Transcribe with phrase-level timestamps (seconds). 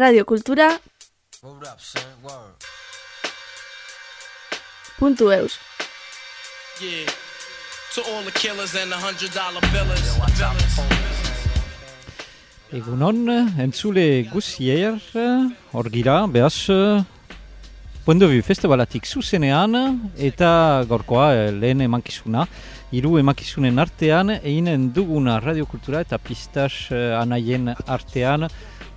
[0.00, 0.80] Radio Kultura
[1.42, 1.78] up,
[4.98, 5.58] Puntu eus.
[7.94, 10.08] To all the killers and the hundred dollar billers,
[10.38, 10.74] billers.
[12.72, 13.28] Egunon,
[13.58, 14.96] entzule guzier,
[15.72, 16.70] hor gira, behaz,
[18.06, 19.76] Puendo Biu Festivalatik zuzenean
[20.16, 22.46] eta gorkoa eh, lehen emankizuna,
[22.90, 28.48] hiru emankizunen artean, einen duguna radiokultura eta pistaz eh, anaien artean,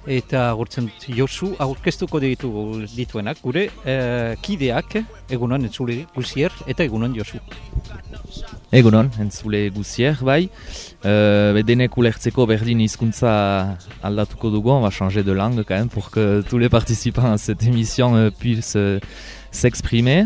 [0.08, 2.50] eta gurtzen Josu aurkeztuko ditu
[2.96, 4.98] dituenak, gure eh, kideak,
[5.32, 7.40] egunon entzule guzier, eta egunon Josu.
[8.74, 10.50] Egunon, entzule guzier, bai.
[11.06, 16.10] Euh, denek ulertzeko berdin hizkuntza aldatuko dugu, on va changer de langue quand même pour
[16.10, 19.00] que tous les participants à cette émission euh, puissent euh,
[19.52, 20.26] s'exprimer.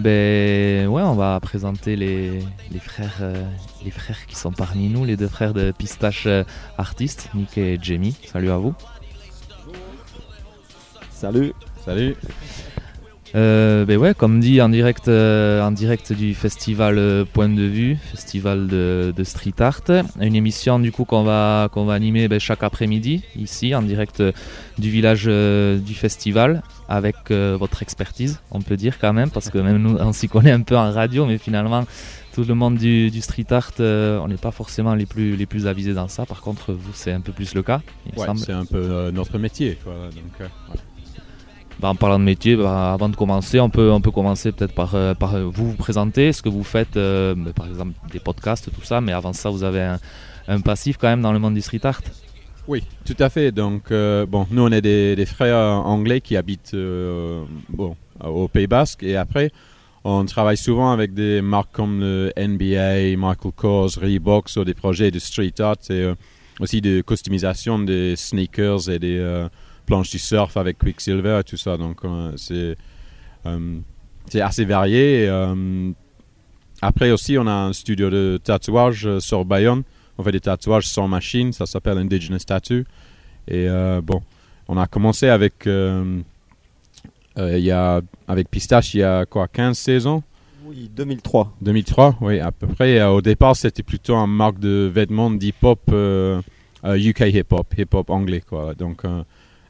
[0.00, 2.40] Ben ouais, on va présenter les,
[2.72, 3.44] les frères euh,
[3.84, 6.42] les frères qui sont parmi nous, les deux frères de Pistache euh,
[6.78, 8.16] artistes, Nick et Jamie.
[8.32, 8.74] Salut à vous.
[11.24, 11.54] Salut.
[11.86, 12.16] Salut.
[13.34, 17.62] Euh, ben ouais, comme dit en direct, euh, en direct du festival euh, Point de
[17.62, 19.80] Vue, festival de, de street art,
[20.20, 24.22] une émission du coup qu'on va qu'on va animer ben, chaque après-midi ici en direct
[24.76, 29.48] du village euh, du festival avec euh, votre expertise, on peut dire quand même, parce
[29.48, 31.84] que même nous on s'y connaît un peu en radio, mais finalement
[32.34, 35.46] tout le monde du, du street art, euh, on n'est pas forcément les plus les
[35.46, 36.26] plus avisés dans ça.
[36.26, 37.80] Par contre, vous c'est un peu plus le cas,
[38.16, 39.78] Ouais, c'est un peu euh, notre métier.
[39.82, 39.92] Quoi.
[39.92, 40.82] Donc, euh, voilà.
[41.80, 44.74] Bah, en parlant de métier, bah, avant de commencer, on peut, on peut commencer peut-être
[44.74, 48.70] par, euh, euh, vous vous présenter, ce que vous faites, euh, par exemple des podcasts,
[48.72, 49.96] tout ça, mais avant ça, vous avez
[50.48, 52.00] un, passif quand même dans le monde du street art.
[52.68, 53.52] Oui, tout à fait.
[53.52, 56.76] Donc, bon, nous, on est des, frères anglais qui habitent
[57.68, 59.02] bon, au Pays Basque.
[59.02, 59.50] Et après,
[60.04, 65.10] on travaille souvent avec des marques comme le NBA, Michael Kors, Reebok, sur des projets
[65.10, 66.12] de street art et
[66.60, 69.46] aussi de customisation des sneakers et des
[69.86, 71.76] planches du surf avec Quicksilver et tout ça.
[71.76, 72.76] Donc, euh, c'est
[73.46, 73.78] euh,
[74.28, 75.24] c'est assez varié.
[75.24, 75.90] Et, euh,
[76.82, 79.82] après aussi, on a un studio de tatouage sur Bayonne.
[80.18, 82.84] On fait des tatouages sans machine, ça s'appelle Indigenous Tattoo.
[83.48, 83.68] Et
[84.02, 84.22] bon,
[84.68, 85.66] on a commencé avec,
[87.38, 90.22] euh, il y a, avec Pistache il y a quoi, 15 saisons?
[90.66, 91.52] Oui, 2003.
[91.60, 92.98] 2003, oui, à peu près.
[92.98, 96.40] Euh, au départ, c'était plutôt un marque de vêtements d'hip-hop, euh,
[96.84, 98.74] UK hip-hop, hip-hop anglais, quoi.
[98.74, 99.02] Donc,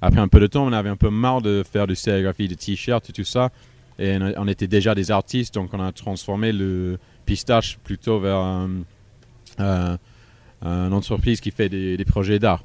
[0.04, 2.54] après un peu de temps, on avait un peu marre de faire du sérigraphie de
[2.54, 3.50] t-shirts et tout ça.
[3.98, 8.68] Et on, était déjà des artistes, donc on a transformé le Pistache plutôt vers un,
[10.62, 12.64] une entreprise qui fait des, projets d'art.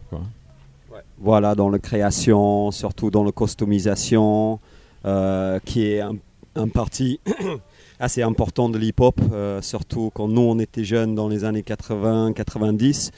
[1.17, 4.59] Voilà, dans la création, surtout dans la customisation,
[5.05, 6.15] euh, qui est un,
[6.55, 7.19] un parti
[7.99, 13.11] assez important de l'hip-hop, euh, surtout quand nous on était jeunes dans les années 80-90.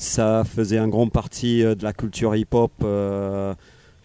[0.00, 3.54] Ça faisait un grand partie euh, de la culture hip-hop euh,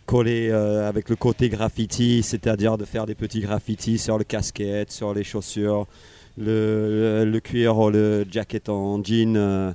[0.06, 4.92] collé euh, avec le côté graffiti, c'est-à-dire de faire des petits graffitis sur le casquette,
[4.92, 5.88] sur les chaussures,
[6.38, 9.38] le, cuir le jacket en jean.
[9.38, 9.72] euh,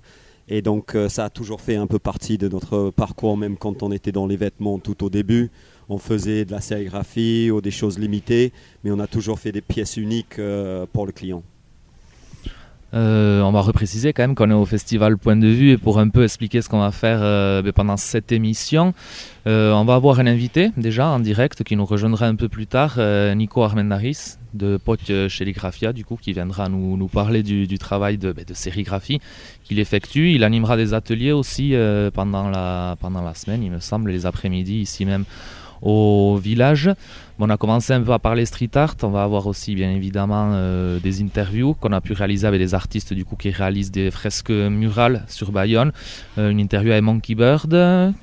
[0.48, 3.90] et donc ça a toujours fait un peu partie de notre parcours, même quand on
[3.90, 5.50] était dans les vêtements tout au début.
[5.88, 8.52] On faisait de la sérigraphie ou des choses limitées,
[8.84, 10.40] mais on a toujours fait des pièces uniques
[10.92, 11.44] pour le client.
[12.92, 15.98] Euh, on va repréciser quand même qu'on est au festival Point de Vue et pour
[15.98, 18.94] un peu expliquer ce qu'on va faire euh, ben, pendant cette émission,
[19.46, 22.66] euh, on va avoir un invité déjà en direct qui nous rejoindra un peu plus
[22.66, 22.98] tard,
[23.36, 28.32] Nico Armendaris de Poc chez Ligraphia du coup qui viendra nous, parler du, travail de,
[28.32, 29.20] ben, de sérigraphie
[29.62, 30.32] qu'il effectue.
[30.32, 31.74] Il animera des ateliers aussi
[32.12, 35.24] pendant la semaine, il me semble, les après-midi ici même
[35.82, 36.90] au village.
[37.42, 38.96] On a commencé un peu à parler street art.
[39.02, 42.74] On va avoir aussi bien évidemment euh, des interviews qu'on a pu réaliser avec des
[42.74, 45.92] artistes du coup qui réalisent des fresques murales sur Bayonne.
[46.36, 47.74] Euh, une interview avec Monkey Bird,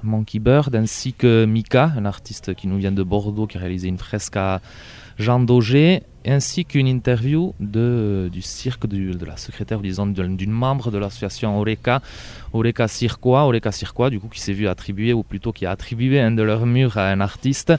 [0.04, 3.88] Monkey Bird ainsi que Mika, un artiste qui nous vient de Bordeaux qui a réalisé
[3.88, 4.62] une fresque à
[5.18, 11.60] Jean Daugé, ainsi qu'une interview du cirque de la secrétaire, disons, d'une membre de l'association
[11.60, 12.02] Oreca,
[12.54, 16.20] Oreca Cirquois, Oreca Cirquois, du coup, qui s'est vu attribuer, ou plutôt qui a attribué
[16.20, 17.74] un de leurs murs à un artiste,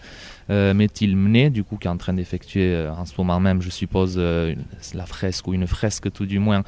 [0.51, 1.15] euh, Métil
[1.51, 4.54] du coup, qui est en train d'effectuer euh, en ce moment même, je suppose, euh,
[4.95, 6.65] la fresque, ou une fresque tout du moins,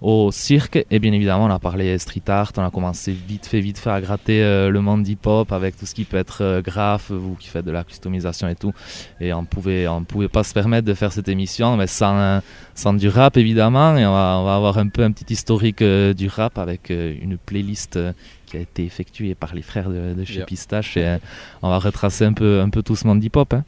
[0.00, 0.84] au cirque.
[0.90, 3.90] Et bien évidemment, on a parlé street art, on a commencé vite fait, vite fait
[3.90, 7.34] à gratter euh, le monde hip-hop avec tout ce qui peut être euh, graphe, vous
[7.34, 8.72] qui faites de la customisation et tout.
[9.20, 12.40] Et on pouvait, on pouvait pas se permettre de faire cette émission mais sans,
[12.74, 13.96] sans du rap évidemment.
[13.96, 16.90] Et on va, on va avoir un peu un petit historique euh, du rap avec
[16.90, 17.98] euh, une playlist
[18.46, 20.46] qui a été effectuée par les frères de, de chez Yeah.
[20.46, 20.96] Pistache.
[20.96, 21.16] Et
[21.62, 23.52] on va retracer un peu, un peu tout ce monde hip-hop.
[23.52, 23.64] hein.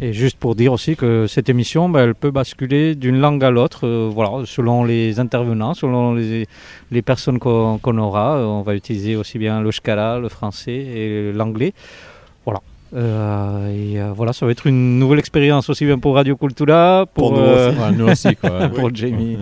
[0.00, 3.50] Et juste pour dire aussi que cette émission, ben, elle peut basculer d'une langue à
[3.50, 6.46] l'autre, euh, voilà, selon les intervenants, selon les,
[6.90, 8.36] les personnes qu'on aura.
[8.36, 11.72] Euh, On va utiliser aussi bien le shkara, le français et l'anglais.
[12.94, 17.04] Euh, et euh, voilà, ça va être une nouvelle expérience aussi bien pour Radio Cultura,
[17.12, 18.68] pour, Pour nous Ouais, nous aussi, quoi.
[18.74, 19.36] pour Jamie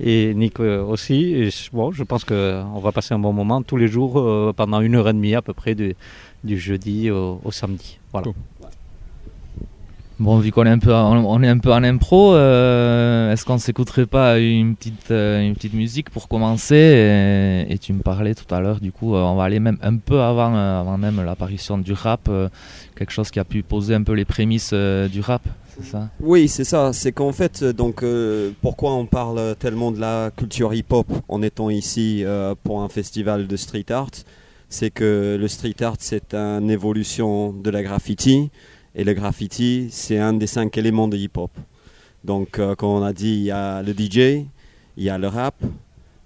[0.00, 1.32] et Nick aussi.
[1.34, 4.96] Et bon, je pense qu'on va passer un bon moment tous les jours pendant une
[4.96, 5.94] heure et demie à peu près du,
[6.42, 7.98] du jeudi au, au samedi.
[8.12, 8.24] Voilà.
[8.24, 8.34] Cool.
[10.20, 13.58] Bon, vu qu'on est un peu, on est un peu en impro, euh, est-ce qu'on
[13.58, 18.80] s'écouterait pas une petite, euh, musique pour commencer et, tu me parlais tout à l'heure,
[18.80, 22.28] du coup, euh, on va aller même un peu avant, avant même l'apparition du rap,
[22.96, 25.42] quelque chose qui a pu poser un peu les prémices du rap,
[25.76, 26.08] c'est ça?
[26.18, 26.92] Oui, c'est ça.
[26.92, 28.04] C'est qu'en fait, donc,
[28.60, 32.24] pourquoi on parle tellement de la culture hip-hop en étant ici
[32.64, 34.10] pour un festival de street art?
[34.68, 38.50] C'est que le street art, c'est une évolution de la graffiti.
[38.98, 41.52] Et le graffiti, c'est un des cinq éléments de hip-hop.
[42.24, 44.44] Donc, euh, comme on a dit, il y a le DJ,
[44.96, 45.54] il y a le rap,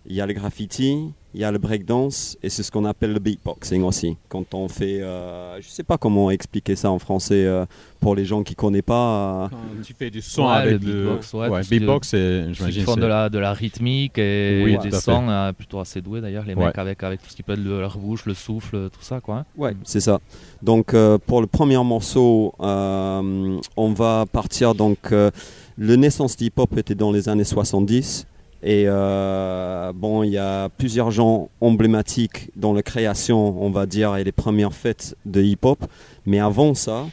[0.06, 3.12] il y a le graffiti, il y a le breakdance, et c'est ce qu'on appelle
[3.12, 4.16] le beatboxing aussi.
[4.28, 7.64] Quand on fait, euh, je sais pas comment expliquer ça en français euh,
[8.00, 9.44] pour les gens qui connaissent pas.
[9.44, 12.08] euh, Quand tu fais du son Ouais, avec le le beatbox, ouais, tout ce beatbox,
[12.08, 16.00] c'est, j'imagine, font de la, de la rythmique et Oui, des sons euh, plutôt assez
[16.02, 16.66] doués d'ailleurs, les Ouais.
[16.66, 19.20] mecs avec, avec tout ce qui peut être le- leur bouche, le souffle, tout ça
[19.20, 19.36] quoi.
[19.38, 19.44] hein.
[19.56, 20.20] Ouais, c'est ça.
[20.62, 25.30] Donc euh, pour le premier morceau, euh, on va partir donc euh,
[25.78, 28.26] le naissance du hip-hop était dans les années 70
[28.62, 34.16] et euh, bon, il y a plusieurs gens emblématiques dans la création, on va dire,
[34.16, 35.84] et les premières fêtes de hip-hop.
[36.26, 37.06] Mais avant ça,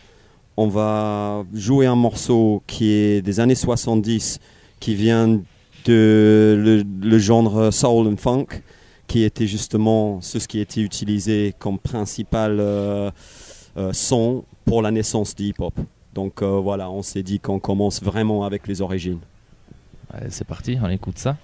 [0.57, 4.39] on va jouer un morceau qui est des années 70,
[4.79, 5.41] qui vient
[5.85, 8.47] de le, genre soul and funk
[9.07, 13.09] qui était justement ce qui était utilisé comme principal euh,
[13.77, 15.73] euh, son pour la naissance du hip-hop.
[16.13, 19.19] Donc voilà, on s'est dit qu'on commence vraiment avec les origines.
[20.11, 21.37] Allez, c'est parti, on écoute ça.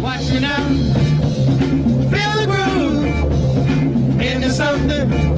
[0.00, 0.68] Watch me now.
[2.10, 4.20] Feel the groove.
[4.20, 5.37] Into something.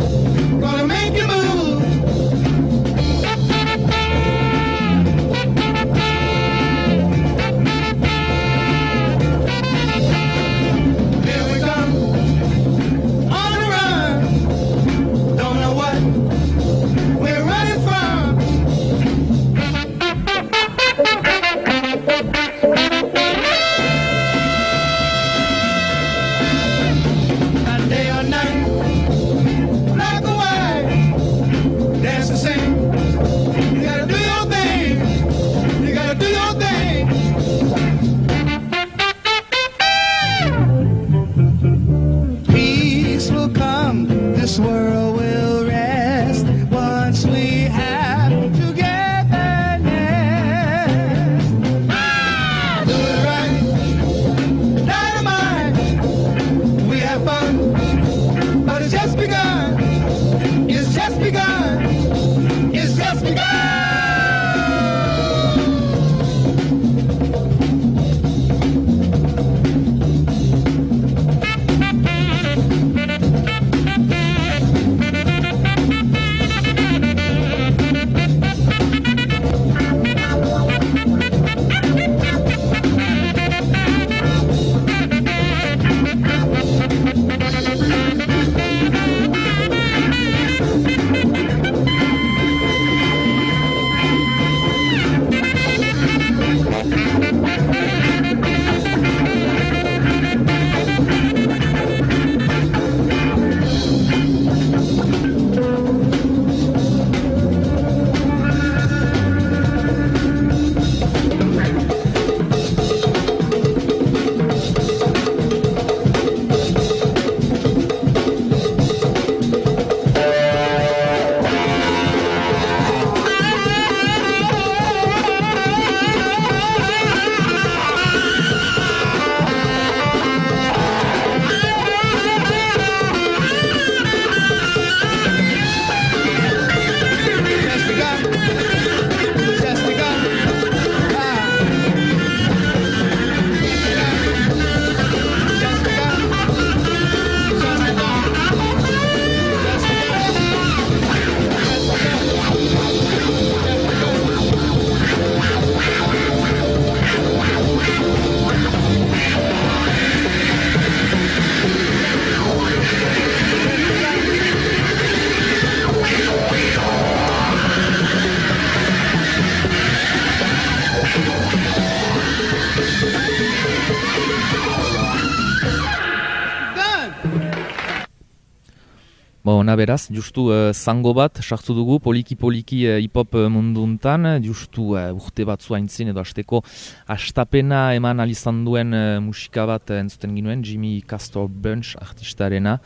[179.81, 185.47] Beraz, justu uh, zango bat sartu dugu poliki-poliki uh, hip-hop uh, munduntan, justu uh, urte
[185.49, 186.61] bat zuaintzin edo asteko
[187.09, 192.79] astapena eman alizan duen uh, musika bat entzuten ginuen, Jimmy Castor Bunch artistarena.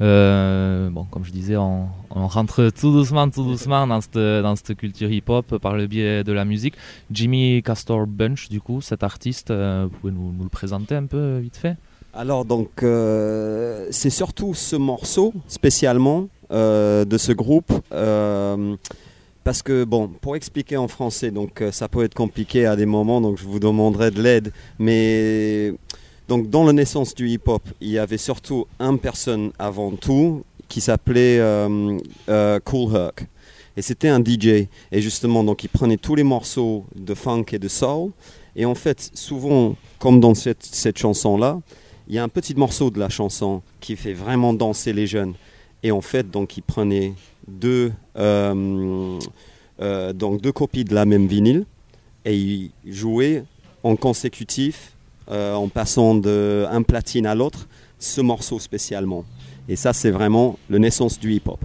[0.00, 4.56] Euh, bon, comme je disais, on, on rentre tout doucement, tout doucement dans cette, dans
[4.56, 6.74] cette culture hip-hop par le biais de la musique.
[7.10, 11.38] Jimmy Castor Bunch, du coup, cet artiste, euh, pouvez nous, nous le présenter un peu
[11.38, 11.76] vite fait?
[12.14, 18.76] Alors donc euh, c'est surtout ce morceau spécialement de ce groupe euh,
[19.48, 22.84] parce que bon pour expliquer en français donc euh, ça peut être compliqué à des
[22.84, 25.72] moments donc je vous demanderai de l'aide mais
[26.28, 30.82] donc dans la naissance du hip-hop il y avait surtout une personne avant tout qui
[30.82, 33.26] s'appelait euh, euh, Cool Herc.
[33.74, 37.58] Et c'était un DJ et justement donc il prenait tous les morceaux de funk et
[37.58, 38.10] de soul.
[38.54, 41.58] Et en fait souvent comme dans cette, cette chanson là
[42.06, 45.32] il y a un petit morceau de la chanson qui fait vraiment danser les jeunes.
[45.82, 47.14] Et en fait, donc, il prenait
[47.46, 49.18] deux, euh,
[49.80, 51.64] euh, donc deux copies de la même vinyle
[52.24, 53.44] et il jouait
[53.82, 54.92] en consécutif,
[55.30, 57.68] euh, en passant d'un platine à l'autre,
[57.98, 59.24] ce morceau spécialement.
[59.68, 61.60] Et ça, c'est vraiment la naissance du hip-hop.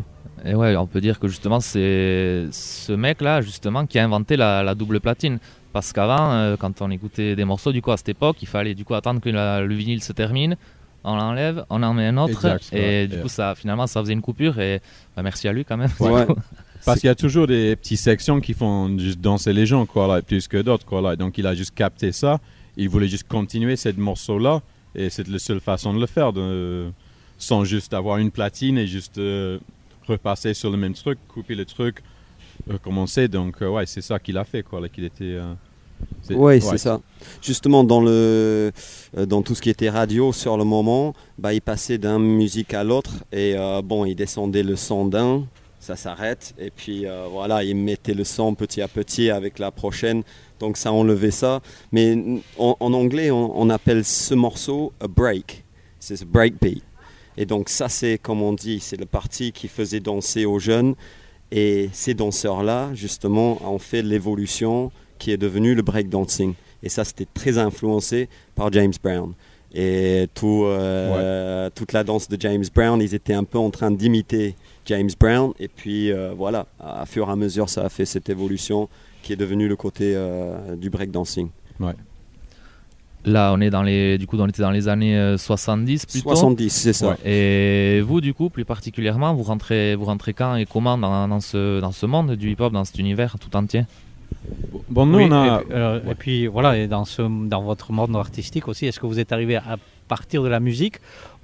[0.45, 4.75] Et ouais, on peut dire que justement, c'est ce mec-là, justement, qui a inventé la,
[4.75, 5.39] double platine.
[5.71, 8.83] Parce qu'avant, quand on écoutait des morceaux, du coup, à cette époque, il fallait du
[8.83, 10.57] coup attendre que le vinyle se termine,
[11.03, 14.13] on l'enlève, on en met un autre, Exact, et du coup, ça, finalement, ça faisait
[14.13, 14.81] une coupure, et
[15.15, 15.91] bah, merci à lui quand même.
[15.99, 16.25] Ouais.
[16.85, 20.07] Parce qu'il y a toujours des petites sections qui font juste danser les gens, quoi,
[20.07, 21.15] là, plus que d'autres, quoi, là.
[21.15, 22.39] Donc il a juste capté ça.
[22.75, 24.61] Il voulait juste continuer ce morceau-là.
[24.95, 26.91] Et c'est la seule façon de le faire, de,
[27.37, 29.59] sans juste avoir une platine et juste euh,
[30.07, 32.03] repasser sur le même truc, couper le truc,
[32.69, 33.27] recommencer.
[33.27, 35.23] Donc euh, ouais, c'est ça qu'il a fait, quoi, là, qu'il était...
[35.23, 35.53] euh,
[36.29, 37.01] Oui, c'est ça.
[37.41, 38.71] Justement, dans, le,
[39.17, 42.73] euh, dans tout ce qui était radio sur le moment, bah, il passait d'une musique
[42.73, 45.45] à l'autre et euh, bon, il descendait le son d'un,
[45.79, 49.71] ça s'arrête et puis euh, voilà, il mettait le son petit à petit avec la
[49.71, 50.23] prochaine,
[50.59, 51.61] donc ça enlevait ça.
[51.91, 52.17] Mais
[52.57, 55.63] en, en anglais, on, on appelle ce morceau a break,
[55.99, 56.83] c'est ce breakbeat.
[57.35, 60.95] Et donc ça, c'est comme on dit, c'est le parti qui faisait danser aux jeunes.
[61.51, 64.91] Et ces danseurs-là, justement, ont fait l'évolution
[65.23, 66.53] qui est devenu le breakdancing.
[66.83, 69.31] Et ça, c'était très influencé par James Brown.
[69.73, 73.89] Et tout, euh, toute la danse de James Brown, ils étaient un peu en train
[73.89, 75.53] d'imiter James Brown.
[75.61, 78.89] Et puis euh, voilà, à fur et à mesure, ça a fait cette évolution
[79.21, 81.47] qui est devenue le côté euh, du breakdancing.
[83.25, 86.35] Là, on est dans les, du coup, on était dans les années euh, 70 plutôt.
[86.35, 87.11] 70, c'est ça.
[87.11, 87.17] Ouais.
[87.23, 91.39] Et vous, du coup, plus particulièrement, vous rentrez, vous rentrez quand et comment dans, dans
[91.39, 93.85] ce, dans ce monde du hip-hop, dans cet univers tout entier?
[94.89, 95.61] Bon, nous, Oui, on a...
[95.61, 96.11] et, puis, euh, ouais.
[96.11, 99.31] et puis voilà, et dans, ce, dans votre monde artistique aussi, est-ce que vous êtes
[99.31, 100.97] arrivé à partir de la musique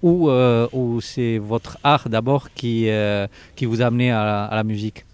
[0.03, 4.43] ou, euh, ou c'est votre art d'abord qui, euh, qui vous a amené à la,
[4.45, 5.05] à la musique?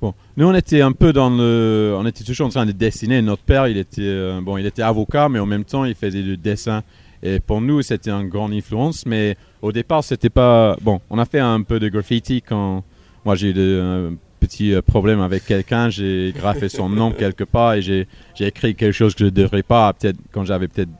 [0.00, 3.20] Bon, nous on était un peu dans le, on était toujours en train de dessiner.
[3.20, 6.22] Notre père, il était, euh, bon, il était avocat, mais en même temps, il faisait
[6.22, 6.82] du dessin.
[7.22, 9.04] Et pour nous, c'était une grande influence.
[9.06, 12.84] Mais au départ, c'était pas, bon, on a fait un peu de graffiti quand,
[13.24, 15.90] moi, j'ai eu petit euh, problème avec quelqu'un.
[15.90, 18.06] J'ai graffé son nom quelque part et j'ai,
[18.40, 20.90] écrit quelque chose que je ne devrais pas, peut-être quand j'avais peut-être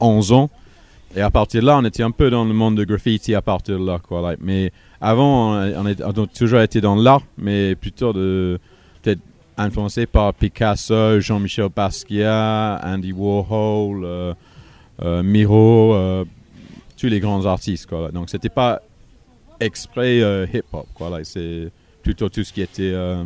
[0.00, 0.50] 11 ans.
[1.14, 3.42] Et à partir de là, on était un peu dans le monde de graffiti à
[3.42, 4.34] partir de là, quoi.
[4.40, 8.58] Mais avant, on, a toujours été dans l'art, mais plutôt de
[9.02, 9.20] peut-être
[9.56, 14.34] influencé par Picasso, Jean-Michel Basquiat, Andy Warhol, euh,
[15.02, 15.96] euh, Miro,
[16.98, 18.10] tous les grands artistes, quoi.
[18.10, 18.82] Donc c'était pas
[19.60, 20.18] exprès
[20.52, 21.20] hip-hop, quoi.
[21.22, 21.70] C'est
[22.06, 23.24] plutôt tout ce qui était euh,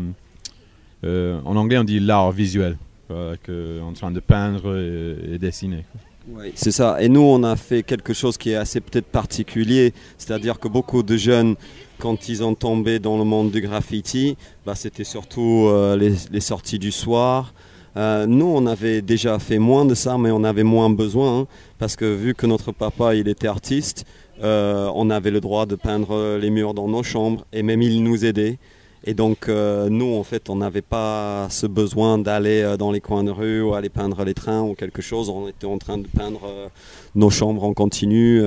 [1.04, 2.78] euh, en anglais on dit l'art visuel,
[3.10, 3.37] euh,
[3.82, 5.84] en train de peindre et, dessiner.
[6.26, 6.96] Oui, c'est ça.
[7.02, 11.02] Et nous, on a fait quelque chose qui est assez peut-être particulier, c'est-à-dire que beaucoup
[11.02, 11.56] de jeunes,
[11.99, 15.68] quand ils ont tombé dans le monde du graffiti, bah, c'était surtout
[15.99, 17.52] les, sorties du soir.
[17.96, 21.46] Nous, on avait déjà fait moins de ça, mais on avait moins besoin, hein,
[21.78, 24.06] parce que vu que notre papa, il était artiste,
[24.42, 28.02] euh, on avait le droit de peindre les murs dans nos chambres, et même il
[28.02, 28.59] nous aidait.
[29.04, 33.00] Et donc, euh, nous, en fait, on n'avait pas ce besoin d'aller euh, dans les
[33.00, 35.30] coins de rue ou aller peindre les trains ou quelque chose.
[35.30, 36.70] On était en train de peindre
[37.14, 38.42] nos chambres en continu.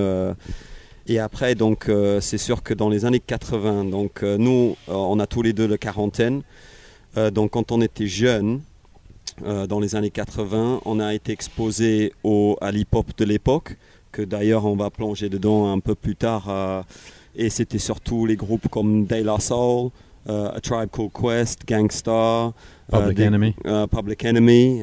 [1.08, 1.90] et après, donc,
[2.22, 5.78] c'est sûr que dans les années 80, donc, nous, on a tous les deux la
[5.78, 6.44] quarantaine.
[7.32, 8.62] Donc, quand on était jeunes,
[9.42, 13.78] euh, dans les années 80, on a été exposé au, à l'hip-hop de l'époque,
[14.14, 16.46] que d'ailleurs, on va plonger dedans un peu plus tard.
[16.50, 16.82] euh,
[17.36, 19.90] et c'était surtout les groupes comme De La Soul,
[20.30, 22.54] euh, A Tribe Called Quest, Gangstar,
[22.92, 23.56] Public des- Enemy.
[23.66, 24.82] euh, Public Enemy,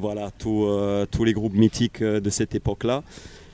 [0.00, 0.66] voilà, tout,
[1.10, 3.02] tous les groupes mythiques de cette époque-là.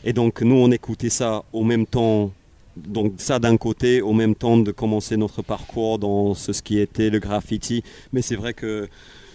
[0.04, 2.32] Et donc, nous, on écoutait ça au même temps
[2.76, 6.78] donc ça d'un côté, au même temps de commencer notre parcours dans ce, ce qui
[6.78, 7.82] était le graffiti.
[8.12, 8.88] Mais c'est vrai que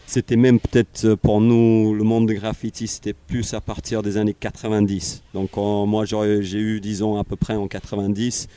[0.05, 4.17] c'était même peut-être euh, pour nous, le monde de graffiti, c'était plus à partir des
[4.17, 5.23] années 90.
[5.33, 8.47] Donc moi, j'ai eu 10 ans à peu près en 90.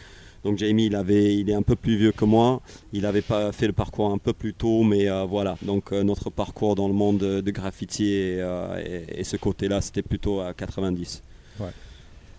[0.45, 2.61] Donc Jamie, il, avait, il est un peu plus vieux que moi.
[2.93, 5.57] Il avait pas fait le parcours un peu plus tôt, mais euh, voilà.
[5.63, 10.55] Donc euh, notre parcours dans le monde de, graffiti et, ce côté-là, c'était plutôt à
[10.55, 11.23] 90.
[11.61, 11.67] Ouais.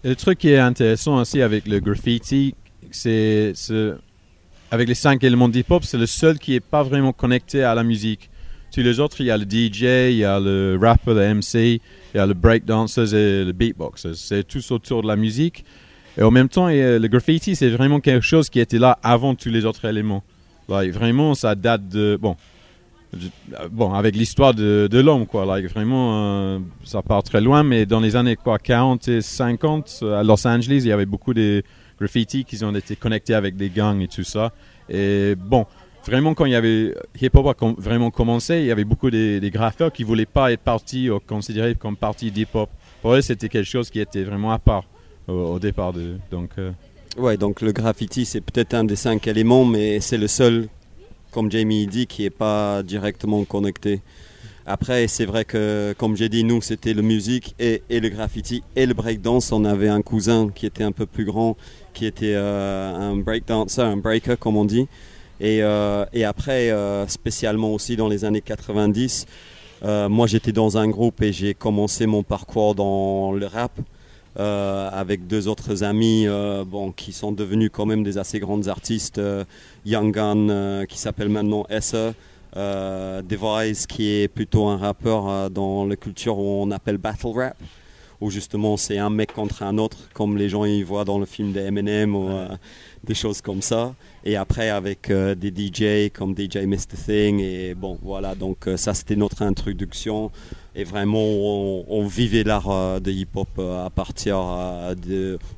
[0.04, 2.56] le truc qui est intéressant aussi avec le graffiti,
[2.92, 3.54] c'est
[4.72, 7.84] avec les cinq éléments d'hip-hop, c'est le seul qui n'est pas vraiment connecté à la
[7.84, 8.30] musique.
[8.72, 11.82] Tous les autres, il y a le DJ, il y a le rapper, le MC,
[12.14, 14.16] il y a le breakdancers et le beatboxers.
[14.16, 15.66] C'est tous autour de la musique.
[16.18, 19.50] Et en même temps, le graffiti, c'est vraiment quelque chose qui était là avant tous
[19.50, 20.24] les autres éléments.
[20.68, 22.18] vraiment, ça date de...
[22.20, 22.36] Bon,
[23.72, 25.46] bon avec l'histoire de, de l'homme, quoi.
[25.46, 30.24] vraiment, euh, ça part très loin, mais dans les années quoi, 40 et 50, à
[30.24, 31.64] Los Angeles, il y avait beaucoup de
[32.00, 34.52] graffiti qui ont été connectés avec des gangs et tout ça.
[34.90, 35.66] Et bon,
[36.06, 39.92] vraiment, quand il y avait hip-hop a vraiment commencé, il y avait beaucoup des, graffeurs
[39.92, 42.70] qui ne voulaient pas être partis ou considérés comme partie d'hip-hop.
[43.02, 44.86] Pour eux, c'était quelque chose qui était vraiment à part
[45.28, 45.94] au, départ.
[45.94, 46.72] De, donc, euh.
[47.18, 50.68] Ouais, donc le graffiti, c'est peut-être un des cinq éléments, mais c'est le seul,
[51.32, 54.02] comme Jamie dit, qui n'est pas directement connecté.
[54.66, 58.62] Après, c'est vrai que, comme j'ai dit, nous, c'était le musique et, et, le graffiti
[58.76, 59.52] et le breakdance.
[59.52, 61.58] On avait un cousin qui était un peu plus grand,
[61.94, 64.88] qui était euh, un breakdancer, un breaker, comme on dit.
[65.40, 69.26] Et, euh, et après, euh, spécialement aussi dans les années 90,
[69.84, 73.72] euh, moi j'étais dans un groupe et j'ai commencé mon parcours dans le rap.
[74.38, 76.26] avec deux autres amis
[76.66, 79.20] bon, qui sont devenus quand même des assez grandes artistes.
[79.86, 82.14] Young Gun qui s'appelle maintenant SE,
[82.56, 87.58] Device qui est plutôt un rappeur dans la culture où on appelle battle rap
[88.22, 91.26] où justement c'est un mec contre un autre, comme les gens y voient dans le
[91.26, 92.30] film de Eminem ou
[93.04, 93.94] des choses comme ça.
[94.30, 96.96] Et après avec euh, des DJ comme DJ Mr.
[97.04, 97.40] Thing.
[97.40, 100.30] Et bon, voilà, donc euh, ça c'était notre introduction.
[100.76, 104.38] Et vraiment, on, vivait l'art euh, de hip-hop à partir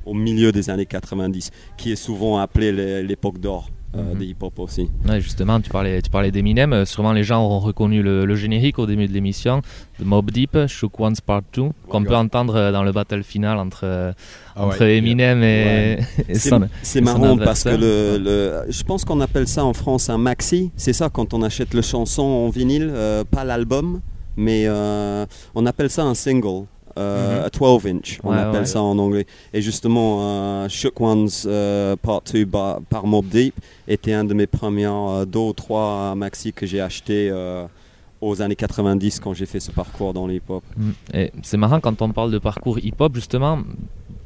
[0.06, 3.68] au milieu des années 90, qui est souvent appelé l'époque d'or.
[3.94, 4.22] Euh, mhm.
[4.22, 4.88] hip-hop aussi.
[5.18, 6.72] justement, tu parlais, tu parlais d'Eminem.
[6.72, 9.60] Euh, sûrement, les gens auront reconnu le, générique au début de l'émission
[9.98, 13.58] de Mob Deep, Shook One's Part 2, qu'on peut entendre euh, dans le battle final
[13.58, 14.14] entre,
[14.56, 15.98] ah entre Eminem et,
[16.82, 20.70] C'est marrant parce que le, je pense qu'on appelle ça en France un maxi.
[20.76, 22.94] C'est ça quand on achète le chanson en vinyle,
[23.30, 24.00] pas l'album,
[24.38, 26.64] mais on appelle ça un single.
[26.98, 27.96] Euh, 12 mhm.
[27.96, 29.26] inch, on appelle ça en anglais.
[29.52, 33.54] Et justement, uh, Shook Ones uh, Part 2 par, Mob Deep
[33.88, 37.32] était un de mes premiers uh, deux ou trois maxi que j'ai acheté
[38.20, 40.62] aux années 90 quand j'ai fait ce parcours dans l'hip-hop.
[40.76, 40.90] Mm.
[41.14, 43.58] Et c'est marrant quand on parle de parcours hip-hop, justement,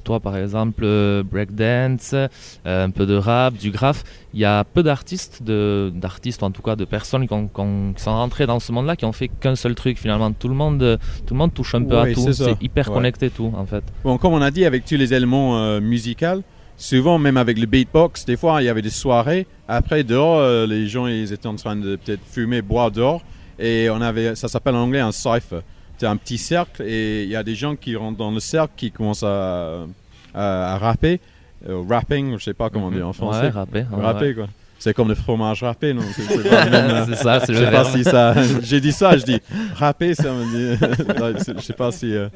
[0.06, 2.28] toi par exemple, euh, breakdance, euh,
[2.64, 6.76] un peu de rap, du graphe, il y a peu d'artistes, d'artistes en tout cas
[6.76, 10.30] de personnes qui, sont rentrées dans ce monde-là, qui ont fait qu'un seul truc finalement.
[10.32, 13.52] Tout le monde, tout le monde touche un peu à tout, c'est hyper connecté tout
[13.54, 13.82] en fait.
[14.04, 16.42] Bon, comme on a dit, avec tous les éléments euh, musicaux,
[16.76, 20.86] souvent même avec le beatbox, des fois il y avait des soirées, après dehors, les
[20.86, 23.22] gens ils étaient en train de peut-être fumer, boire dehors,
[23.58, 25.62] et on avait, ça s'appelle en anglais un cypher
[25.98, 28.72] c'est un petit cercle et il y a des gens qui rentrent dans le cercle
[28.76, 29.86] qui commencent à,
[30.34, 31.20] à, rapper.
[31.68, 33.46] Euh, rapping, je sais pas comment on dit en français.
[33.46, 33.84] Ouais, rapper.
[33.90, 34.46] rapper quoi.
[34.78, 38.34] C'est comme le fromage râpé, non C'est ça, c'est Je sais pas si ça.
[38.62, 39.40] J'ai dit ça, je dis
[39.74, 41.44] rapper, ça me dit.
[41.56, 42.14] je sais pas si.
[42.14, 42.28] Euh,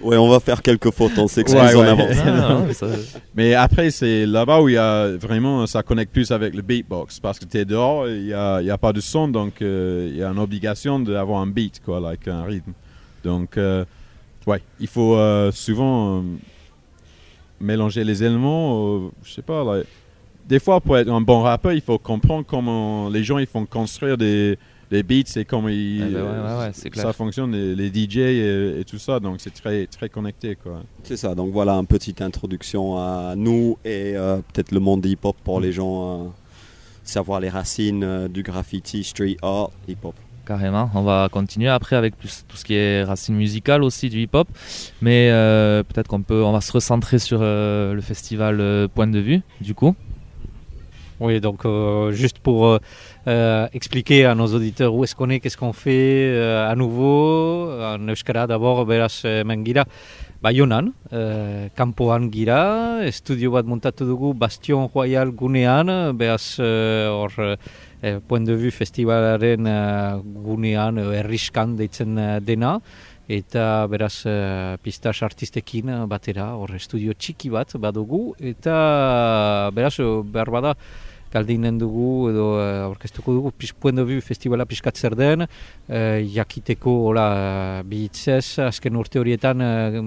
[0.00, 2.84] ouais, on va faire quelques fautes, on s'excuse ouais, en avance.
[3.34, 7.18] Mais après, c'est là-bas où il y a vraiment, ça connecte plus avec le beatbox.
[7.18, 10.08] Parce que tu es dehors, il n'y a, y a, pas de son, donc euh,
[10.10, 12.72] il y a une obligation d'avoir un beat, quoi, like un rythme.
[13.24, 13.84] Donc, euh,
[14.46, 16.22] ouais, il faut euh, souvent euh,
[17.60, 19.10] mélanger les éléments.
[19.22, 19.64] je sais pas,
[20.48, 23.66] des fois, pour être un bon rappeur, il faut comprendre comment les gens ils font
[23.66, 24.58] construire des,
[24.90, 29.20] des beats et comment ils, eh ben ça fonctionne, les, DJ et, tout ça.
[29.20, 30.56] Donc, c'est très, très connecté.
[30.56, 30.82] quoi.
[31.04, 31.34] C'est ça.
[31.34, 34.14] Donc, voilà une petite introduction à nous et
[34.52, 36.32] peut-être le monde hip-hop pour les gens
[37.04, 40.14] savoir les racines du graffiti, street art, hip-hop
[40.50, 40.90] carrément.
[40.96, 44.48] On va continuer après avec tout ce qui est racine musicale aussi du hip-hop.
[45.00, 49.06] Mais euh, peut-être qu'on peut, on va se recentrer sur euh, le festival euh, Point
[49.06, 49.94] de vue, du coup.
[51.20, 51.66] Oui, donc
[52.22, 52.78] juste pour
[53.78, 56.34] expliquer à nos auditeurs où est-ce qu'on est, qu'est-ce qu'on fait
[56.72, 57.70] à nouveau.
[57.70, 59.84] En Euskara d'abord, beraz mengira.
[60.42, 60.86] Baionan,
[61.76, 66.16] kanpoan gira, estudio bat montatu dugu Bastion Royal gunean,
[68.02, 72.78] e, Point de Vue festivalaren uh, gunean, uh, erriskan deitzen uh, dena,
[73.30, 79.96] eta beraz uh, pistas artistekin batera, hor estudio txiki bat badugu, eta beraz
[80.32, 80.74] behar bada,
[81.32, 83.52] galdinen dugu edo uh, aurkeztuko dugu.
[83.80, 85.46] Puendo Biu Festivala piskat zer den.
[85.88, 88.58] Uh, jakiteko hola uh, bihitzez.
[88.66, 90.00] Azken urte horietan uh,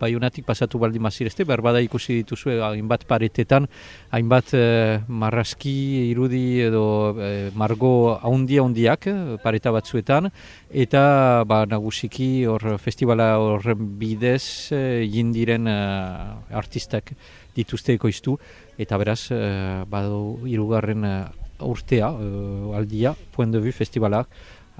[0.00, 3.68] baiunatik pasatu baldi mazirezte berbada ikusi dituzue hainbat paretetan
[4.14, 5.74] hainbat uh, marraski
[6.10, 9.08] irudi edo uh, margo haundia haundiak
[9.44, 10.30] pareta batzuetan.
[10.70, 17.14] Eta ba, nagusiki hor festivala horren bidez uh, jindiren uh, artistak
[17.56, 18.36] dituzte ekoiztu.
[18.78, 21.24] Eta beraz uh, badu hirugarren uh,
[21.64, 24.28] urtea uh, aldia Point de Vue festivalak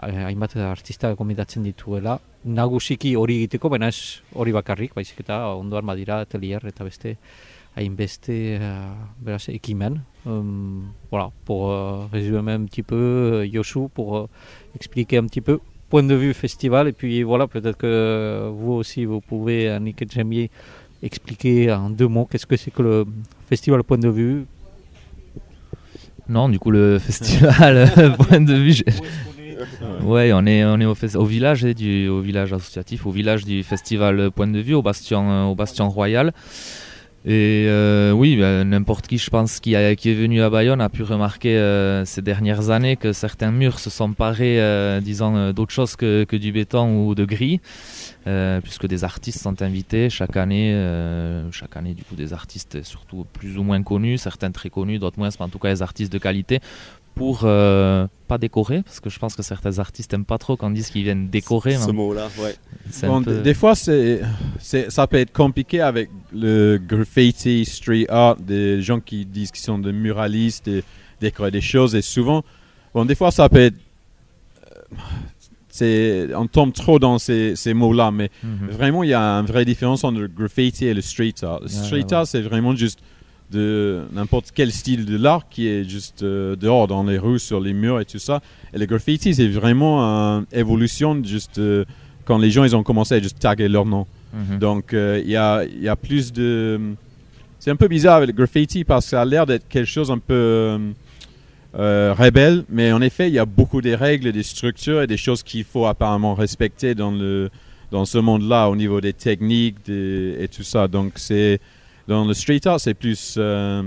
[0.02, 2.18] hainbat artista gomendatzen dituela.
[2.44, 7.16] Nagusiki hori egiteko baina ez hori bakarrik baizik eta ondoan badira atelier eta beste
[7.76, 10.00] hainbeste uh, beraz ekimen.
[10.26, 14.26] Um, voilà, pour uh, résumer un petit peu Yosu pour uh,
[14.74, 15.60] expliquer un petit peu
[15.90, 16.88] Point de Vue festival.
[16.88, 20.50] Et puis voilà peut-être que vous aussi vous pouvez Annick et Jamie
[21.04, 23.04] expliquer en deux mots qu'est-ce que c'est que le
[23.48, 24.46] festival Point de Vue?
[26.28, 28.82] Non, du coup, le festival Point de Vue.
[30.02, 34.30] Ouais, on est, on est au, village, du, au village associatif, au village du festival
[34.30, 36.32] Point de Vue, au Bastion, au Bastion Royal.
[37.26, 41.02] Et euh, oui, ben, n'importe qui, je pense, qui, est venu à Bayonne a pu
[41.02, 45.96] remarquer euh, ces dernières années que certains murs se sont parés, euh, disons, d'autre chose
[45.96, 47.60] que, du béton ou de gris,
[48.62, 50.74] puisque des artistes sont invités chaque année,
[51.50, 55.18] chaque année, du coup, des artistes surtout plus ou moins connus, certains très connus, d'autres
[55.18, 56.60] moins, mais en tout cas des artistes de qualité,
[57.14, 60.66] pour euh, pas décorer, parce que je pense que certains artistes n'aiment pas trop quand
[60.66, 61.76] on dit qu'ils viennent décorer.
[61.76, 62.56] Ce mot-là, ouais.
[63.02, 63.40] Bon, peu...
[63.40, 64.20] Des fois, c'est,
[64.88, 69.78] ça peut être compliqué avec le graffiti, street art, des gens qui disent qu'ils sont
[69.78, 70.82] des muralistes et
[71.20, 71.94] décorer des choses.
[71.94, 72.42] Et souvent,
[72.92, 73.76] bon, des fois, ça peut être.
[75.68, 78.70] C'est, on tombe trop dans ces, ces mots-là, mais mm -hmm.
[78.70, 81.60] vraiment, il y a une vraie différence entre le graffiti et le street art.
[81.62, 82.26] Le street art, ouais.
[82.26, 83.00] c'est vraiment juste
[83.54, 87.60] de n'importe quel style de l'art qui est juste euh, dehors dans les rues, sur
[87.60, 88.40] les murs et tout ça.
[88.72, 91.84] Et le graffiti, c'est vraiment une évolution juste euh,
[92.24, 94.06] quand les gens ils ont commencé à juste taguer leur nom.
[94.32, 94.58] Mm -hmm.
[94.58, 96.80] Donc il euh, y, a, y, a, plus de...
[97.60, 100.10] C'est un peu bizarre avec le graffiti parce que ça a l'air d'être quelque chose
[100.10, 100.42] un peu
[102.22, 105.42] rebelle, mais en effet, il y a beaucoup de règles, des structures et des choses
[105.48, 107.50] qu'il faut apparemment respecter dans, le,
[107.94, 110.82] dans ce monde-là au niveau des techniques des, et tout ça.
[110.96, 111.60] Donc c'est
[112.08, 113.82] dans le street art, c'est plus, euh,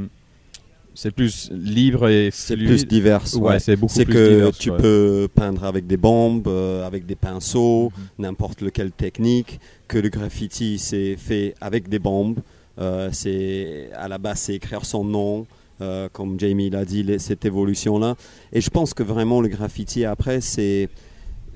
[0.94, 3.24] c'est plus libre et c'est plus divers.
[3.36, 3.60] Ouais, ouais.
[3.60, 4.78] c'est beaucoup plus que divers, tu ouais.
[4.78, 8.24] peux peindre avec des bombes, euh, avec des pinceaux, -hmm.
[8.24, 9.60] n'importe lequel technique.
[9.88, 12.40] Que le graffiti, c'est fait avec des bombes.
[12.80, 15.46] Euh, c'est à la base, c'est écrire son nom.
[15.80, 18.16] Euh, comme Jamie l'a dit, les, cette évolution-là.
[18.52, 20.90] Et je pense que vraiment le graffiti après, c'est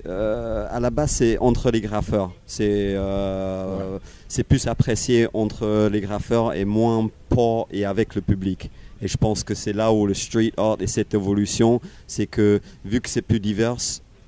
[0.06, 2.32] euh, à la base, c'est entre les graffeurs.
[2.46, 3.98] C'est euh,
[4.36, 4.42] ouais.
[4.44, 8.70] plus apprécié entre les graffeurs et moins pour et avec le public.
[9.00, 12.60] Et je pense que c'est là où le street art et cette évolution, c'est que
[12.84, 13.76] vu que c'est plus divers,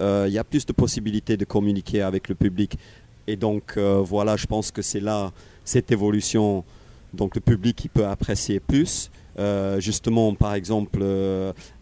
[0.00, 2.76] il euh, y a plus de possibilités de communiquer avec le public.
[3.26, 5.32] Et donc voilà, je pense que c'est là
[5.64, 6.62] cette évolution.
[7.14, 9.10] Donc le public il peut apprécier plus.
[9.78, 11.02] justement, par exemple,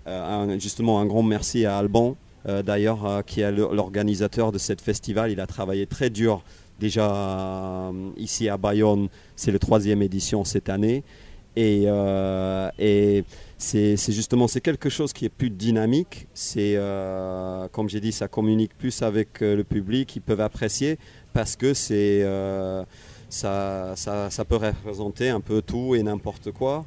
[0.07, 5.31] un, justement un grand merci à Alban d'ailleurs, euh, qui est l'organisateur de ce festival.
[5.31, 6.43] Il a travaillé très dur
[6.81, 9.09] déjà euh, ici à Bayonne.
[9.37, 11.05] C'est la troisième édition cette année.
[11.55, 11.87] Et,
[13.59, 16.27] c'est justement c'est quelque chose qui est plus dynamique.
[17.73, 20.17] Comme j'ai dit, ça communique plus avec le public.
[20.17, 20.99] Ils peuvent apprécier
[21.33, 22.35] parce que ça,
[24.49, 26.85] peut représenter un peu tout et n'importe quoi.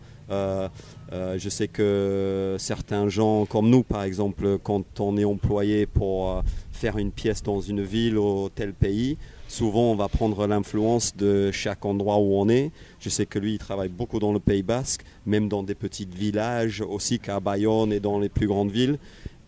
[1.13, 6.31] Euh, je sais que certains gens comme nous, par exemple, quand on est employé pour
[6.31, 6.41] euh,
[6.71, 11.51] faire une pièce dans une ville ou tel pays, souvent on va prendre l'influence de
[11.51, 12.71] chaque endroit où on est.
[12.99, 16.07] Je sais que lui, il travaille beaucoup dans le Pays Basque, même dans des petits
[16.11, 18.97] villages, aussi qu'à Bayonne et dans les plus grandes villes.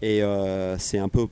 [0.02, 1.28] Et euh, c'est un peu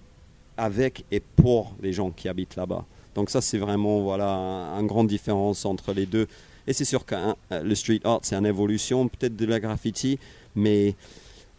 [0.57, 2.85] avec et pour les gens qui habitent là-bas.
[3.13, 6.27] Donc ça, c'est vraiment voilà, une un grande différence entre les deux.
[6.67, 10.19] Et c'est sûr que hein, le street art, c'est une évolution peut-être de la graffiti,
[10.55, 10.95] mais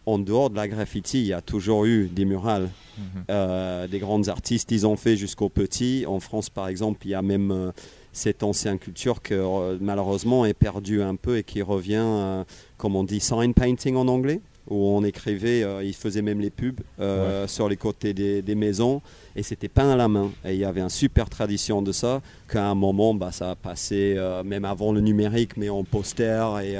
[0.05, 2.69] en dehors de la graffiti, il y a toujours eu des murales.
[2.97, 3.23] Mm -hmm.
[3.29, 6.05] euh, des grandes artistes, ils ont fait jusqu'aux petits.
[6.07, 7.71] En France, par exemple, il y a même euh,
[8.17, 12.43] cette ancienne culture que euh, malheureusement est perdue un peu et qui revient, euh,
[12.77, 16.49] comme on dit, sign painting en anglais où on écrivait, euh, ils faisaient même les
[16.49, 17.47] pubs euh, ouais.
[17.47, 19.01] sur les côtés des, des maisons
[19.35, 20.31] et c'était peint à la main.
[20.45, 23.55] Et il y avait une super tradition de ça, qu'à un moment, bah, ça a
[23.55, 26.43] passé euh, même avant le numérique, mais en poster.
[26.63, 26.75] Et,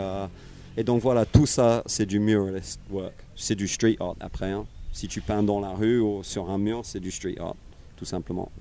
[0.80, 3.14] et donc voilà, tout ça, c'est du muralist work.
[3.36, 4.52] C'est du street art après.
[4.52, 4.66] Hein.
[4.92, 7.56] Si tu peins dans la rue ou sur un mur, c'est du street art,
[7.96, 8.52] tout simplement.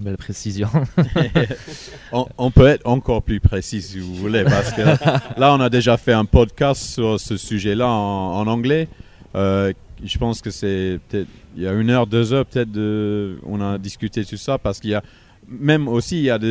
[0.00, 0.68] Belle précision.
[2.12, 4.82] on, on peut être encore plus précis si vous voulez, parce que
[5.40, 8.88] là, on a déjà fait un podcast sur ce sujet-là en, en anglais.
[9.34, 9.72] Euh,
[10.04, 13.60] je pense que c'est peut-être il y a une heure, deux heures peut-être, de, on
[13.60, 15.02] a discuté sur ça, parce qu'il y a
[15.48, 16.46] même aussi il y a de,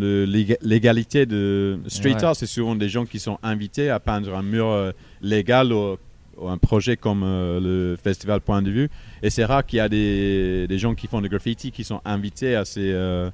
[0.00, 2.24] de lég- l'égalité de street Ouais.
[2.24, 2.36] art.
[2.36, 5.96] C'est souvent des gens qui sont invités à peindre un mur euh, légal ou,
[6.36, 8.90] ou un projet comme euh, le festival Point de Vue.
[9.22, 12.00] Et c'est rare qu'il y a des, des gens qui font du graffiti qui sont
[12.04, 13.30] invités à ces, euh,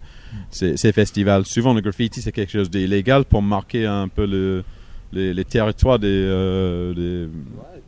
[0.50, 1.44] ces, ces festivals.
[1.46, 4.64] Souvent, le graffiti, c'est quelque chose d'illégal pour marquer un peu le,
[5.12, 7.28] les, les territoires des, euh, des-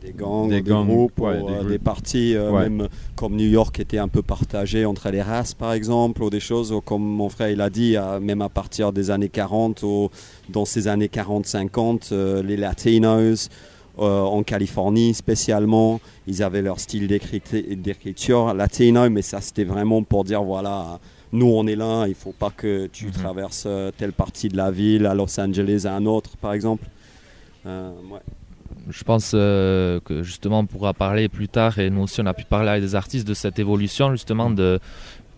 [0.07, 2.69] Des gangs, Des groupes, ouais, ou, des euh, des parties, euh, Ouais.
[2.69, 6.39] même comme New York était un peu partagé entre les races par exemple, ou des
[6.39, 10.09] choses, ou comme mon frère il a dit, même à partir des années 40, ou
[10.49, 13.49] dans ces années 40-50, euh, les Latinos,
[13.99, 20.03] euh, en Californie spécialement, ils avaient leur style d'écrit- d'écriture latino, mais ça c'était vraiment
[20.03, 20.99] pour dire voilà,
[21.31, 23.11] nous on est là, il faut pas que tu Mhm.
[23.11, 26.85] traverses euh, telle partie de la ville, à Los Angeles à un autre par exemple.
[27.65, 28.19] Euh, ouais.
[28.89, 32.33] Je pense euh, que justement on pourra parler plus tard et nous aussi on a
[32.33, 34.79] pu parler avec des artistes de cette évolution justement de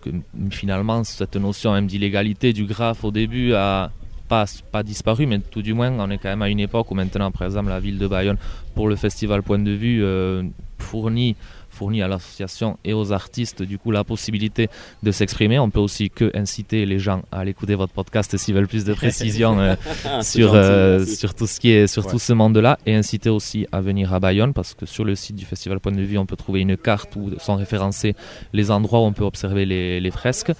[0.02, 0.10] que
[0.50, 3.90] finalement cette notion même d'illégalité du graphe au début a
[4.30, 6.94] pas, pas disparu mais tout du moins on est quand même à une époque où
[6.94, 8.38] maintenant par exemple la ville de Bayonne
[8.74, 10.42] pour le festival Point de Vue euh,
[10.78, 11.36] fournit
[11.68, 14.68] fournit à l'association et aux artistes du coup la possibilité
[15.04, 15.58] de s'exprimer.
[15.60, 18.84] On peut aussi que inciter les gens à aller écouter votre podcast s'ils veulent plus
[18.84, 19.74] de précisions euh,
[20.22, 22.10] sur, euh, sur tout ce qui est sur Ouais.
[22.12, 25.36] tout ce monde-là et inciter aussi à venir à Bayonne parce que sur le site
[25.36, 28.14] du Festival Point de Vue on peut trouver une carte où sont référencés
[28.52, 30.52] les endroits où on peut observer les, les fresques.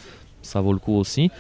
[0.43, 1.31] Ça vaut le coup aussi.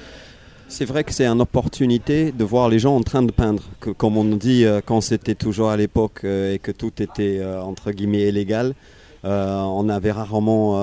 [0.72, 3.62] C'est vrai que c'est une opportunité de voir les gens en train de peindre.
[3.80, 7.38] Que, comme on dit, euh, quand c'était toujours à l'époque euh, et que tout était
[7.40, 8.74] euh, entre guillemets illégal,
[9.22, 10.78] on avait rarement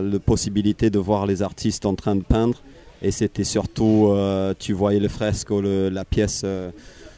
[0.00, 2.58] la possibilité de voir les artistes en train de peindre.
[3.02, 4.14] Et c'était surtout,
[4.60, 6.44] tu voyais le fresque ou le- la pièce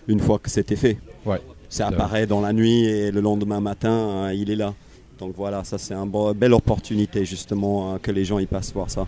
[0.09, 0.97] une fois que c'était fait.
[1.27, 1.43] Ouais.
[1.69, 4.73] Ça apparaît dans la nuit et le lendemain matin, il est là.
[5.19, 9.07] Donc voilà, ça c'est une belle opportunité justement que les gens y passent voir ça.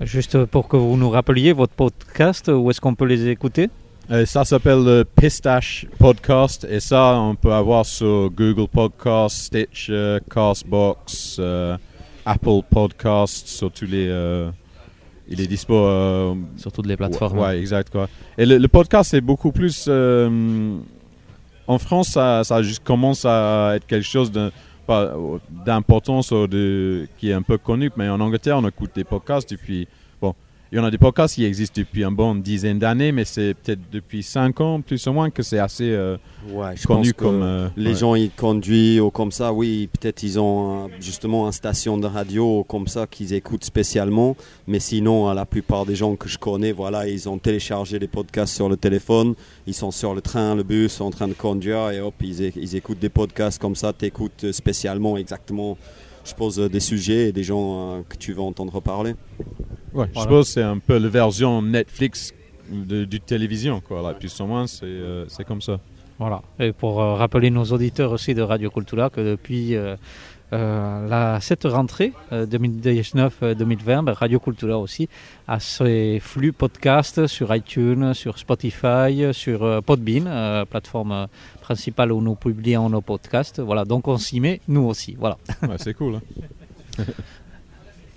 [0.00, 3.70] Juste pour que vous nous rappeliez votre podcast, où est-ce qu'on peut les écouter?
[4.10, 9.88] Euh, ça s'appelle le Pistache Podcast et ça, on peut avoir sur Google Podcast, Stitch,
[9.90, 11.76] euh, Castbox, euh,
[12.24, 14.06] Apple Podcast, sur tous les.
[14.08, 14.50] euh,
[15.28, 15.74] il est dispo.
[15.74, 17.38] euh, sur toutes les plateformes.
[17.38, 18.08] Ouais, ouais, exact quoi.
[18.38, 19.86] Et le, le podcast c'est beaucoup plus.
[19.88, 20.76] euh,
[21.68, 24.52] en France, ça, ça juste commence à être quelque chose de
[24.86, 25.14] pas
[25.64, 29.50] d'importance ou de qui est un peu connu, mais en Angleterre, on écoute des podcasts
[29.50, 29.88] depuis.
[30.72, 33.54] Il y en a des podcasts qui existent depuis une bonne dizaine d'années, mais c'est
[33.54, 36.16] peut-être depuis 5 ans, plus ou moins, que c'est assez euh,
[36.50, 37.42] Ouais, je connu pense comme.
[37.42, 37.96] euh, Les ouais.
[37.96, 42.06] gens ils conduisent ou comme ça, oui, peut-être ils ont euh, justement une station de
[42.08, 44.36] radio ou comme ça qu'ils écoutent spécialement.
[44.66, 48.54] Mais sinon, la plupart des gens que je connais, voilà, ils ont téléchargé des podcasts
[48.56, 49.34] sur le téléphone.
[49.68, 52.74] Ils sont sur le train, le bus, en train de conduire et hop, ils, ils
[52.74, 53.92] écoutent des podcasts comme ça.
[53.92, 55.78] T'écoutes spécialement exactement,
[56.26, 59.14] je pose euh, des sujets et des gens euh, que tu veux entendre parler.
[59.94, 60.30] Ouais, je Voilà.
[60.30, 62.34] que c'est un peu la version Netflix
[62.70, 64.02] de, du télévision, quoi.
[64.02, 65.78] Là, plus ou moins, c'est euh, c'est comme ça.
[66.18, 66.42] Voilà.
[66.58, 69.96] Et pour euh, rappeler nos auditeurs aussi de Radio Cultura que depuis euh,
[70.52, 75.08] euh, la, cette rentrée euh, 2019-2020, ben, Radio Cultura aussi
[75.48, 81.26] a ses flux podcasts sur iTunes, sur Spotify, sur euh, Podbean, euh, plateforme euh,
[81.60, 83.60] principale où nous publions nos podcasts.
[83.60, 85.16] Voilà, donc on s'y met, nous aussi.
[85.18, 85.36] Voilà.
[85.62, 86.16] Ouais, c'est cool.
[86.16, 87.02] hein.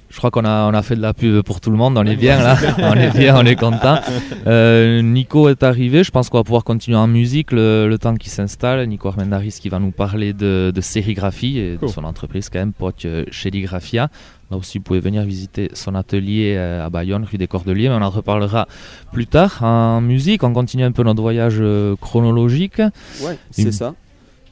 [0.10, 2.04] Je crois qu'on a, on a fait de la pub pour tout le monde, on
[2.06, 4.00] est bien là, on est bien, on est content.
[4.48, 8.16] Euh, Nico est arrivé, je pense qu'on va pouvoir continuer en musique le, le temps
[8.16, 8.86] qu'il s'installe.
[8.88, 11.90] Nico Armendaris qui va nous parler de, de sérigraphie et Cool.
[11.90, 14.10] de son entreprise quand même, Poc Sérigraphia.
[14.52, 17.96] Là aussi, vous pouvez venir visiter son atelier euh, à Bayonne, rue des Cordeliers, mais
[17.96, 18.68] on en reparlera
[19.14, 19.60] plus tard.
[19.64, 22.80] En musique, on continue un peu notre voyage euh, chronologique.
[23.22, 23.94] Ouais, Une- c'est ça.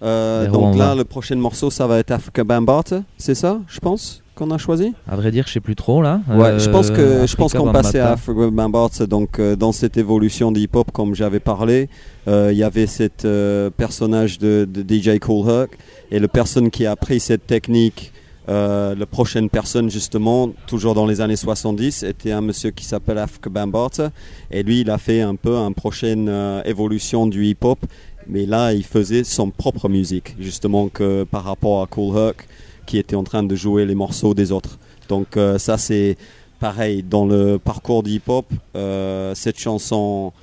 [0.03, 3.57] Euh, donc on là, va le prochain morceau, ça va être Africa Bambata, c'est ça,
[3.67, 4.93] je pense, qu'on a choisi?
[5.09, 6.21] À vrai dire, je sais plus trop là.
[6.29, 8.11] Ouais, je pense Euh, que je pense qu'on passait à.
[8.11, 9.05] Africa Bambata.
[9.05, 11.89] Donc euh, dans cette évolution de hip-hop, comme j'avais parlé,
[12.27, 15.71] euh, il y avait cet euh, personnage de, de DJ Cool Herc
[16.11, 18.13] et le personne qui a pris cette technique.
[18.49, 23.17] Euh, la prochaine personne justement, toujours dans les années 70, était un monsieur qui s'appelle
[23.17, 24.11] Africa Bambata
[24.51, 27.79] et lui il a fait un peu une prochaine euh, évolution du hip-hop,
[28.25, 32.47] mais là il faisait son propre musique justement que par rapport à Cool Herc
[32.87, 34.79] qui était en train de jouer les morceaux des autres.
[35.09, 36.17] Donc euh, ça c'est
[36.59, 38.47] pareil dans le parcours du hip-hop.
[38.75, 40.33] euh, cette chanson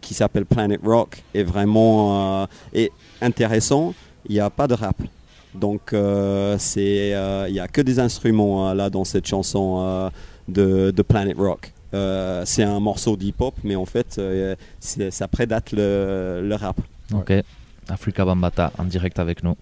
[0.00, 3.94] qui s'appelle Planet Rock est vraiment euh, est intéressant.
[4.28, 4.96] Il n'y a pas de rap.
[5.54, 5.94] Donc
[6.58, 7.10] c'est
[7.48, 10.10] il n'y a que des instruments là dans cette chanson
[10.48, 11.72] de, de Planet Rock.
[12.52, 14.18] c'est un morceau d'hip-hop, mais en fait,
[14.80, 16.80] ça prédate le, le rap.
[17.14, 17.32] Ok.
[17.88, 19.56] Africa Bambata en direct avec nous.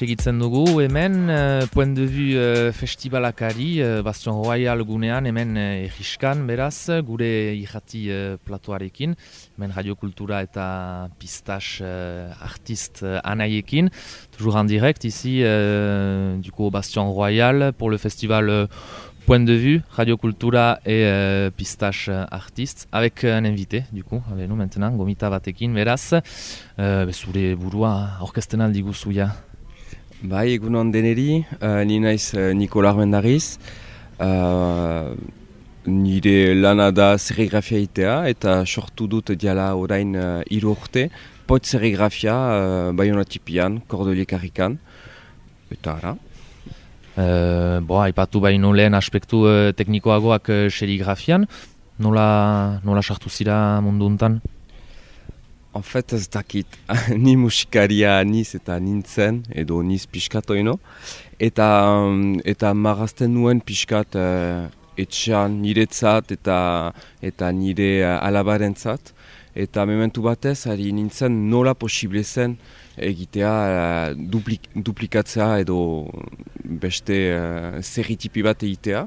[0.00, 5.64] Segitzen dugu hemen, uh, point de vue uh, festivalakari, uh, Bastion Royal gunean, hemen uh,
[5.84, 9.12] egiskan beraz, gure irrati uh, platoarekin,
[9.58, 10.64] hemen radiokultura eta
[11.20, 13.92] pistache uh, artist uh, anaiekin,
[14.32, 18.66] toujours en direct ici, uh, du coup Bastion Royal, pour le festival uh,
[19.26, 24.48] Point de vue, Radio Cultura et euh, Pistache Artistes, avec un invité, du coup, avec
[24.48, 26.14] nous maintenant, Gomita Batekin, beraz,
[26.78, 29.28] euh, zure burua orkesten aldi guzuia.
[30.20, 33.56] Bai, egunon deneri, uh, ni naiz uh, Nikola Armendariz.
[34.20, 35.16] Uh,
[35.86, 41.06] nire lana da serigrafia itea eta sortu dut diala orain uh, hiru urte.
[41.48, 44.76] Pot serigrafia uh, Bayonatipian, Cordelier Karrikan.
[45.72, 46.14] Eta ara.
[47.16, 51.48] Uh, bo, aipatu baino lehen aspektu uh, teknikoagoak uh, serigrafian,
[51.96, 54.42] nola, nola sartu zira mundu untan?
[55.72, 56.66] En fait, ez dakit,
[57.24, 60.80] ni musikaria niz eta nintzen, edo niz piskatoino.
[61.38, 64.66] Eta, um, eta marazten nuen piskat uh,
[64.98, 66.58] etxean niretzat eta,
[67.22, 69.14] eta nire uh, alabarentzat.
[69.54, 72.58] Eta mementu batez, ari nintzen nola posible zen
[72.98, 75.78] egitea uh, duplik, duplikatzea edo
[76.82, 79.06] beste uh, zerritipi bat egitea.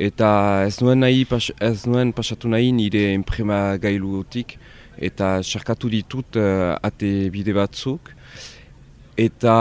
[0.00, 0.32] Eta
[0.64, 4.56] ez nuen, nahi, pas, ez nuen pasatu nahi nire imprema gailutik
[5.00, 8.12] eta sarkatu ditut uh, ate bide batzuk.
[9.20, 9.54] Eta,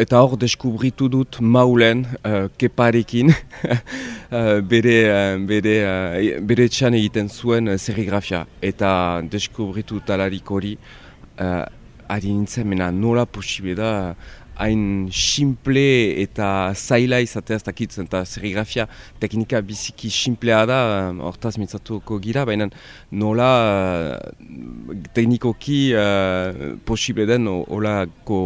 [0.00, 7.28] eta hor deskubritu dut maulen uh, keparekin uh, bere, uh, bere, uh, bere txan egiten
[7.28, 8.46] zuen serigrafia.
[8.62, 8.92] Eta
[9.28, 11.66] deskubritu talarik hori uh,
[12.10, 13.90] ari nintzen mena nola posible da
[14.60, 15.82] hain simple
[16.20, 18.86] eta zaila izatea ez dakitzen eta serigrafia
[19.22, 20.80] teknika biziki simplea da
[21.24, 22.68] hortaz mitzatuko gira, baina
[23.10, 23.48] nola
[24.20, 28.40] uh, teknikoki uh, posible den olako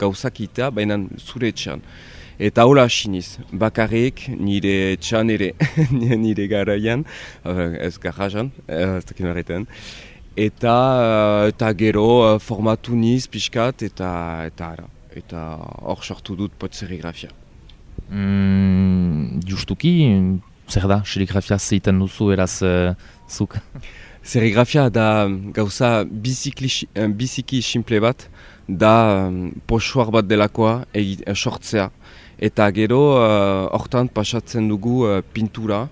[0.00, 1.82] gauzak itea, baina zure etxan.
[2.38, 5.54] Eta hola siniz, bakarrik nire txan ere,
[6.24, 7.02] nire garaian,
[7.48, 9.66] uh, ez garrajan, ez dakin horretan,
[10.38, 10.76] eta,
[11.50, 12.06] eta gero
[12.38, 14.12] formatu niz pixkat eta,
[14.52, 15.44] eta ara eta
[15.82, 17.30] hor sortu dut pot serigrafia.
[18.08, 19.92] Mm, justuki,
[20.68, 22.94] zer da, serigrafia zeiten duzu eraz uh,
[23.28, 23.58] zuk?
[24.22, 26.70] Serigrafia da gauza bizikli,
[27.16, 28.26] biziki simple bat,
[28.68, 31.88] da um, posuar bat delakoa egi, sortzea.
[32.38, 33.00] Eta gero
[33.74, 35.86] hortan uh, pasatzen dugu uh, pintura,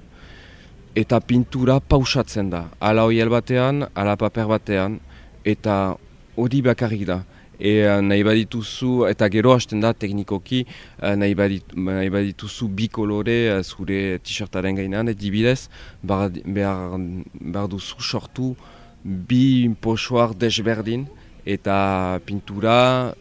[0.96, 2.66] eta pintura pausatzen da.
[2.80, 5.00] Ala oiel batean, ala paper batean,
[5.44, 5.96] eta
[6.36, 7.22] hori bakarrik da.
[7.58, 10.64] E, nahi badituzu, eta gero hasten da teknikoki,
[11.00, 15.68] nahi, badit, nahi badituzu bi kolore zure t-shirtaren gainean, et dibidez,
[16.02, 18.54] behar, behar duzu sortu
[19.02, 21.06] bi posoar desberdin,
[21.46, 23.14] eta pintura,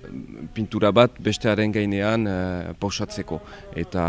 [0.53, 3.39] pintura bat bestearen gainean uh, pausatzeko.
[3.77, 4.05] Eta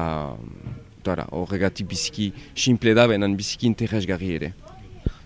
[1.36, 4.54] horregatik biziki simple da, benan biziki interesgarri ere.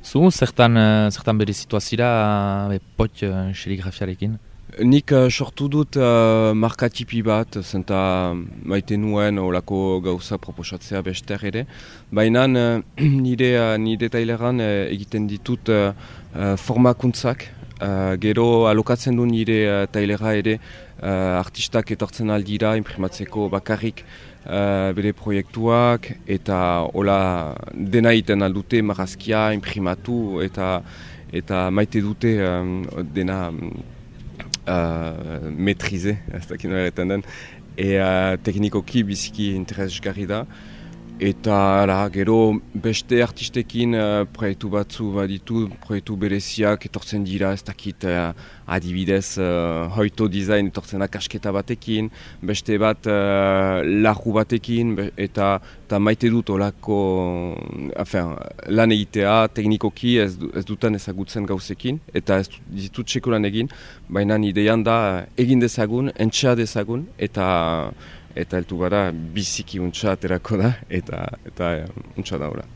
[0.05, 0.76] Zu, zertan,
[1.12, 2.11] zertan bere situazira
[2.68, 4.36] be, pot uh, serigrafiarekin?
[4.81, 8.33] Nik uh, sortu dut uh, markatipi bat, zenta
[8.64, 11.66] maite nuen olako gauza proposatzea bester ere.
[12.11, 12.81] Baina uh,
[13.26, 15.93] nire, nire taileran egiten ditut uh,
[16.57, 17.51] formakuntzak.
[17.81, 24.93] Uh, gero alokatzen du nire uh, tailera ere uh, artistak etortzen aldira imprimatzeko bakarrik uh,
[24.97, 26.59] bere proiektuak eta
[26.93, 27.20] hola
[27.72, 30.83] dena iten aldute marazkia imprimatu eta
[31.33, 32.85] eta maite dute um,
[33.16, 33.99] dena uh,
[35.57, 37.25] metrize, ez dakit nola erretan den,
[37.77, 40.45] e uh, teknikoki biziki interesgarri da.
[41.21, 48.07] Eta ala, gero beste artistekin uh, proiektu batzu baditu, proiektu bereziak etortzen dira, ez dakit
[48.09, 48.31] uh,
[48.64, 52.09] adibidez uh, hoito design etortzen akasketa batekin,
[52.41, 55.51] beste bat uh, lahu batekin, eta,
[55.85, 56.97] eta maite dut olako
[58.01, 58.33] afen,
[58.73, 62.49] lan egitea teknikoki ez, ez dutan ezagutzen gauzekin, eta ez
[62.79, 63.68] ditut txeko lan egin,
[64.09, 64.97] baina ideian da
[65.37, 67.51] egin dezagun, entxea dezagun, eta
[68.35, 71.72] eta heltu gara biziki untsa aterako da eta eta
[72.16, 72.66] untsa daula.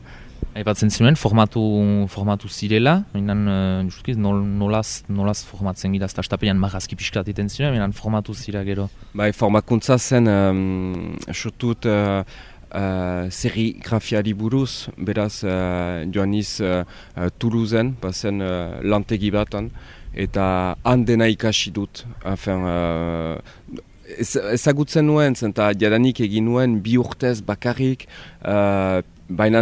[0.55, 1.61] Aipatzen zinuen, formatu,
[2.07, 3.41] formatu zirela, minan,
[3.83, 8.61] uh, nol, nolaz, nolaz formatzen gira, eta estapean marrazki pixkat iten ziren, minan formatu zira
[8.63, 8.87] gero.
[9.11, 12.23] Bai, formakuntza zen, um, sotut, uh,
[12.71, 16.85] uh, serigrafiari buruz, beraz uh, joan iz uh,
[17.17, 19.67] uh, Toulousen, bazen uh, lantegi batan,
[20.13, 20.45] eta
[20.85, 22.05] han dena ikasi dut.
[22.23, 23.83] Afen, uh,
[24.17, 28.07] ez, ezagutzen nuen, zenta jadanik egin nuen bi urtez bakarrik,
[28.45, 29.61] uh, baina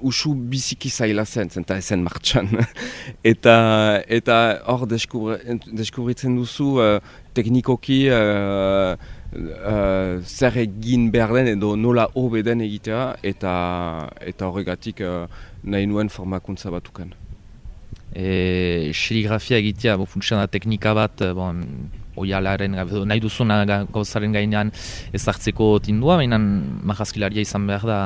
[0.00, 2.50] usu biziki zaila zen, zenta ezen martxan.
[3.32, 3.56] eta
[4.06, 4.36] eta
[4.70, 7.00] hor deskubritzen duzu uh,
[7.34, 13.56] teknikoki uh, uh, zer egin behar den edo nola hobe den egitea eta
[14.20, 15.26] eta horregatik uh,
[15.64, 17.12] nahi nuen formakuntza batukan.
[18.12, 21.62] E, serigrafia egitea, bo, da teknika bat, bon,
[22.16, 22.76] oialaren,
[23.08, 24.72] nahi duzuna gauzaren gainean
[25.16, 27.98] ezartzeko tindua, baina marazkilaria izan behar da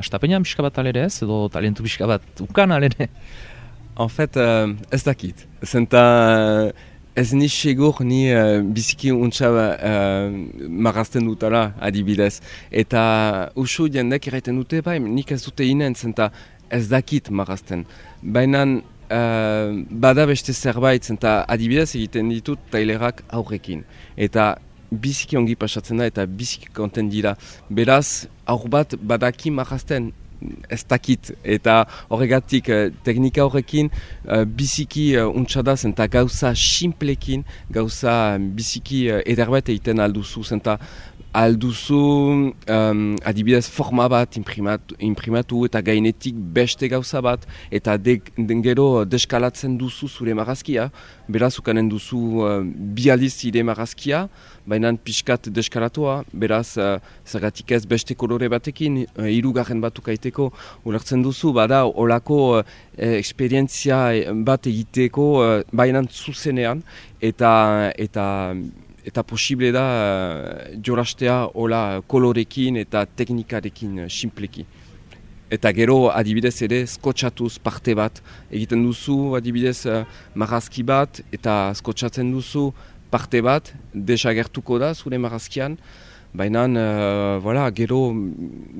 [0.00, 3.08] astapenean pixka bat alere ez, edo talentu pixka bat ukan alere?
[3.98, 5.46] En fait, uh, ez dakit.
[5.64, 6.72] Zenta
[7.16, 10.28] ez ni segur ni uh, biziki untsa uh,
[10.68, 12.42] marazten dutala adibidez.
[12.70, 16.28] Eta usu jendek erraiten dute, bai, nik ez dute inen, zenta
[16.68, 17.86] ez dakit marazten.
[18.20, 18.66] Baina
[19.10, 23.84] uh, bada beste zerbait, eta adibidez egiten ditut tailerak aurrekin.
[24.16, 24.56] Eta
[24.90, 27.36] biziki ongi pasatzen da eta biziki konten dira.
[27.70, 30.12] Beraz, aur bat badaki marazten
[30.70, 31.32] ez dakit.
[31.42, 39.06] Eta horregatik uh, teknika horrekin uh, biziki uh, untsa zen eta gauza simplekin, gauza biziki
[39.24, 40.60] ederbet egiten alduzu zen
[41.36, 48.62] alduzu um, adibidez forma bat imprimatu, imprimatu eta gainetik beste gauza bat eta de, den
[48.64, 50.88] gero deskalatzen duzu zure marazkia,
[51.28, 52.62] beraz ukanen duzu uh,
[52.96, 54.26] bializ zire marazkia,
[54.66, 56.96] baina pixkat deskalatua, beraz uh,
[57.28, 60.48] zergatik ez beste kolore batekin, uh, irugarren batu kaiteko
[60.88, 62.64] ulertzen duzu, bada olako uh,
[62.96, 64.00] eksperientzia
[64.48, 66.80] bat egiteko uh, baina zuzenean
[67.20, 67.52] eta,
[68.00, 68.26] eta
[69.06, 74.66] eta posible da uh, jorastea hola kolorekin eta teknikarekin uh, simpleki.
[75.50, 78.18] Eta gero adibidez ere skotxatuz parte bat
[78.50, 80.02] egiten duzu adibidez uh,
[80.34, 82.72] marazki bat eta skotxatzen duzu
[83.10, 85.78] parte bat desagertuko da zure marazkian.
[86.36, 88.10] Baina uh, voilà, gero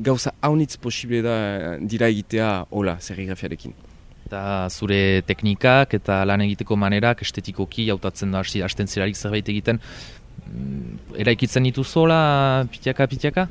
[0.02, 3.86] gauza haunitz posible da dira egitea hola serigrafiarekin.
[4.26, 11.14] Eta zure teknikak eta lan egiteko manerak estetikoki jautatzen da hasten zirarik zerbait egiten mm,
[11.22, 13.46] eraikitzen ditu zola pitiaka pitiaka?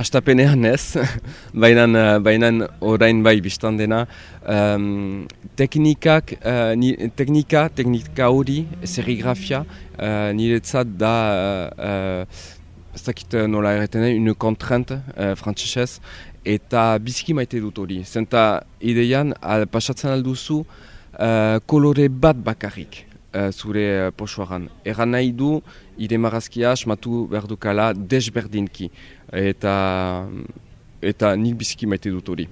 [0.00, 0.96] Astapenean ez,
[1.62, 2.50] baina
[2.80, 4.00] orain bai biztan dena
[4.42, 5.28] um,
[5.60, 9.62] teknikak, uh, ni, teknika, teknika hori, serigrafia,
[9.94, 11.14] uh, niretzat da
[11.78, 12.42] uh,
[12.94, 16.00] ez dakit nola erreten, une contrainte uh, frantzesez,
[16.44, 18.02] eta biziki maite dut hori.
[18.04, 24.68] Zenta ideian, al, pasatzen alduzu, uh, kolore bat bakarrik uh, zure uh, posuaran.
[24.84, 25.58] Eran nahi du,
[25.98, 28.90] ire marazkia asmatu behar dukala desberdinki.
[29.32, 29.74] Eta,
[31.02, 32.48] eta nik biziki maite dut hori.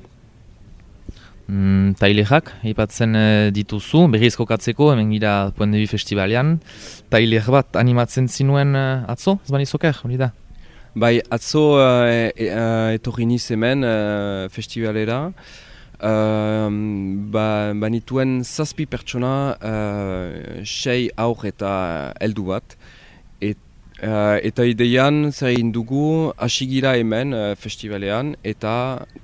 [1.53, 6.57] Mm, tailerak, ipatzen uh, dituzu, berrizko katzeko, hemen gira Puendebi Festivalean.
[7.13, 10.33] Tailer bat animatzen zinuen uh, atzo, ez bani zoker, hori da?
[10.95, 12.05] Bai, atzo uh,
[12.37, 15.33] e, uh, etorri niz hemen uh, festivalera.
[15.97, 16.69] Uh,
[17.33, 21.73] ba, banituen zazpi pertsona, uh, sei aur eta
[22.21, 22.77] heldu bat.
[23.41, 23.57] Et,
[24.03, 28.75] uh, eta ideian zer egin dugu asigira hemen uh, festivalean eta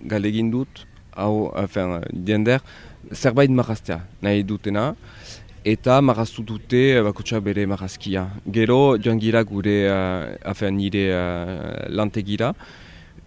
[0.00, 0.86] galegin dut,
[1.20, 2.64] hau, uh, diender,
[3.12, 4.94] zerbait maraztea nahi dutena
[5.68, 8.26] eta marraztu dute eh, bakotsa bere marrazkia.
[8.56, 12.54] Gero joan gira gure uh, nire uh, lantegira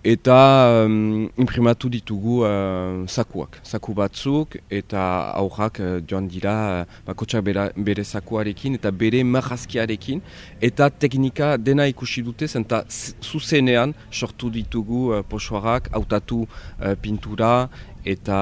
[0.04, 5.02] eta um, imprimatu ditugu uh, sakuak, saku batzuk eta
[5.38, 10.24] aurrak uh, joan dira uh, bakotsa bere, bere sakuarekin eta bere marrazkiarekin
[10.60, 12.84] eta teknika dena ikusi dute zenta
[13.22, 17.70] zuzenean sortu ditugu uh, posoarak, hautatu uh, pintura
[18.04, 18.39] eta,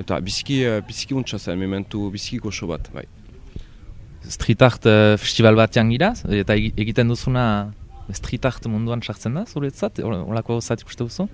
[0.00, 2.88] eta biziki, uh, biziki untsa mementu biziki goxo bat.
[2.94, 3.04] Bai
[4.28, 6.12] street art uh, festival batean gira,
[6.42, 7.72] eta egiten duzuna
[8.12, 11.28] street art munduan sartzen da, zuretzat, olako zat ikuste duzu?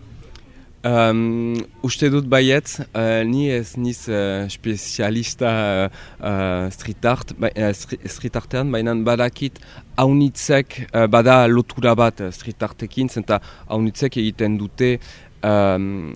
[0.81, 5.51] Um, uste dut baiet, uh, ni ez niz uh, spezialista
[5.91, 9.61] uh, street art, ba, street artean, baina badakit
[10.01, 10.79] haunitzek,
[11.13, 14.95] bada lotura bat street artekin, zenta haunitzek egiten dute
[15.43, 16.13] Um,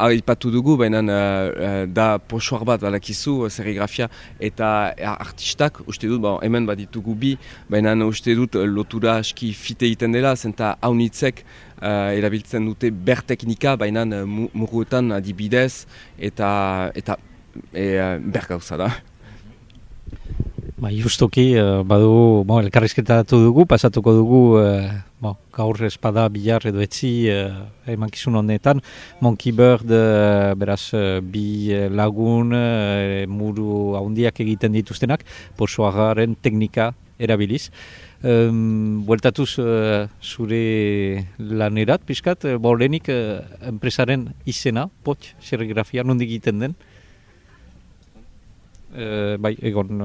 [0.00, 4.08] Aipatu dugu, baina uh, da posuar bat balakizu, serigrafia,
[4.40, 7.34] eta artistak, uste dut, bon, hemen bat ditugu bi,
[7.68, 13.76] baina uste dut lotura aski fite egiten dela, zenta haunitzek uh, erabiltzen dute ber teknika,
[13.76, 15.84] baina muruetan adibidez,
[16.16, 17.18] eta, eta
[17.72, 18.92] e, ber gauza da.
[20.82, 24.88] Ba, justoki, uh, badu, bo, elkarrizketatu dugu, pasatuko dugu, uh,
[25.22, 28.80] bo, gaur espada, bilar edo etzi, uh, emankizun honetan,
[29.22, 30.90] Monkey Bird, uh, beraz,
[31.22, 35.22] bi lagun, uh, muru haundiak egiten dituztenak,
[35.54, 37.68] posoagaren teknika erabiliz.
[38.26, 43.06] Um, bueltatuz uh, zure lanerat, pixkat, uh, bo, lehenik
[43.70, 46.74] enpresaren izena, pot, serigrafia, nondik egiten den?
[48.92, 49.88] Uh, bai, egon,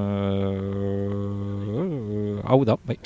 [2.48, 2.96] hau da, bai.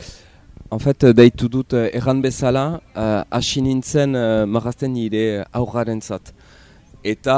[0.70, 6.30] En fait, deitu dut uh, erran bezala, uh, hasi nintzen uh, marrazten nire aurraren zat.
[7.02, 7.34] Eta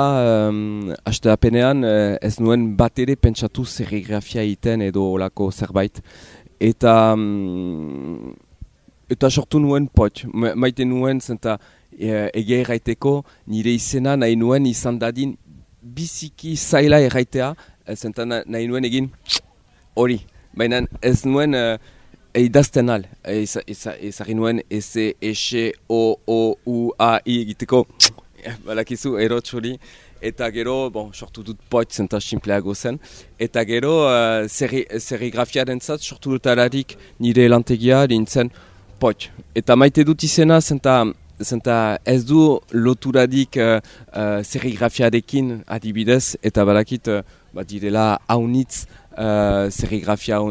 [0.50, 1.84] um, haste apenean
[2.20, 6.02] ez nuen bat ere pentsatu serigrafia egiten edo olako zerbait.
[6.60, 8.36] Eta, um,
[9.08, 11.56] eta sortu nuen pot, Ma maite nuen zenta
[11.96, 15.32] e, egia erraiteko nire izena nahi nuen izan dadin
[15.84, 17.54] biziki zaila erraitea,
[17.92, 19.10] zenta nahi nuen egin
[19.96, 20.20] hori.
[20.56, 21.76] Baina ez nuen uh,
[22.38, 27.84] idazten al, ezagin nuen S, S, O, O, U, A, I egiteko,
[28.66, 29.74] balakizu erotxori,
[30.24, 32.98] eta gero, bon, sortu dut poit zenta simpleago zen,
[33.38, 38.50] eta gero uh, serigrafiaren zat sortu dut alarik nire lantegia dintzen
[39.00, 39.28] poit.
[39.54, 41.02] Eta maite dut izena zenta,
[41.44, 43.78] zenta ez du loturadik uh,
[44.10, 47.22] uh, serigrafiarekin adibidez, eta balakit uh,
[47.54, 48.84] bat direla haunitz
[49.18, 50.50] uh, serigrafia uh,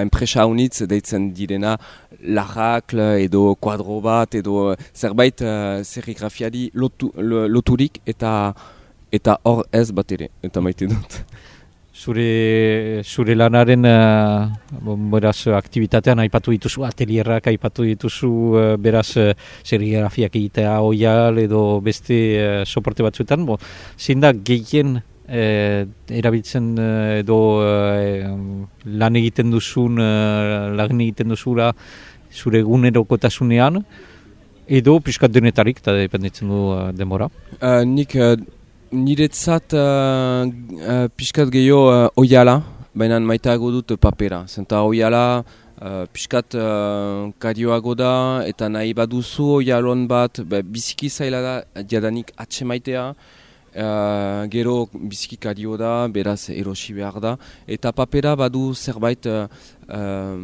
[0.00, 1.76] enpresa haunitz deitzen direna
[2.24, 8.54] lajakl edo kuadro bat edo zerbait uh, serigrafiari lotu, loturik eta
[9.14, 11.20] eta hor ez bat ere, eta maite dut.
[12.04, 14.50] Zure, zure lanaren uh,
[15.08, 19.30] beraz aktivitatean aipatu dituzu atelierrak aipatu dituzu uh, beraz uh,
[19.64, 23.46] serigrafiak egitea oial edo beste uh, soporte batzuetan.
[23.48, 23.56] Bo,
[23.96, 25.84] zein da gehien uh,
[26.20, 28.34] erabiltzen uh, edo uh,
[28.84, 31.70] lan egiten duzun uh, lan egiten duzura
[32.34, 33.80] zure egunerokotasunean
[34.66, 37.30] edo piskat denetarik eta dependitzen du uh, demora
[37.62, 38.36] uh, Nik uh,
[38.94, 42.62] niretzat uh, uh, pixkat gehiago uh, oiala,
[42.94, 44.44] baina maiteago dut papera.
[44.48, 48.12] Zenta oiala uh, pixkat uh, karioago da
[48.46, 51.54] eta nahi baduzu oialon bat be, biziki zaila da
[51.90, 53.10] jadanik atse maitea.
[53.74, 57.36] Uh, gero biziki kario da, beraz erosi behar da.
[57.66, 59.48] Eta papera badu zerbait uh,
[59.90, 60.38] uh,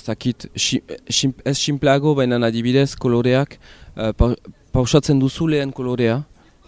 [0.00, 3.58] zakit, ez simpleago, baina adibidez koloreak
[3.96, 4.14] uh,
[4.72, 6.22] pausatzen duzu lehen kolorea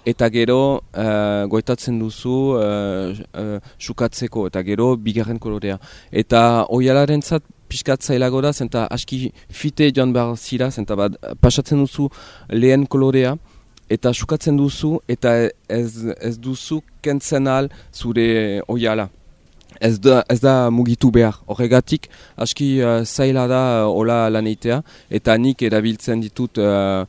[0.07, 5.81] eta gero uh, goitatzen duzu uh, sukatzeko eta gero bigarren kolorea.
[6.13, 11.83] Eta oialaren zat pixkat zailago da, zenta aski fite joan behar zira, zenta bat pasatzen
[11.83, 12.09] duzu
[12.55, 13.35] lehen kolorea,
[13.91, 15.35] eta sukatzen duzu, eta
[15.69, 15.91] ez,
[16.21, 19.09] ez duzu kentzen al zure oiala.
[19.77, 21.37] Ez da, ez da mugitu behar.
[21.53, 22.07] Horregatik,
[22.41, 24.81] aski uh, zaila da uh, ola laneitea,
[25.11, 27.05] eta nik erabiltzen ditut uh,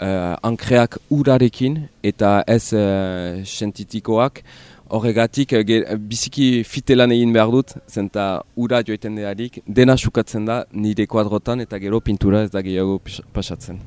[0.00, 4.42] ankreak urarekin eta ez uh, sentitikoak.
[4.90, 11.06] Horregatik, uh, biziki fitelan egin behar dut, zenta ura joiten dearik, dena sukatzen da nire
[11.06, 13.00] kuadrotan eta gero pintura ez da gehiago
[13.34, 13.78] pasatzen.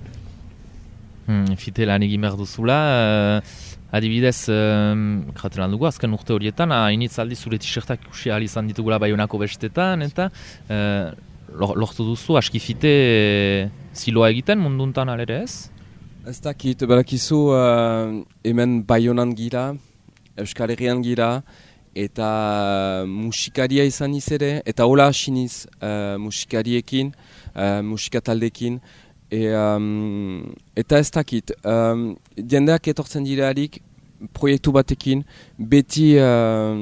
[1.26, 2.80] Hmm, fitelan egin behar duzula,
[3.42, 8.98] uh, adibidez, um, kraten dugu, azken urte horietan, hainitz aldi zure t-shirtak ikusi izan ditugula
[9.00, 10.30] baionako bestetan, eta
[10.70, 11.12] uh,
[11.54, 15.73] lortu duzu, aski fite ziloa egiten munduntan alere ez?
[16.24, 19.74] Ez dakit, berakizu uh, hemen baionan gira,
[20.40, 21.42] Euskal Herrian gira,
[21.92, 27.12] eta musikaria izan ere, eta hola asiniz uh, musikariekin,
[27.52, 28.80] uh, musikataldekin,
[29.30, 33.82] e, um, eta ez dakit, um, jendeak etortzen dirarik,
[34.34, 35.24] proiektu batekin
[35.58, 36.76] beti uh,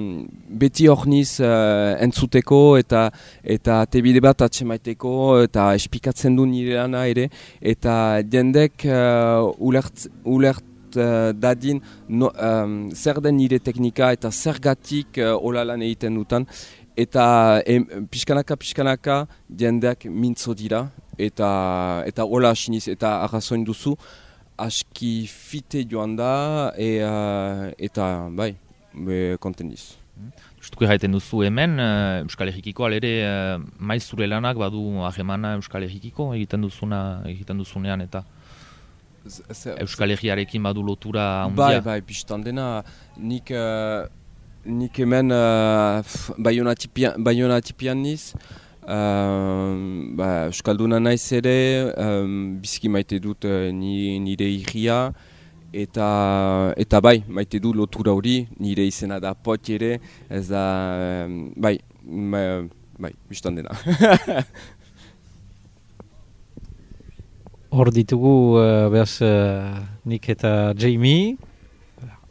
[0.61, 3.07] beti orniz uh, entzuteko eta
[3.43, 5.13] eta tebide bat atsemaiteko
[5.45, 7.29] eta espikatzen du nire lana ere.
[7.61, 11.79] Eta jendek uh, ulert, ulert dadin
[12.09, 16.47] no, um, zer den nire teknika eta zergatik uh, hola lan egiten dutan.
[16.99, 23.95] Eta em, pixkanaka pixkanaka jendeak mintzo dira eta eta hola asiniz eta arrazoin duzu
[24.61, 26.33] aski fite joan da
[26.77, 26.93] e,
[27.89, 28.53] eta bai,
[28.93, 29.95] be, kontendiz.
[30.61, 35.87] Justuko erraiten duzu hemen, uh, Euskal Herrikiko alere uh, maiz zure lanak badu ahemana Euskal
[35.87, 36.99] Herrikiko egiten duzuna
[37.31, 38.21] egiten duzunean eta
[39.81, 41.81] Euskal Herriarekin badu lotura handia.
[41.81, 42.83] Bai, bai, biztan dena
[43.17, 44.05] nik, uh,
[44.65, 46.01] nik hemen uh,
[46.37, 46.75] baiona
[47.65, 48.33] tipian niz,
[48.81, 49.77] Uh,
[50.17, 55.13] ba, Euskalduna naiz ere, um, biziki maite dut uh, nire irria,
[55.69, 56.07] eta,
[56.81, 62.69] eta bai, maite dut lotura hori, nire izena da pot ere, ez da, bai, bai,
[62.97, 63.69] bai, biztan dena.
[67.71, 69.77] Hor ditugu, uh, behaz, uh,
[70.09, 71.37] nik eta Jamie,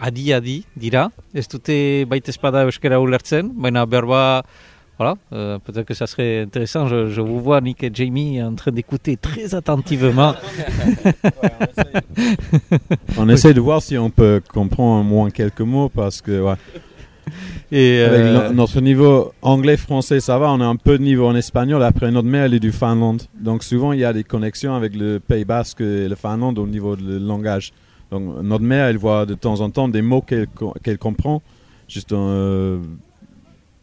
[0.01, 4.43] adi-adi dira, ez dute baita espada euskara ulertzen, baina berba,
[5.01, 8.55] voilà, euh, peut-être que ça serait intéressant, je, je vous vois, Nick et Jamie, en
[8.55, 10.35] train d'écouter très attentivement.
[13.17, 16.55] On essaie de voir si on peut comprendre au moins quelques mots parce que ouais,
[17.73, 20.51] Et, avec euh, no- notre niveau anglais-français, ça va.
[20.53, 21.83] On a un peu de niveau en espagnol.
[21.83, 23.23] Après, notre mère, elle est du Finlande.
[23.41, 26.67] Donc, souvent, il y a des connexions avec le Pays Basque et le Finlande au
[26.67, 27.73] niveau du langage.
[28.11, 31.41] Donc, notre mère, elle voit de temps en temps des mots qu'elle comprend,
[31.89, 32.79] juste euh,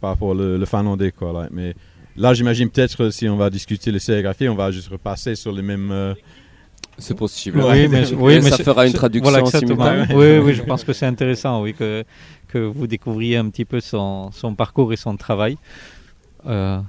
[0.07, 1.11] par rapport au le, le finlandais.
[1.11, 1.49] Quoi, là.
[1.51, 1.73] Mais
[2.15, 5.61] là, j'imagine peut-être si on va discuter les sérigraphies, on va juste repasser sur les
[5.61, 5.91] mêmes.
[5.91, 6.13] euh,
[6.97, 7.61] C'est possible.
[7.61, 10.15] Oui, mais, oui, Et mais ça fera une traduction voilà, simultanée.
[10.15, 12.05] Oui, oui, je pense que c'est intéressant, oui, que,
[12.47, 15.57] que vous découvriez un petit peu son, son parcours et son travail.
[16.45, 16.79] Euh,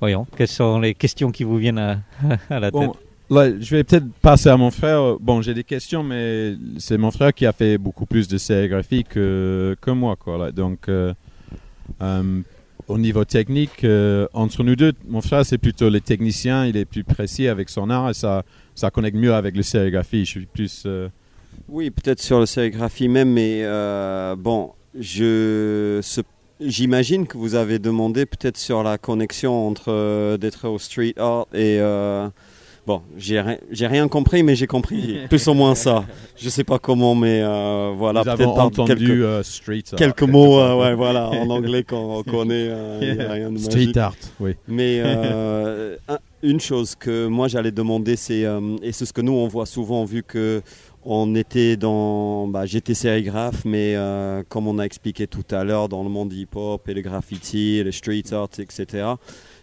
[0.00, 1.98] voyons, quelles sont les questions qui vous viennent à,
[2.50, 3.00] à la Bon, tête?
[3.30, 5.16] là, je vais peut-être passer à mon frère.
[5.20, 9.02] Bon, j'ai des questions, mais c'est mon frère qui a fait beaucoup plus de sérigraphie
[9.04, 10.14] que, que moi.
[10.16, 10.52] Quoi, là.
[10.52, 11.12] Donc, euh,
[12.02, 12.40] euh,
[12.90, 16.66] au niveau technique, euh, entre nous deux, mon frère, c'est plutôt le technicien.
[16.66, 18.42] Il est plus précis avec son art et ça,
[18.74, 20.24] ça connecte mieux avec le sérigraphie.
[20.24, 20.82] Je suis plus.
[20.86, 21.08] euh,
[21.68, 26.00] Oui, peut-être sur la sérigraphie même, mais euh, bon, je,
[26.60, 30.36] j'imagine que vous avez demandé peut-être sur la connexion entre
[30.66, 31.78] au street art et
[32.90, 36.04] bon, j'ai ri- j'ai rien compris, mais j'ai compris plus ou moins ça.
[36.36, 39.98] Je sais pas comment, mais euh, voilà, peut-être entendu quelques, euh, street art.
[39.98, 42.98] quelques mots, euh, ouais, voilà, en anglais qu'on connaît, euh,
[43.30, 43.58] rien de.
[43.58, 44.54] Street art, oui.
[44.66, 45.00] Mais
[46.08, 48.46] un- une chose que moi j'allais demander, c'est
[48.82, 50.62] et c'est ce que nous on voit souvent vu que
[51.04, 53.96] on était dans, bah, j'étais sérigraphe, mais
[54.48, 57.84] comme on a expliqué tout à l'heure dans le monde hip-hop et le graffiti, et
[57.84, 59.04] le street art, etc.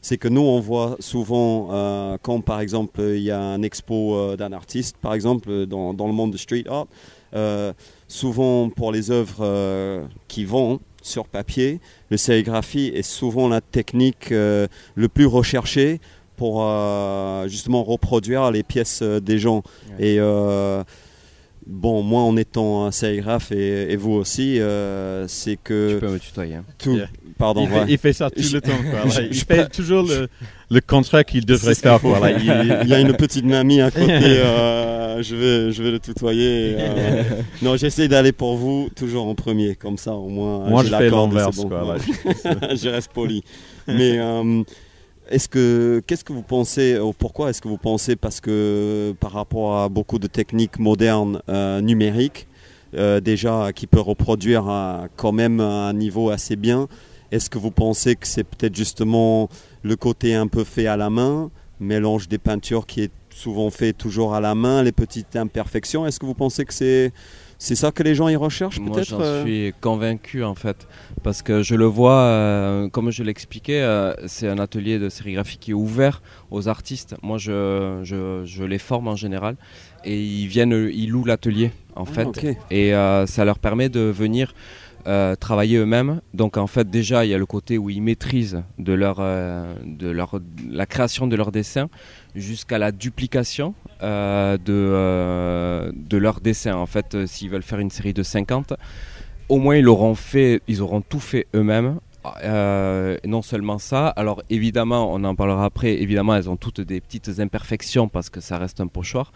[0.01, 4.15] C'est que nous on voit souvent euh, quand par exemple il y a un expo
[4.15, 6.87] euh, d'un artiste, par exemple dans, dans le monde de street art,
[7.33, 7.73] euh,
[8.07, 11.79] souvent pour les œuvres qui vont sur papier,
[12.09, 15.99] le sérigraphie est souvent la technique le plus recherchée
[16.35, 16.63] pour
[17.47, 19.63] justement reproduire les pièces des gens.
[19.99, 20.19] Et
[21.67, 26.09] bon, moi en étant un sérigraphe et, et vous aussi, euh, c'est Tu que peux
[26.09, 26.55] me tutoyer.
[26.55, 26.65] hein.
[26.77, 26.95] tout.
[26.95, 27.07] Yeah.
[27.37, 27.61] Pardon.
[27.65, 28.71] il, fait, il fait ça tout Je- le temps.
[28.89, 30.27] Quoi, je- il je- fait toujours le,
[30.71, 31.93] le contrat qu'il devrait faire.
[31.93, 31.99] ça.
[31.99, 32.31] Quoi, là.
[32.31, 35.99] Il- Il y a une petite mamie à côté, euh, je, vais, je vais le
[35.99, 36.75] tutoyer.
[36.79, 37.23] euh,
[37.61, 40.67] non, j'essaie d'aller pour vous toujours en premier, comme ça au moins.
[40.67, 41.57] Moi, je fais l'inverse.
[41.57, 41.69] bon.
[42.75, 43.43] je reste poli.
[43.87, 44.63] Mais euh,
[45.29, 49.31] est-ce que qu'est-ce que vous pensez ou pourquoi est-ce que vous pensez parce que par
[49.31, 52.47] rapport à beaucoup de techniques modernes euh, numériques
[52.95, 54.63] euh, déjà qui peut reproduire
[55.15, 56.87] quand même un niveau assez bien,
[57.31, 59.49] est-ce que vous pensez que c'est peut-être justement
[59.83, 63.93] le côté un peu fait à la main, mélange des peintures qui est souvent fait
[63.93, 67.11] toujours à la main, les petites imperfections, est-ce que vous pensez que c'est
[67.59, 70.87] c'est ça que les gens y recherchent Moi, peut-être j'en euh suis convaincu en fait,
[71.23, 75.57] parce que je le vois, euh, comme je l'expliquais, euh, c'est un atelier de sérigraphie
[75.57, 77.15] qui est ouvert aux artistes.
[77.23, 79.55] Moi, je, je, je les forme en général,
[80.05, 82.91] et ils viennent, ils louent l'atelier en Ah, fait, et
[83.27, 84.53] ça leur permet de venir
[85.07, 86.19] euh, travailler eux-mêmes.
[86.33, 89.73] Donc en fait, déjà, il y a le côté où ils maîtrisent de leur, euh,
[89.85, 90.39] de leur,
[90.69, 91.87] la création de leurs dessins
[92.37, 93.73] jusqu'à la duplication
[94.03, 96.75] euh, de, euh, de leurs dessins.
[96.75, 98.73] En fait, euh, s'ils veulent faire une série de 50,
[99.49, 101.99] au moins ils l'auront fait, ils auront tout fait eux-mêmes.
[103.25, 107.39] Non seulement ça, alors évidemment, on en parlera après, évidemment, elles ont toutes des petites
[107.39, 109.31] imperfections parce que ça reste un pochoir.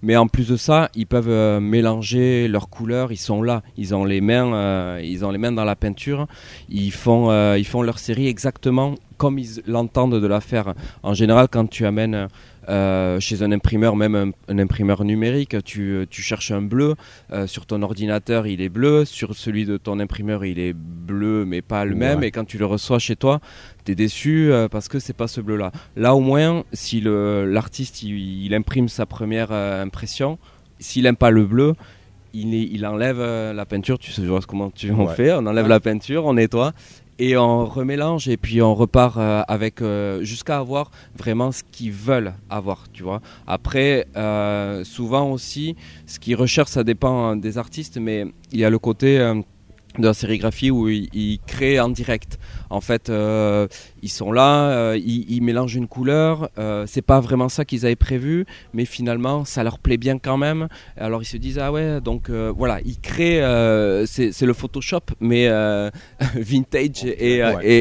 [0.00, 3.12] Mais en plus de ça, ils peuvent mélanger leurs couleurs.
[3.12, 6.28] Ils sont là, ils ont les mains, ils ont les mains dans la peinture.
[6.70, 10.72] Ils font, ils font leur série exactement comme ils l'entendent de la faire.
[11.02, 12.28] En général, quand tu amènes
[12.68, 16.94] euh, chez un imprimeur, même un, un imprimeur numérique, tu, tu cherches un bleu.
[17.32, 19.04] euh, sur ton ordinateur, il est bleu.
[19.04, 22.22] Sur celui de ton imprimeur, il est bleu, mais pas le même.
[22.22, 23.40] Et quand tu le reçois chez toi,
[23.84, 25.70] tu es déçu euh, parce que c'est pas ce bleu-là.
[25.96, 30.38] Là, au moins, si l'artiste il, il imprime sa première impression,
[30.78, 31.74] s'il aime pas le bleu,
[32.32, 33.98] il, enlève la peinture.
[33.98, 35.14] Tu sais comment tu en Ouais.
[35.14, 35.32] fais.
[35.32, 36.72] On enlève la peinture, on nettoie
[37.20, 41.92] et on remélange et puis on repart euh, avec euh, jusqu'à avoir vraiment ce qu'ils
[41.92, 43.20] veulent avoir tu vois.
[43.46, 48.64] Après euh, souvent aussi ce qu'ils recherchent ça dépend euh, des artistes mais il y
[48.64, 49.18] a le côté
[49.98, 52.38] de la sérigraphie où ils, ils créent en direct.
[52.70, 53.66] En fait, euh,
[54.02, 56.48] ils sont là, euh, ils, ils mélangent une couleur.
[56.58, 60.36] Euh, c'est pas vraiment ça qu'ils avaient prévu, mais finalement, ça leur plaît bien quand
[60.36, 60.68] même.
[60.96, 63.40] Alors ils se disent ah ouais, donc euh, voilà, ils créent.
[64.06, 65.48] c'est le Photoshop, mais
[66.34, 67.56] vintage et, Ouais.
[67.66, 67.78] et,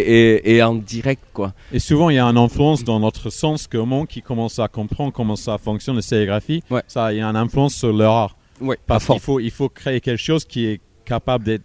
[0.48, 1.54] et- et en direct quoi.
[1.72, 5.12] Et souvent, il y a une influence dans notre sens comment qui commence à comprendre
[5.14, 6.64] comment ça fonctionne la sérigraphie.
[6.70, 6.82] Ouais.
[6.88, 8.38] Ça, il y a une influence sur leur art.
[8.62, 8.78] Ouais.
[8.88, 11.64] Parce qu'il faut, il faut créer quelque chose qui est capable d'être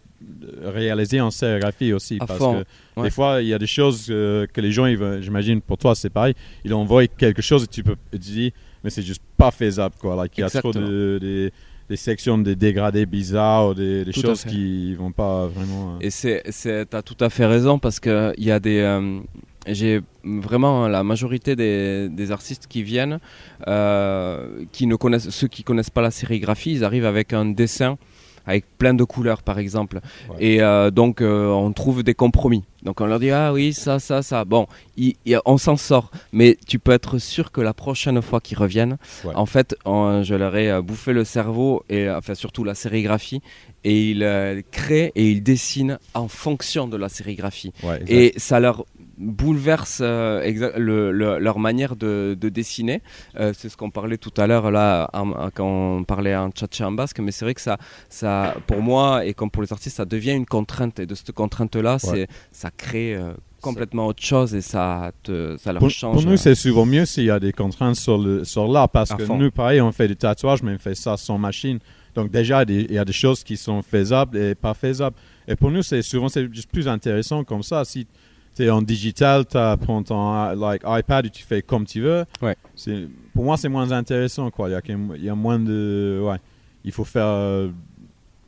[0.62, 2.18] réalisé en sérigraphie aussi.
[2.20, 2.62] À parce fond,
[2.94, 3.06] que ouais.
[3.06, 4.86] des fois, il y a des choses euh, que les gens,
[5.20, 6.34] j'imagine pour toi, c'est pareil.
[6.64, 8.52] Ils envoient quelque chose et tu peux tu dis,
[8.82, 9.94] mais c'est juste pas faisable.
[10.00, 10.16] Quoi.
[10.16, 11.52] Like, il y a trop de, des-
[11.90, 15.96] des sections de dégradés bizarres des, des choses qui vont pas vraiment.
[15.96, 18.78] euh, Et c'est, c'est, t'as tout à fait raison parce que il y a des,
[18.80, 19.20] euh,
[19.66, 23.18] j'ai vraiment la majorité des, des artistes qui viennent,
[23.66, 27.98] euh, qui ne connaissent, ceux qui connaissent pas la sérigraphie, ils arrivent avec un dessin
[28.46, 30.36] avec plein de couleurs par exemple, Ouais.
[30.40, 32.64] et euh, donc euh, on trouve des compromis.
[32.82, 34.44] Donc on leur dit ah oui ça ça ça.
[34.44, 34.66] Bon,
[35.46, 39.32] on s'en sort, mais tu peux être sûr que la prochaine fois qu'ils reviennent, Ouais.
[39.34, 43.40] en fait, on- je leur ai euh, bouffé le cerveau et enfin surtout la sérigraphie
[43.84, 47.72] et ils créent et ils dessinent en fonction de la sérigraphie.
[47.82, 48.02] ouais.
[48.06, 48.84] Et ça leur
[49.18, 53.02] bouleverse euh, exa- le- le- leur manière de, de dessiner.
[53.38, 56.84] Euh, c'est ce qu'on parlait tout à l'heure là en- quand on parlait en tchatché
[56.84, 59.96] en basque, mais c'est vrai que ça, ça, pour moi et comme pour les artistes,
[59.96, 60.98] ça devient une contrainte.
[60.98, 65.72] Et de cette contrainte-là, c'est, ça crée euh, complètement autre chose et ça, te, ça
[65.72, 66.22] leur Pour, change.
[66.22, 69.12] pour nous, c'est souvent mieux s'il y a des contraintes sur le sur l'art parce
[69.14, 69.38] que fond.
[69.38, 71.78] nous, pareil, on fait des tatouages, mais on fait ça sans machine.
[72.14, 74.54] Donc déjà, il y a des- il y a des choses qui sont faisables et
[74.54, 75.16] pas faisables.
[75.48, 77.84] Et pour nous, c'est souvent c'est juste plus intéressant comme ça.
[77.84, 78.06] Si
[78.54, 82.24] tu es en digital, tu prends ton like, iPad et tu fais comme tu veux.
[82.42, 82.56] Ouais.
[82.74, 84.50] C'est- Pour moi, c'est moins intéressant.
[84.50, 84.68] Quoi.
[84.68, 84.80] Il, y a,
[85.16, 86.20] il y a moins de...
[86.24, 86.36] Ouais.
[86.84, 87.70] Il faut faire, euh,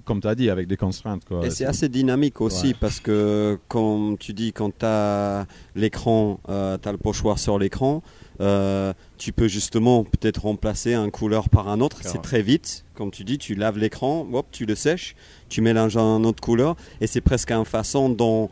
[0.05, 1.25] comme tu as dit, avec des contraintes.
[1.25, 1.45] Quoi.
[1.47, 2.77] Et c'est assez dynamique aussi Ouais.
[2.79, 8.03] parce que, comme tu dis, quand tu as l'écran, tu as le pochoir sur l'écran,
[8.41, 11.99] euh, tu peux justement peut-être remplacer un couleur par un autre.
[12.03, 12.85] C'est très vite.
[12.95, 15.17] Comme tu dis, tu laves l'écran, hop, tu le sèches,
[15.49, 18.51] tu mélanges un autre couleur et c'est presque une façon dont.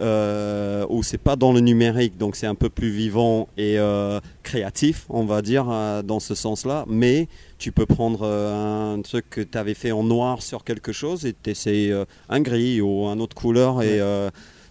[0.00, 4.18] Euh, où c'est pas dans le numérique, donc c'est un peu plus vivant et euh,
[4.42, 6.84] créatif, on va dire, euh, dans ce sens-là.
[6.88, 7.28] Mais
[7.58, 11.26] tu peux prendre euh, un truc que tu avais fait en noir sur quelque chose
[11.26, 11.94] et t'essayes
[12.28, 14.00] un gris ou un autre couleur et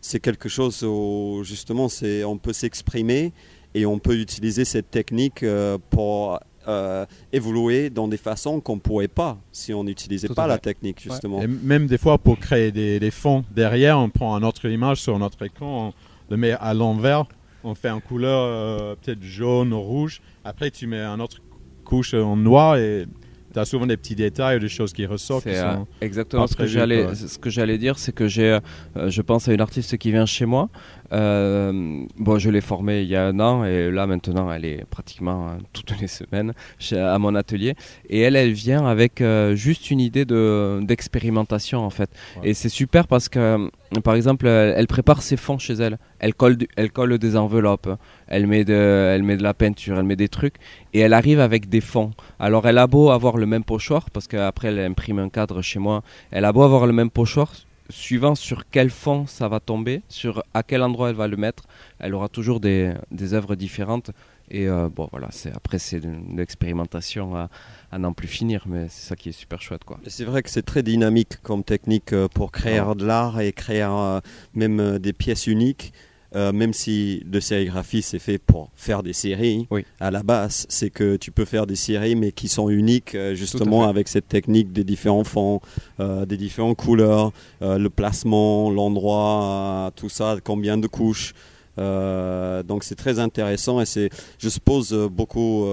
[0.02, 3.32] c'est quelque chose où justement c'est on peut s'exprimer
[3.74, 5.46] et on peut utiliser cette technique
[5.90, 11.02] pour euh, évoluer dans des façons qu'on pourrait pas si on n'utilisait pas la technique
[11.02, 11.42] justement.
[11.42, 15.02] Et même des fois, pour créer des, des fonds derrière, on prend une autre image
[15.02, 15.94] sur notre écran, on
[16.32, 17.26] le met à l'envers,
[17.64, 20.22] on fait en couleur euh, peut-être jaune ou rouge.
[20.44, 21.38] Après, tu mets une autre
[21.86, 23.06] couche en noir et
[23.54, 25.44] tu as souvent des petits détails ou des choses qui ressortent.
[25.44, 27.16] qui euh, sont- exactement ce que j'allais quoi.
[27.16, 28.60] ce que j'allais dire c'est que j'ai
[28.98, 30.70] euh, je pense à une artiste qui vient chez moi
[31.14, 34.84] Euh, bon je l'ai formée il y a un an et là maintenant elle est
[34.90, 37.76] pratiquement euh, toutes les semaines chez- à mon atelier.
[38.10, 42.10] Et elle elle vient avec euh, juste une idée de d'expérimentation en fait.
[42.38, 42.50] Ouais.
[42.50, 43.70] et c'est super parce que
[44.04, 46.00] par exemple elle, elle prépare ses fonds chez elle.
[46.20, 47.90] Elle colle du- elle colle des enveloppes.
[48.28, 48.74] Elle met de
[49.14, 50.56] elle met de la peinture elle met des trucs
[50.94, 52.12] et elle arrive avec des fonds.
[52.40, 55.80] Alors elle a beau avoir le même pochoir parce qu'après elle imprime un cadre chez
[55.80, 56.02] moi.
[56.32, 57.52] Elle a beau avoir le même pochoir
[57.94, 61.64] suivant sur quel fond ça va tomber sur à quel endroit elle va le mettre
[62.00, 64.12] elle aura toujours des, des œuvres différentes.
[64.50, 67.50] Et euh, bon voilà c'est après c'est une, une expérimentation à,
[67.92, 70.00] à n'en plus finir mais c'est ça qui est super chouette quoi.
[70.08, 73.84] C'est vrai que c'est très dynamique comme technique euh, pour créer de l'art et créer
[73.84, 74.20] euh,
[74.54, 75.94] même des pièces uniques.
[76.36, 79.86] Euh, même si de sérigraphie c'est fait pour faire des séries, Oui.
[80.00, 83.36] à la base c'est que tu peux faire des séries mais qui sont uniques euh,
[83.36, 85.62] justement avec cette technique des différents fonds,
[86.00, 87.32] euh, des différentes couleurs,
[87.62, 91.34] le placement, l'endroit, tout ça, combien de couches.
[91.78, 94.10] Donc c'est très intéressant et c'est,
[94.40, 95.66] je suppose, beaucoup,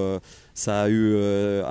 [0.54, 1.62] ça a eu euh,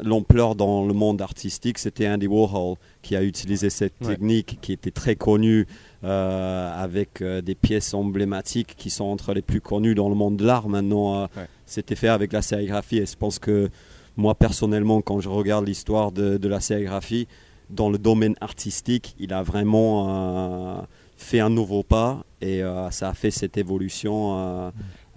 [0.00, 1.78] l'ampleur dans le monde artistique.
[1.78, 4.08] C'était Andy Warhol qui a utilisé cette Ouais.
[4.14, 5.66] technique qui était très connue
[6.04, 10.36] euh, avec euh, des pièces emblématiques qui sont entre les plus connues dans le monde
[10.36, 11.22] de l'art maintenant.
[11.22, 11.48] euh, Ouais.
[11.64, 13.70] C'était fait avec la sérigraphie et je pense que
[14.16, 17.26] moi personnellement, quand je regarde l'histoire de, de la sérigraphie,
[17.70, 20.82] dans le domaine artistique, il a vraiment euh,
[21.16, 24.70] fait un nouveau pas et euh, ça a fait cette évolution euh,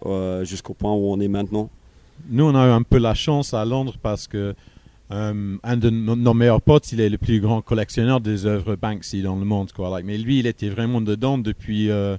[0.05, 1.69] euh, jusqu'au point où on est maintenant.
[2.29, 4.55] Nous, on a eu un peu la chance à Londres parce que
[5.11, 9.21] euh, un de nos, meilleurs potes, il est le plus grand collectionneur des œuvres Banksy
[9.21, 9.71] dans le monde.
[9.71, 10.01] Quoi.
[10.03, 12.17] Mais lui, il était vraiment dedans depuis, euh,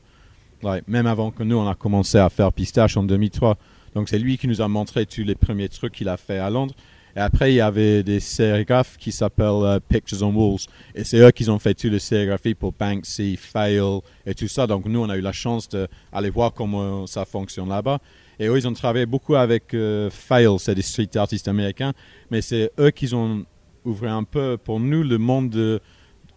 [0.88, 3.56] même avant que nous, on a commencé à faire Pistache en 2003.
[3.94, 6.50] Donc c'est lui qui nous a montré tous les premiers trucs qu'il a fait à
[6.50, 6.74] Londres.
[7.16, 10.60] Et après, il y avait des sérigraphes qui s'appellent euh, Pictures on Walls.
[10.94, 13.80] Et c'est eux qui ont fait toutes les sérigraphies pour Banksy, Fail
[14.26, 14.66] et tout ça.
[14.66, 18.00] Donc nous, on a eu la chance d'aller voir comment ça fonctionne là-bas.
[18.40, 21.92] Et eux, ils ont travaillé beaucoup avec euh, Fail, c'est des street artistes américains.
[22.30, 23.44] Mais c'est eux qui ont
[23.84, 25.78] ouvert un peu pour nous le monde de,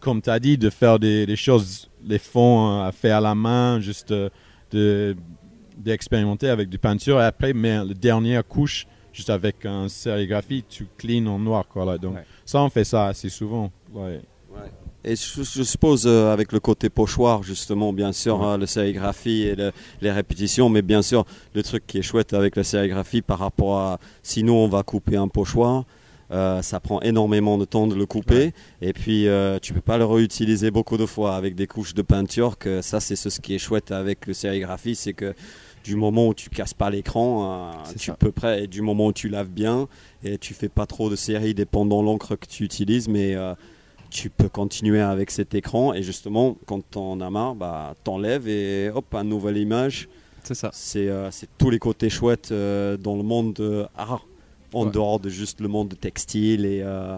[0.01, 3.33] comme tu as dit, de faire des, des choses, les fonds à faire à la
[3.35, 4.29] main, juste euh,
[4.71, 5.15] de
[5.75, 10.87] d'expérimenter avec du peinture et après mais la dernière couche juste avec un sérigraphie tu
[10.99, 11.97] clean en noir quoi là.
[11.97, 12.23] donc Ouais.
[12.45, 14.21] ça on fait ça assez souvent ouais.
[15.05, 19.41] Et je, je suppose euh, avec le côté pochoir, justement, bien sûr, hein, le sérigraphie
[19.43, 23.21] et le- les répétitions, mais bien sûr, le truc qui est chouette avec la sérigraphie
[23.21, 25.83] par rapport à sinon on va couper un pochoir.
[26.31, 29.97] euh, ça prend énormément de temps de le couper et puis euh, tu peux pas
[29.97, 33.53] le réutiliser beaucoup de fois avec des couches de peinture que ça c'est ce qui
[33.53, 35.35] est chouette avec le sérigraphie c'est que
[35.83, 38.13] du moment où tu casses pas l'écran euh, tu ça.
[38.15, 39.87] peux près et du moment où tu laves bien
[40.23, 43.35] et tu fais pas trop de séries dépendant l'encre que tu utilises mais
[44.13, 48.89] tu peux continuer avec cet écran et justement quand t'en as marre bah t'enlèves et
[48.93, 50.07] hop une nouvelle image
[50.43, 50.69] C'est ça.
[50.71, 54.25] c'est euh, tous les côtés chouettes euh, dans le monde de art
[54.73, 54.91] en Ouais.
[54.91, 57.17] dehors de juste le monde de textile et, euh,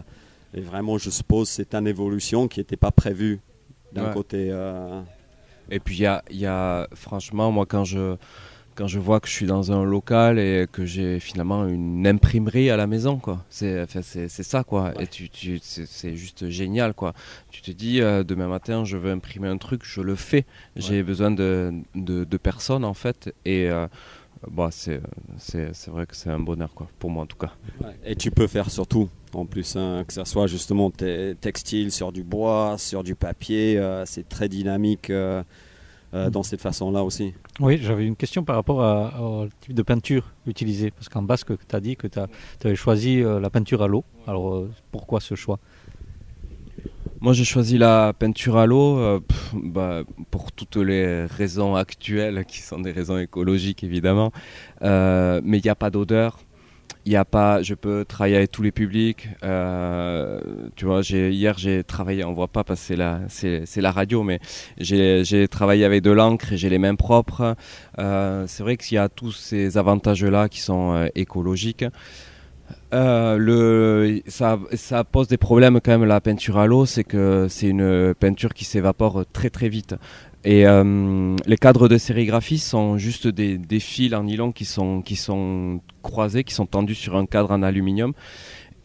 [0.53, 3.39] et vraiment je suppose c'est une évolution qui n'était pas prévue
[3.93, 4.13] d'un Ouais.
[4.13, 5.01] côté euh,
[5.69, 8.15] Et puis il y a, il y a- franchement, moi quand je,
[8.75, 12.69] quand je vois que je suis dans un local et que j'ai finalement une imprimerie
[12.69, 13.43] à la maison, quoi.
[13.49, 14.93] C'est, enfin, c'est, ça, quoi.
[14.99, 17.13] Et tu, tu, c'est, juste génial, quoi.
[17.49, 20.45] Tu te dis, euh, demain matin, je veux imprimer un truc, je le fais.
[20.75, 23.33] J'ai besoin de, de, de personnes, en fait.
[23.45, 23.87] Et euh,
[24.51, 25.01] bah, c'est,
[25.37, 26.89] c'est, vrai que c'est un bonheur, quoi.
[26.99, 27.53] Pour moi, en tout cas.
[28.03, 32.13] et tu peux faire surtout en plus hein, que ça soit justement te- textile sur
[32.13, 35.11] du bois sur du papier euh, c'est très dynamique
[36.15, 39.73] euh, dans cette façon là aussi Oui, j'avais une question par rapport à- au type
[39.73, 40.89] de peinture utilisée.
[40.91, 42.19] Parce qu'en basque, tu as dit que tu
[42.63, 44.03] avais choisi euh, la peinture à l'eau.
[44.27, 45.59] Alors euh, pourquoi ce choix?
[47.21, 49.19] Moi, j'ai choisi la peinture à l'eau euh,
[49.53, 54.31] bah, pour toutes les raisons actuelles, qui sont des raisons écologiques évidemment.
[54.83, 56.39] Euh, mais il n'y a pas d'odeur.
[57.05, 59.29] Il y a pas, je peux travailler avec tous les publics.
[59.43, 60.39] Euh,
[60.75, 64.23] tu vois, hier j'ai travaillé, on voit pas parce que c'est la, c'est, la radio,
[64.23, 64.39] mais
[64.79, 67.55] j'ai, j'ai travaillé avec de l'encre et j'ai les mains propres.
[67.99, 71.85] Euh, c'est vrai qu'il y a tous ces avantages-là qui sont euh, écologiques.
[72.93, 77.47] Euh, le, ça, ça pose des problèmes quand même la peinture à l'eau, c'est que
[77.49, 79.95] c'est une peinture qui s'évapore très très vite.
[80.45, 85.01] Et euh, les cadres de sérigraphie sont juste des, des fils en nylon qui sont,
[85.01, 88.13] qui sont croisés, qui sont tendus sur un cadre en aluminium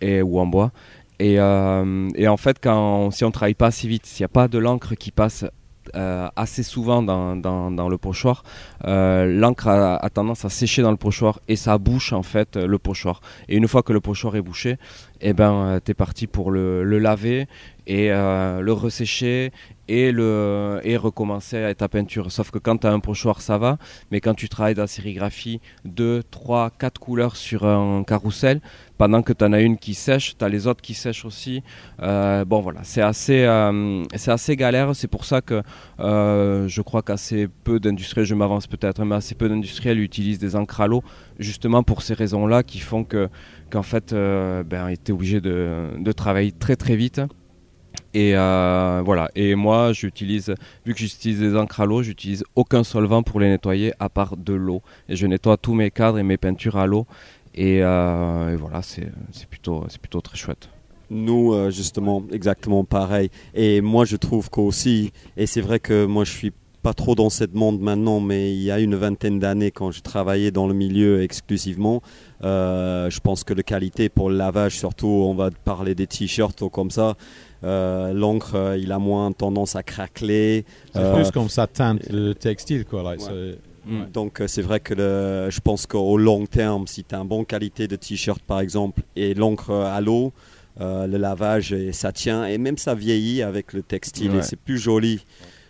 [0.01, 0.73] et, ou en bois.
[1.19, 4.29] Et, euh, et en fait, quand, si on travaille pas assez vite, s'il n'y a
[4.29, 5.45] pas de l'encre qui passe
[5.95, 8.45] euh, assez souvent dans, le pochoir,
[8.87, 12.79] euh, l'encre a, tendance à sécher dans le pochoir et ça bouche en fait le
[12.79, 13.21] pochoir.
[13.49, 14.77] Et une fois que le pochoir est bouché,
[15.21, 17.47] eh ben, tu es parti pour le, laver
[17.87, 19.53] et euh, le ressécher
[19.89, 22.31] et, le, et recommencer ta peinture.
[22.31, 23.79] Sauf que quand tu as un pochoir, ça va,
[24.11, 28.61] mais quand tu travailles dans la sérigraphie 2, 3, 4 couleurs sur un carrousel,
[29.01, 31.63] pendant que tu en as une qui sèche, tu as les autres qui sèchent aussi.
[32.03, 34.95] Euh, bon voilà, c'est assez, euh, assez galère.
[34.95, 35.63] C'est pour ça que
[36.01, 40.55] euh, je crois qu'assez peu d'industriels, je m'avance peut-être, mais assez peu d'industriels utilisent des
[40.55, 41.03] encres à l'eau,
[41.39, 43.31] justement pour ces raisons-là qui font que
[43.71, 47.23] qu'en fait, ben, était obligé de, de travailler très très vite.
[48.13, 49.31] Et voilà.
[49.35, 53.49] Et moi, j'utilise, vu que j'utilise des encres à l'eau, j'utilise aucun solvant pour les
[53.49, 54.83] nettoyer à part de l'eau.
[55.09, 57.07] Et je nettoie tous mes cadres et mes peintures à l'eau.
[57.55, 60.69] Et, euh, et voilà, c'est c'est plutôt, c'est plutôt très chouette.
[61.11, 63.31] Nous, euh, justement, exactement pareil.
[63.55, 67.29] Et moi, je trouve qu'aussi, et c'est vrai que moi, je suis pas trop dans
[67.29, 70.73] ce monde maintenant, mais il y a une vingtaine d'années, quand je travaillais dans le
[70.73, 72.01] milieu exclusivement,
[72.43, 76.63] euh, je pense que la qualité pour le lavage, surtout, on va parler des t-shirts
[76.63, 77.17] ou comme ça,
[77.65, 80.65] euh, l'encre, euh, il a moins tendance à craqueler.
[80.95, 83.03] C'est Euh, plus comme ça teinte le textile quoi.
[83.03, 83.57] Like, Ouais.
[84.13, 87.29] Donc euh, c'est vrai que le- je pense qu'au long terme, si tu as une
[87.29, 90.33] bonne qualité de t-shirt par exemple et l'encre à l'eau,
[90.81, 94.57] euh, le lavage et ça tient et même ça vieillit avec le textile et c'est
[94.57, 95.25] plus joli.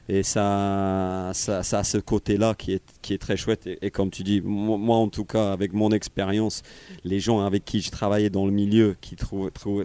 [0.09, 3.69] Et ça, ça, ça a ce côté-là qui est, qui est très chouette.
[3.69, 6.63] Et, et comme tu dis, moi, en tout cas, avec mon expérience,
[7.05, 9.15] les gens avec qui je travaillais dans le milieu, qui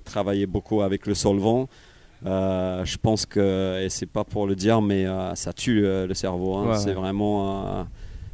[0.04, 1.70] travaillaient beaucoup avec le solvant,
[2.26, 6.08] euh, je pense que, et c'est pas pour le dire, mais euh, ça tue euh,
[6.08, 6.56] le cerveau.
[6.56, 6.70] hein.
[6.72, 6.94] Ouais, c'est ouais.
[6.94, 7.84] vraiment, euh,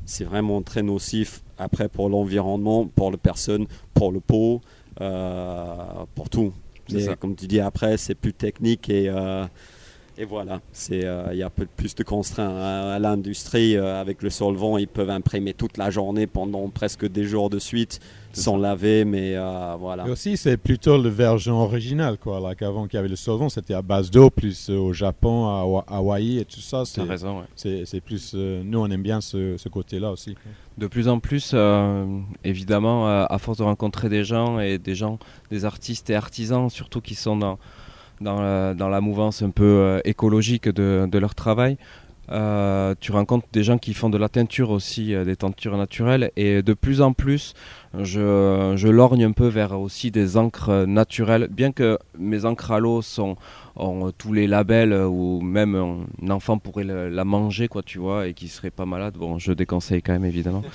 [0.06, 4.62] c'est vraiment très nocif après pour l'environnement, pour la personne, pour le pot,
[5.00, 5.76] euh,
[6.16, 6.54] pour tout.
[6.88, 7.16] Ça.
[7.16, 9.46] comme tu dis, après, c'est plus technique et, euh,
[10.22, 14.00] et voilà, c'est euh, il y a peu plus de contraintes à, à l'industrie euh,
[14.00, 14.78] avec le solvant.
[14.78, 18.00] Ils peuvent imprimer toute la journée pendant presque des jours de suite
[18.34, 20.06] sans laver, mais euh, voilà.
[20.08, 22.40] Et aussi, c'est plutôt le version originale, quoi.
[22.40, 25.48] Là, qu'avant qu'il y avait le solvant, c'était à base d'eau, plus euh, au Japon,
[25.48, 26.86] à Hawa- Hawaï et tout ça.
[26.86, 27.46] C'est, raison, ouais.
[27.56, 28.34] c'est, c'est plus.
[28.36, 30.36] euh, nous, on aime bien ce, ce côté-là aussi.
[30.78, 32.06] De plus en plus, euh,
[32.44, 35.18] évidemment, euh, à force de rencontrer des gens et des gens,
[35.50, 37.58] des artistes et artisans, surtout qui sont dans,
[38.22, 41.78] dans, la, mouvance un peu euh, écologique de, de leur travail,
[42.32, 46.32] euh, tu rencontres des gens qui font de la teinture aussi, euh, des teintures naturelles,
[46.38, 47.54] et de plus en plus,
[47.98, 52.80] je, je lorgne un peu vers aussi des encres naturelles, bien que mes encres à
[52.80, 53.36] l'eau sont
[53.76, 58.28] ont tous les labels euh, ou même un enfant pourrait la manger quoi tu vois
[58.28, 59.16] et qui serait pas malade.
[59.18, 60.64] Bon je déconseille quand même évidemment.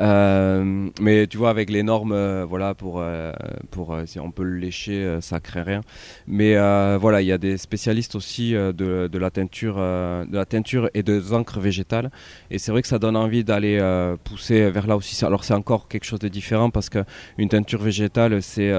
[0.00, 3.32] Euh, mais tu vois avec les normes euh, voilà pour euh,
[3.72, 5.80] pour si on peut le lécher ça crée rien.
[6.28, 6.54] Mais
[6.98, 11.02] voilà il y a des spécialistes aussi de, de la teinture de la teinture et
[11.02, 12.10] des encres végétales.
[12.50, 13.78] Et c'est vrai que ça donne envie d'aller
[14.22, 15.24] pousser vers là aussi.
[15.24, 17.04] Alors c'est encore quelque chose de différent parce que
[17.38, 18.72] une teinture végétale c'est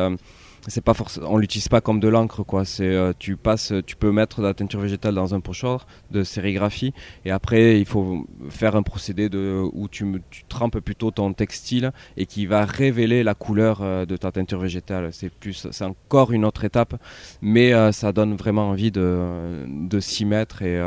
[0.68, 3.96] c'est pas forcément on l'utilise pas comme de l'encre quoi c'est euh, tu passes tu
[3.96, 6.94] peux mettre de la teinture végétale dans un pochoir de sérigraphie
[7.26, 11.92] et après il faut faire un procédé de où tu, tu trempes plutôt ton textile
[12.18, 16.32] et qui va révéler la couleur euh, de ta teinture végétale c'est plus c'est encore
[16.32, 16.96] une autre étape
[17.42, 20.80] mais euh, ça donne vraiment envie de, de s'y mettre et,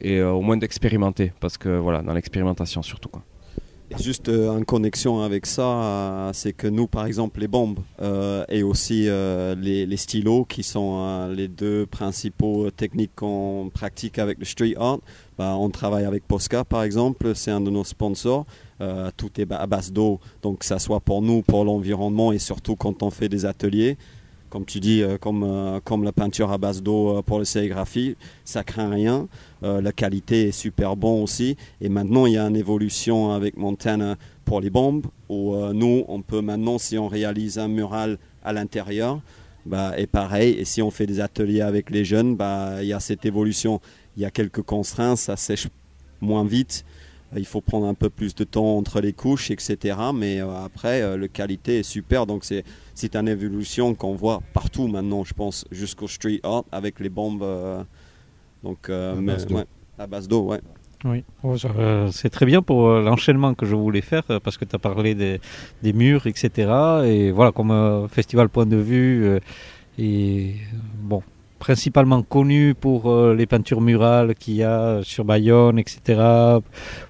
[0.00, 3.10] et au moins d'expérimenter parce que voilà dans l'expérimentation surtout.
[3.98, 8.44] Juste euh, en connexion avec ça, euh, c'est que nous, par exemple, les bombes euh,
[8.48, 14.74] et aussi les, stylos, qui sont les deux principaux techniques qu'on pratique avec le street
[14.78, 15.00] art,
[15.36, 18.46] bah, on travaille avec Posca, par exemple, c'est un de nos sponsors.
[19.16, 22.76] Tout est à base d'eau, donc que ça soit pour nous, pour l'environnement et surtout
[22.76, 23.98] quand on fait des ateliers.
[24.50, 27.44] Comme tu dis, euh, comme, euh, comme la peinture à base d'eau euh, pour la
[27.44, 29.28] sérigraphie, ça craint rien.
[29.62, 31.56] La qualité est super bon aussi.
[31.82, 34.16] Et maintenant, il y a une évolution avec Montana
[34.46, 39.20] pour les bombes, où nous, on peut maintenant, si on réalise un mural à l'intérieur,
[39.66, 42.94] bah, et pareil, et si on fait des ateliers avec les jeunes, bah, il y
[42.94, 43.82] a cette évolution.
[44.16, 45.68] Il y a quelques contraintes, ça sèche
[46.22, 46.86] moins vite.
[47.36, 49.96] Il faut prendre un peu plus de temps entre les couches, etc.
[50.14, 52.26] Mais euh, après, euh, la qualité est super.
[52.26, 56.98] Donc, c'est, c'est une évolution qu'on voit partout maintenant, je pense, jusqu'au street art avec
[57.00, 57.42] les bombes.
[57.42, 57.82] euh,
[58.64, 59.56] donc, euh, À base d'eau.
[59.56, 59.64] ouais,
[59.98, 60.60] à base d'eau, ouais.
[61.04, 64.76] Oui, Oh, euh, c'est très bien pour l'enchaînement que je voulais faire parce que tu
[64.76, 65.40] as parlé des,
[65.82, 66.70] des murs, etc.
[67.06, 69.40] Et voilà, comme euh, festival point de vue euh,
[69.98, 70.56] est
[71.00, 71.22] bon,
[71.60, 76.00] principalement connu pour euh, les peintures murales qu'il y a sur Bayonne, etc.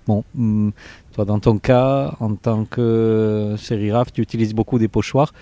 [0.06, 0.72] Bon, hum,
[1.14, 5.32] toi dans ton cas, en tant que sérigraphe, tu utilises beaucoup des pochoirs.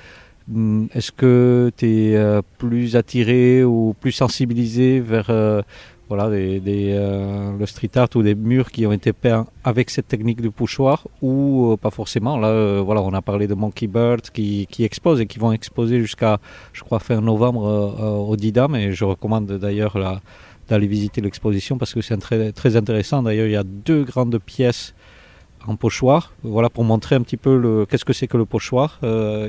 [0.54, 5.62] Hum, Est-ce que tu es plus attiré ou plus sensibilisé vers euh,
[6.08, 6.60] voilà, des,
[6.92, 10.50] euh, le street art ou des murs qui ont été peints avec cette technique du
[10.50, 12.38] pochoir ou euh, pas forcément.
[12.38, 16.00] Là, euh, voilà, on a parlé de Monkey Bird qui, qui et qui vont exposer
[16.00, 16.38] jusqu'à,
[16.72, 17.62] je crois, fin novembre
[18.28, 18.74] au Didam.
[18.74, 19.96] Et je recommande d'ailleurs
[20.68, 23.22] d'aller visiter l'exposition parce que c'est très, très intéressant.
[23.22, 24.94] D'ailleurs, il y a deux grandes pièces
[25.66, 29.00] en pochoir, voilà pour montrer un petit peu le, qu'est-ce que c'est que le pochoir,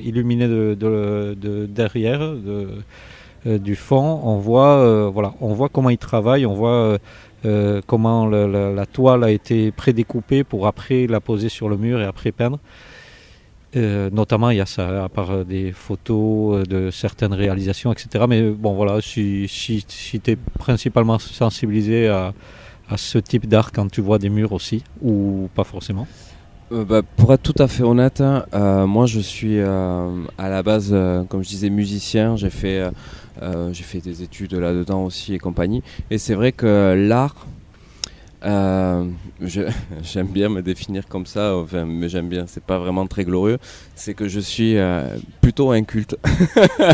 [0.04, 2.68] illuminé de, de- de derrière, de,
[3.46, 6.98] du fond, on voit, euh, voilà, on voit comment il travaille, on voit euh,
[7.46, 12.06] euh, comment la, toile a été prédécoupée pour après la poser sur le mur et
[12.06, 12.60] après peindre.
[13.76, 17.94] Euh, notamment, il y a ça, à part euh, des photos euh, de certaines réalisations,
[17.94, 18.26] etc.
[18.28, 19.48] Mais euh, bon, voilà, si,
[19.88, 22.34] tu es principalement sensibilisé à,
[22.96, 26.08] ce type d'art quand tu vois des murs aussi, ou pas forcément.
[26.72, 30.50] Euh, bah, pour être tout à fait honnête, hein, euh, moi je suis euh, à
[30.50, 32.36] la base, euh, comme je disais, musicien.
[32.36, 32.84] J'ai fait,
[33.42, 35.84] euh, j'ai fait des études là-dedans aussi et compagnie.
[36.12, 37.48] Et c'est vrai que l'art,
[38.44, 39.10] euh,
[39.42, 41.56] j'aime bien me définir comme ça.
[41.56, 42.46] Enfin, mais j'aime bien.
[42.48, 43.58] C'est pas vraiment très glorieux.
[43.96, 46.18] C'est que je suis euh, plutôt inculte.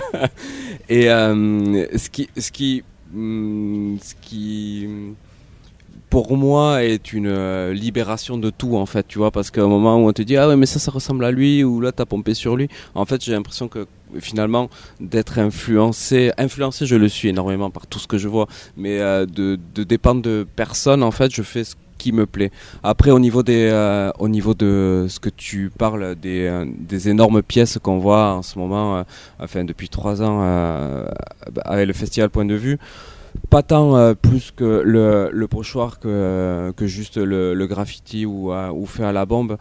[0.89, 4.87] et euh, ce qui, ce qui, hum, ce qui
[6.09, 9.67] pour moi est une euh, libération de tout en fait tu vois parce qu'à un
[9.67, 11.91] moment où on te dit ah ouais mais ça ça ressemble à lui ou là
[11.91, 13.87] t'as pompé sur lui en fait j'ai l'impression que
[14.19, 14.69] finalement
[14.99, 19.25] d'être influencé influencé je le suis énormément par tout ce que je vois mais euh,
[19.25, 22.51] de, de dépendre de personne en fait je fais ce qui me plaît.
[22.83, 27.41] Après au niveau des euh, au niveau de ce que tu parles des, des énormes
[27.41, 29.05] pièces qu'on voit en ce moment
[29.39, 30.41] enfin depuis trois ans
[31.63, 32.77] avec le festival point de vue
[33.49, 38.69] pas tant euh, plus que le, le pochoir que, que juste le, graffiti ou, euh,
[38.71, 39.57] ou fait à la bombe.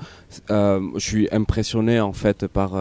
[0.51, 2.73] Euh, je suis impressionné en fait par,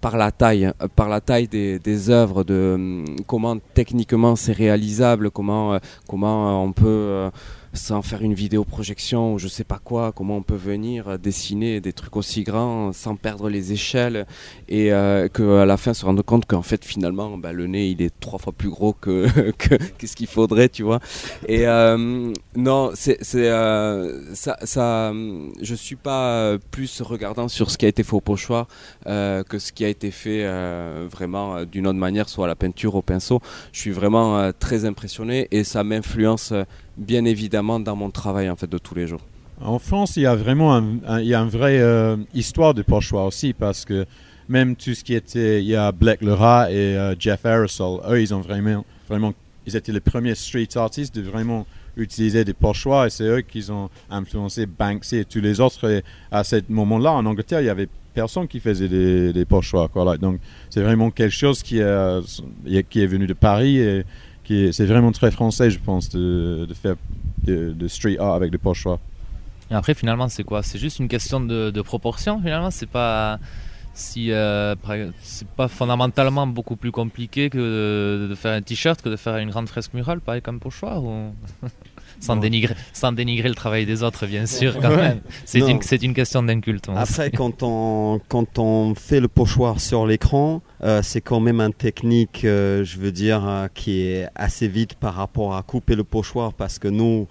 [0.00, 4.52] par la taille, hein, par la taille des, des œuvres, de hum, comment techniquement c'est
[4.52, 5.78] réalisable, comment,
[6.08, 7.30] comment on peut
[7.72, 11.16] sans faire une vidéo projection ou je sais pas quoi, comment on peut venir euh,
[11.18, 14.26] dessiner des trucs aussi grands sans perdre les échelles
[14.68, 18.02] et euh, qu'à la fin se rendre compte qu'en fait finalement bah, le nez il
[18.02, 19.26] est trois fois plus gros que
[19.58, 21.00] que- qu'est-ce qu'il faudrait, tu vois.
[21.46, 25.12] Et euh, non, c'est ça,
[25.62, 28.66] je suis pas plus regardant sur ce qui a été fait au pochoir
[29.04, 30.44] que ce qui a été fait
[31.08, 33.40] vraiment d'une autre manière, soit à la peinture, au pinceau.
[33.72, 36.52] Je suis vraiment très impressionné et ça m'influence
[37.00, 39.20] bien évidemment dans mon travail en fait de tous les jours.
[39.62, 40.80] En France, il y a vraiment
[41.18, 44.06] il y a une vraie euh, histoire de pochoir aussi parce que
[44.48, 48.00] même tout ce qui était, il y a Black le Rat et euh, Jeff Aerosol,
[48.08, 49.32] eux, ils ont vraiment, vraiment,
[49.66, 51.66] ils étaient les premiers street artists de vraiment
[51.96, 55.88] utiliser des pochoirs et c'est eux qui ont influencé Banksy et tous les autres.
[55.90, 56.02] Et
[56.32, 59.88] à ce moment-là, en Angleterre, il y avait personne qui faisait des, des pochoirs.
[60.18, 60.40] Donc,
[60.70, 64.02] c'est vraiment quelque chose qui, est- qui est venu de Paris
[64.72, 66.96] c'est vraiment très français, je pense, de, faire
[67.44, 68.98] de, street art avec des pochoirs.
[69.70, 70.62] Et après, finalement, c'est quoi?
[70.62, 72.70] C'est juste une question de, proportion, finalement?
[72.70, 73.38] C'est pas
[73.92, 74.76] si euh,
[75.20, 79.36] c'est pas fondamentalement beaucoup plus compliqué que de, de faire un t-shirt que de faire
[79.36, 81.34] une grande fresque murale, pareil comme pochoir ou?
[82.20, 82.40] sans Non.
[82.42, 84.96] dénigrer, sans dénigrer le travail des autres, bien sûr, quand Ouais.
[84.96, 85.20] même.
[85.44, 86.86] C'est une, c'est une question d'inculte.
[86.94, 91.72] Après, quand on, quand on fait le pochoir sur l'écran, euh, c'est quand même une
[91.72, 96.04] technique, euh, je veux dire, euh, qui est assez vite par rapport à couper le
[96.04, 97.26] pochoir parce que nous,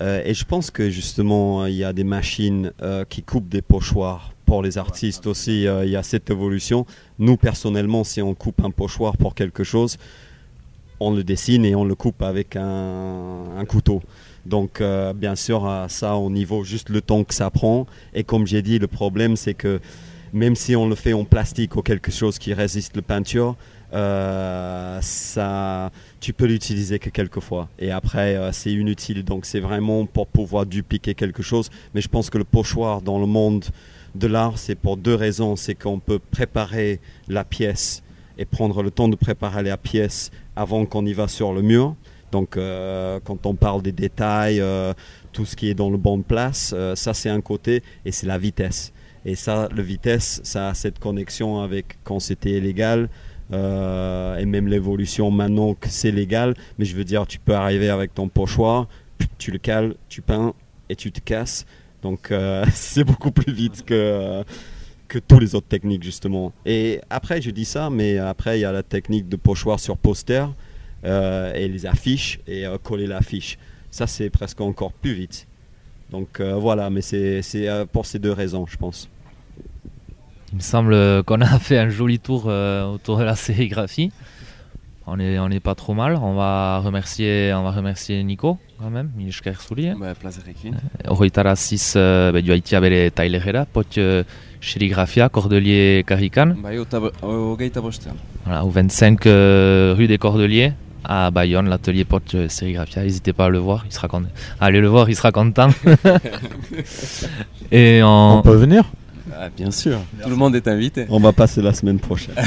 [0.00, 3.62] euh, et je pense que justement, il y a des machines euh, qui coupent des
[3.62, 4.32] pochoirs.
[4.46, 6.84] Pour les artistes aussi, euh, il y a cette évolution.
[7.18, 9.96] Nous, personnellement, si on coupe un pochoir pour quelque chose,
[11.02, 14.02] on le dessine et on le coupe avec un, couteau.
[14.44, 17.86] Donc, euh, bien sûr, à ça, au niveau juste le temps que ça prend.
[18.12, 19.80] Et comme j'ai dit, le problème, c'est que
[20.32, 23.56] même si on le fait en plastique ou quelque chose qui résiste la peinture,
[23.92, 27.68] euh, ça, tu peux l'utiliser que quelques fois.
[27.78, 29.22] Et après, euh, c'est inutile.
[29.24, 31.70] Donc, c'est vraiment pour pouvoir dupliquer quelque chose.
[31.94, 33.66] Mais je pense que le pochoir dans le monde
[34.14, 35.56] de l'art, c'est pour deux raisons.
[35.56, 38.02] C'est qu'on peut préparer la pièce
[38.38, 41.94] et prendre le temps de préparer la pièce avant qu'on y va sur le mur.
[42.32, 44.94] Donc, euh, quand on parle des détails, euh,
[45.32, 48.26] tout ce qui est dans le bon place, euh, ça c'est un côté et c'est
[48.26, 48.92] la vitesse.
[49.24, 53.08] Et ça, la vitesse, ça a cette connexion avec quand c'était légal
[53.52, 56.54] euh, et même l'évolution maintenant que c'est légal.
[56.78, 58.88] Mais je veux dire, tu peux arriver avec ton pochoir,
[59.38, 60.54] tu le cales, tu peins
[60.88, 61.66] et tu te casses.
[62.02, 62.32] Donc,
[62.72, 64.42] c'est beaucoup plus vite que.
[65.12, 66.52] Que toutes les autres techniques justement.
[66.64, 69.96] Et après, je dis ça, mais après, il y a la technique de pochoir sur
[69.98, 70.44] poster
[71.04, 73.58] euh, et les affiches et euh, coller l'affiche.
[73.90, 75.46] Ça, c'est presque encore plus vite.
[76.10, 79.08] Donc euh, voilà, mais c'est euh, pour ces deux raisons, je pense.
[80.52, 84.10] Il me semble qu'on a fait un joli tour euh, autour de la sérigraphie.
[85.06, 86.16] On est, on est pas trop mal.
[86.16, 89.92] On va remercier, on va remercier Nico quand même, Milishka Erzuli.
[89.98, 90.72] Bah, plazerekin.
[91.06, 93.98] Hogeita ziz uh, be, joaitia bere tailerera, pot
[94.62, 96.54] serigrafia, Cordelier bostean.
[98.44, 100.72] voilà, au 25 euh, rue des Cordeliers,
[101.04, 103.02] à Bayonne, l'atelier pot euh, sérigraphia.
[103.02, 104.28] N'hésitez pas à le voir, il sera content.
[104.60, 105.70] Allez le voir, il sera content.
[107.72, 108.84] Et On on, peut venir?
[109.34, 111.06] Ah, bien sûr, tout le monde est invité.
[111.08, 112.34] On va passer la semaine prochaine.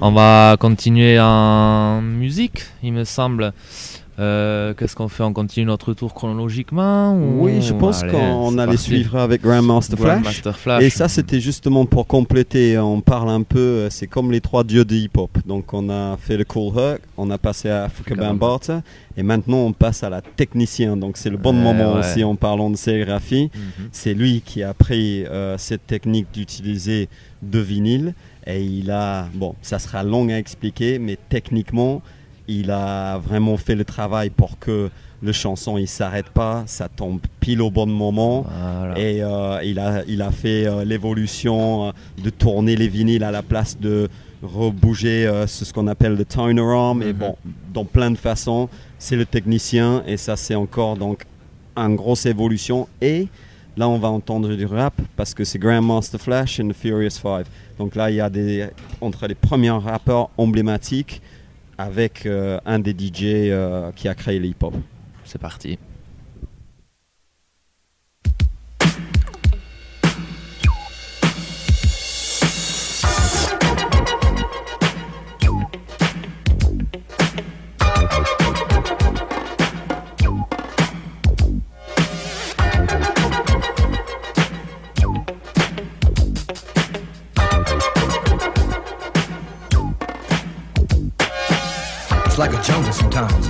[0.00, 3.52] on va continuer en musique, il me semble.
[4.18, 5.24] Euh, Qu'est-ce qu'on fait?
[5.24, 10.12] On continue notre tour chronologiquement ou- Oui, je pense qu'on allait suivre avec Grandmaster Flash.
[10.14, 10.82] Grandmaster Flash.
[10.84, 12.78] Et ça, c'était justement pour compléter.
[12.78, 15.30] On parle un peu, euh, c'est comme les trois dieux de hip-hop.
[15.46, 18.82] Donc, on a fait le Cool Hook, on a passé à Afrika Bambaataa,
[19.16, 20.96] et maintenant, on passe à la technicien.
[20.96, 21.98] Donc, c'est le bon Ouais, moment ouais.
[22.00, 23.50] aussi en parlant de sérigraphie.
[23.54, 23.88] Mhm.
[23.90, 27.08] C'est lui qui a pris euh, cette technique d'utiliser
[27.42, 28.14] de vinyle
[28.46, 32.00] et il a, bon, ça sera long à expliquer, mais techniquement,
[32.48, 34.90] il a vraiment fait le travail pour que
[35.22, 38.44] le chanson il s'arrête pas, ça tombe pile au bon moment.
[38.60, 38.98] Voilà.
[38.98, 41.92] Et euh, il, a, il a fait euh, l'évolution euh,
[42.22, 44.08] de tourner les vinyles à la place de
[44.42, 47.02] rebouger ce qu'on appelle le toner arm.
[47.02, 47.18] Et Mhm.
[47.18, 47.36] bon,
[47.72, 48.68] dans plein de façons,
[48.98, 51.24] c'est le technicien et ça c'est encore donc
[51.76, 52.86] une grosse évolution.
[53.00, 53.28] Et
[53.76, 57.46] là on va entendre du rap parce que c'est Grandmaster Flash et The Furious Five.
[57.78, 58.66] Donc là il y a des
[59.00, 61.22] entre les premiers rappeurs emblématiques
[61.78, 64.74] avec euh, un des DJ euh, qui a créé le hip-hop.
[65.24, 65.78] C'est parti.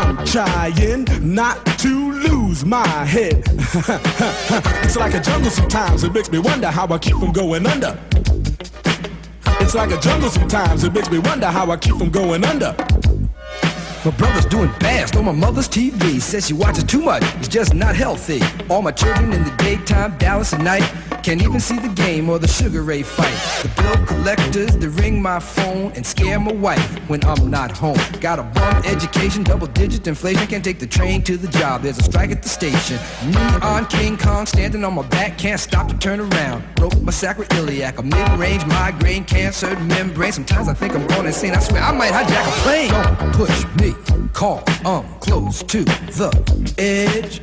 [0.00, 1.04] I'm trying
[1.34, 3.44] not to lose my head.
[4.82, 8.00] it's like a jungle sometimes, it makes me wonder how I keep from going under.
[9.60, 12.74] It's like a jungle sometimes, it makes me wonder how I keep from going under.
[14.02, 16.18] My brother's doing best on my mother's TV.
[16.18, 18.40] Says she watches too much, it's just not healthy.
[18.70, 21.09] All my children in the daytime, Dallas at night.
[21.22, 23.36] Can't even see the game or the Sugar Ray fight.
[23.62, 27.98] The bill collectors, they ring my phone and scare my wife when I'm not home.
[28.20, 30.46] Got a bum education, double digit inflation.
[30.46, 32.98] Can't take the train to the job, there's a strike at the station.
[33.26, 36.64] Me on King Kong, standing on my back, can't stop to turn around.
[36.74, 40.32] Broke my sacroiliac, a mid-range migraine, cancer membrane.
[40.32, 42.90] Sometimes I think I'm going insane, I swear I might hijack a plane.
[42.90, 43.94] Don't push me,
[44.32, 47.42] call, I'm close to the edge.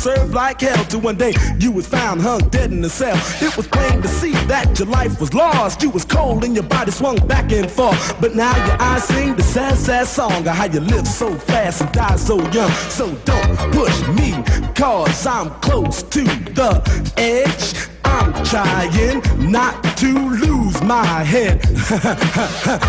[0.00, 0.84] to serve like hell.
[0.86, 3.16] Till one day you was found hung dead in the cell.
[3.40, 5.82] It was plain to see that your life was lost.
[5.82, 8.20] You was cold and your body swung back and forth.
[8.20, 11.82] But now your eyes sing the sad, sad song of how you live so fast
[11.82, 12.70] and die so young.
[12.88, 14.32] So don't push me,
[14.74, 16.70] cause I'm close to the
[17.16, 17.88] edge.
[18.04, 20.59] I'm trying not to lose
[20.90, 21.60] my head.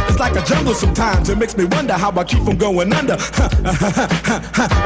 [0.09, 3.13] it's like a jungle sometimes, it makes me wonder how I keep from going under.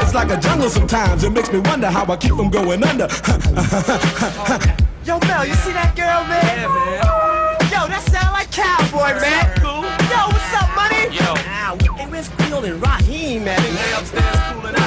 [0.02, 3.04] it's like a jungle sometimes, it makes me wonder how I keep from going under.
[5.06, 6.44] Yo, Mel, you see that girl, man?
[6.44, 7.00] Yeah, man.
[7.72, 9.46] Yo, that sound like cowboy, man.
[9.64, 9.84] Cool.
[10.12, 11.08] Yo, what's up, money?
[11.16, 11.32] Yo.
[11.64, 13.56] Ow, hey, Where's Creole and Raheem at?
[13.58, 14.45] They upstairs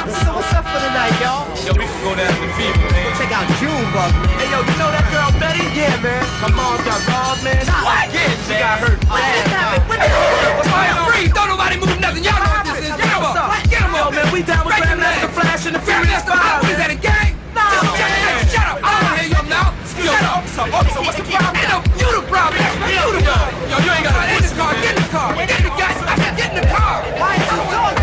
[0.09, 1.45] So what's up for the night, y'all?
[1.61, 3.13] Yo, we can go down to the fever, man.
[3.13, 4.41] Check out Junebug, man.
[4.41, 5.61] Hey, yo, you know that girl Betty?
[5.77, 6.25] Yeah, man.
[6.41, 7.61] Her mom got robbed, man.
[7.85, 8.09] What?
[8.09, 9.13] Yeah, she got hurt bad.
[9.13, 9.85] What happened?
[9.85, 11.05] What the hell?
[11.13, 11.29] Freeze!
[11.29, 12.25] Don't nobody move nothing.
[12.25, 12.97] Y'all know what this is.
[12.97, 13.37] Get 'em up.
[13.69, 14.09] Get 'em up.
[14.09, 16.65] Yo, man, we down with Grandmaster Flash and the Furious Five.
[16.65, 17.37] What is that, a gang?
[17.53, 18.49] No, man.
[18.49, 18.81] Shut up.
[18.81, 19.77] I don't hear your mouth.
[19.93, 21.53] Yo, officer, officer, what's the problem?
[21.53, 22.65] Ain't no, you the problem.
[22.89, 23.53] You the problem.
[23.69, 24.73] Yo, you ain't gotta get in the car.
[24.73, 25.29] Get in the car.
[25.37, 27.03] Get in the said, get in the car.
[27.19, 27.98] Why is you doing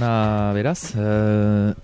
[0.00, 1.74] Una, beraz, uh,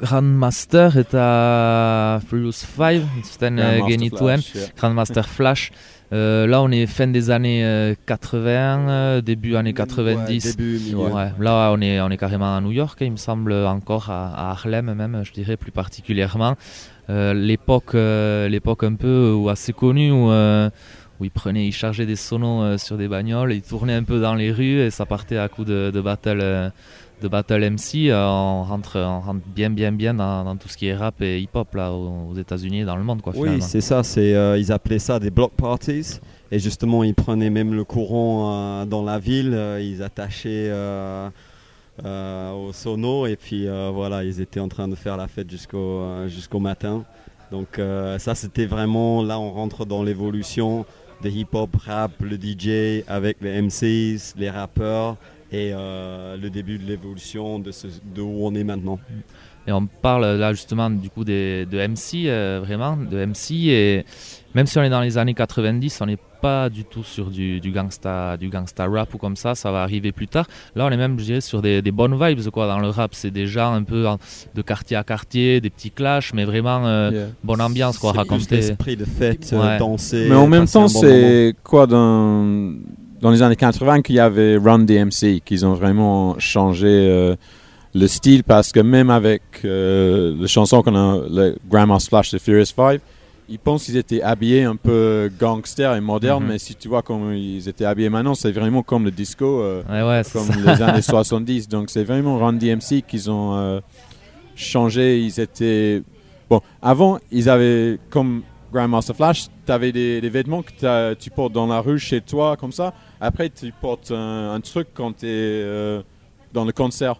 [0.00, 4.72] Grandmaster eta Furious 5, zuten uh, Grandmaster genituen, Flash, yeah.
[4.76, 5.70] Grandmaster Flash.
[6.12, 10.56] Euh, là, on est fin des années euh, 80, euh, début années 90.
[10.56, 10.96] début, milieu.
[10.96, 14.34] Ouais, là, on est, on est carrément à New York, il me semble, encore à,
[14.34, 16.56] à Harlem même, je dirais plus particulièrement.
[17.08, 20.68] Euh, l'époque, euh, l'époque un peu ou assez connue où, euh,
[21.20, 24.20] où ils prenaient, ils chargeaient des sonos euh, sur des bagnoles, ils tournaient un peu
[24.20, 26.72] dans les rues et ça partait à coup de, de battle.
[27.22, 30.76] De battle MC, euh, on, rentre, on rentre bien bien bien dans, dans tout ce
[30.76, 33.32] qui est rap et hip-hop là aux, États-Unis et dans le monde quoi.
[33.36, 34.02] Oui, c'est ça.
[34.02, 36.18] C'est, euh, ils appelaient ça des block parties.
[36.50, 39.56] Et justement, ils prenaient même le courant euh, dans la ville.
[39.80, 40.70] ils attachaient
[42.04, 43.26] au sono.
[43.26, 47.04] Et puis voilà, ils étaient en train de faire la fête jusqu'au jusqu'au matin.
[47.50, 47.80] Donc
[48.18, 49.22] ça, c'était vraiment...
[49.22, 50.84] Là, on rentre dans l'évolution
[51.22, 55.16] de hip-hop, rap, le DJ avec les MCs, les rappeurs.
[55.52, 58.98] Et euh, le début de l'évolution de, ce, de où on est maintenant.
[59.66, 63.68] Et on parle là justement du coup des, de MC, euh, vraiment, de MC.
[63.68, 64.04] Et
[64.54, 67.60] même si on est dans les années 90, on n'est pas du tout sur du,
[67.60, 70.46] du, gangsta, du gangsta rap ou comme ça, ça va arriver plus tard.
[70.74, 73.14] Là, on est même, je dirais, sur des, des bonnes vibes quoi, dans le rap.
[73.14, 74.18] C'est des gens un peu en-
[74.54, 77.26] de quartier à quartier, des petits clashs, mais vraiment euh, Yeah.
[77.44, 78.56] bonne ambiance, quoi, C'est juste raconter.
[78.56, 79.78] l'esprit de fête, Ouais.
[79.78, 80.26] danser.
[80.30, 82.72] Mais en même temps, c'est quoi dans,
[83.22, 87.34] dans les années 80 qu'il y avait Run DMC, qu'ils ont vraiment changé euh,
[87.94, 92.38] le style parce que même avec euh, les chansons qu'on a, le Grandma's Flash de
[92.38, 93.00] Furious 5,
[93.48, 96.48] ils pensent qu'ils étaient habillés un peu gangster et moderne, Mhm.
[96.50, 99.82] mais si tu vois comment ils étaient habillés maintenant, c'est vraiment comme le disco, euh,
[99.90, 100.74] Ouais, ouais, c'est comme ça.
[100.76, 101.68] les années 70.
[101.68, 103.80] Donc c'est vraiment Run DMC qu'ils ont euh,
[104.56, 105.20] changé.
[105.20, 106.02] Ils étaient.
[106.48, 108.42] Bon, avant, ils avaient comme
[108.72, 112.56] Grandmaster Flash, tu avais des, des vêtements que tu portes dans la rue chez toi,
[112.56, 112.94] comme ça.
[113.20, 116.02] Après, tu portes un, un truc quand tu es
[116.52, 117.16] dans le concert.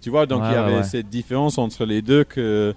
[0.00, 0.82] Tu vois, donc Ouais, il y avait ouais.
[0.82, 2.74] cette différence entre les deux que,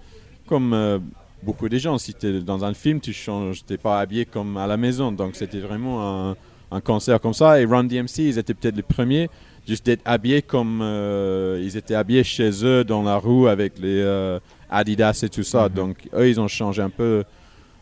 [0.47, 0.97] comme euh,
[1.43, 4.55] beaucoup de gens, si tu es dans un film, tu changes, t'es pas habillé comme
[4.57, 5.11] à la maison.
[5.11, 6.35] Donc c'était vraiment un,
[6.71, 7.59] un concert comme ça.
[7.59, 9.29] Et Run DMC, ils étaient peut-être les premiers
[9.67, 13.99] juste d'être habillés comme euh, ils étaient habillés chez eux dans la rue avec les
[14.01, 14.39] euh,
[14.69, 15.67] Adidas et tout ça.
[15.67, 15.75] Mhm.
[15.75, 17.25] Donc eux, ils ont changé un peu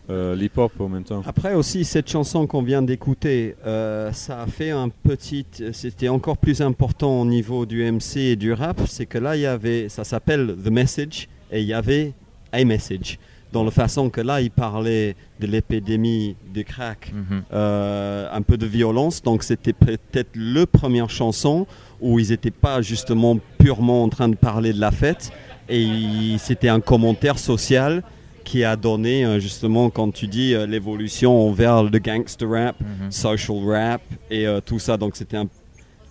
[0.10, 1.22] euh, l'hip-hop en même temps.
[1.26, 5.46] Après aussi, cette chanson qu'on vient d'écouter, euh, ça a fait un petit...
[5.74, 9.42] C'était encore plus important au niveau du MC et du rap, c'est que là, il
[9.42, 9.90] y avait...
[9.90, 12.14] Ça s'appelle The Message, et il y avait
[12.52, 13.18] A Message.
[13.52, 17.44] Dans la façon que là, il parlait de l'épidémie du crack, Mhm.
[17.54, 19.22] euh, un peu de violence.
[19.24, 21.66] Donc c'était peut-être le première chanson
[22.02, 25.32] où ils n'étaient pas justement purement en train de parler de la fête.
[25.70, 28.04] Et c'était un commentaire social
[28.46, 33.12] qui a donné euh, justement, quand tu dis euh, l'évolution vers le gangster rap, Mhm.
[33.12, 34.02] social rap
[34.32, 34.96] et euh, tout ça.
[34.96, 35.48] Donc c'était un,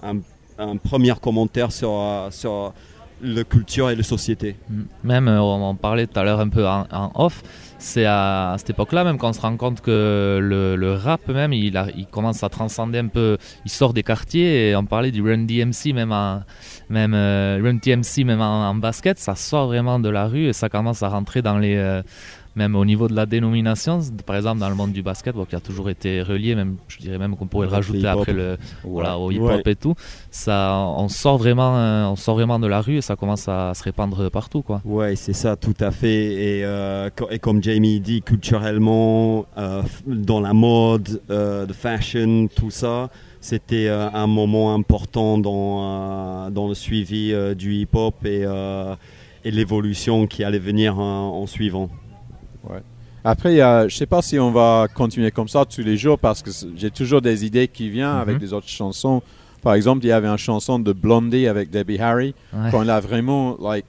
[0.02, 0.20] un-
[0.58, 1.92] un premier commentaire sur,
[2.30, 2.72] sur
[3.22, 4.56] la culture et la société.
[5.02, 7.42] Même, on en parlait tout à l'heure un peu en, en off,
[7.78, 11.52] c'est à, à cette époque-là même qu'on se rend compte que le, le rap même,
[11.52, 15.10] il, a- il commence à transcender un peu, il sort des quartiers et on parlait
[15.10, 16.42] du Run DMC même en,
[16.90, 20.52] même, euh, Run DMC même en, en basket, ça sort vraiment de la rue et
[20.52, 21.76] ça commence à rentrer dans les...
[21.76, 22.02] euh,
[22.56, 25.56] même au niveau de la dénomination, par exemple dans le monde du basket, bon, qui
[25.56, 29.18] a toujours été relié, même, je dirais même qu'on pourrait le rajouter après le, voilà,
[29.18, 29.34] au Ouais.
[29.34, 29.94] hip-hop et tout,
[30.30, 33.74] ça, on sort vraiment, euh, on sort vraiment de la rue et ça commence à
[33.74, 34.80] se répandre partout, quoi.
[34.84, 36.26] Ouais, c'est ça, tout à fait.
[36.58, 43.10] Et, euh, et comme Jamie dit, culturellement, euh, dans la mode, de fashion, tout ça,
[43.44, 48.94] c'était euh, un moment important dans, euh, dans le suivi euh, du hip-hop et, euh,
[49.44, 51.90] et l'évolution qui allait venir en, en suivant.
[53.26, 53.56] Après,
[53.88, 56.90] je sais pas si on va continuer comme ça tous les jours parce que j'ai
[56.90, 58.18] toujours des idées qui viennent Mhm.
[58.20, 59.22] avec des autres chansons.
[59.62, 62.34] Par exemple, il y avait une chanson de Blondie avec Debbie Harry.
[62.52, 62.70] Ouais.
[62.70, 63.86] Quand elle a vraiment, like,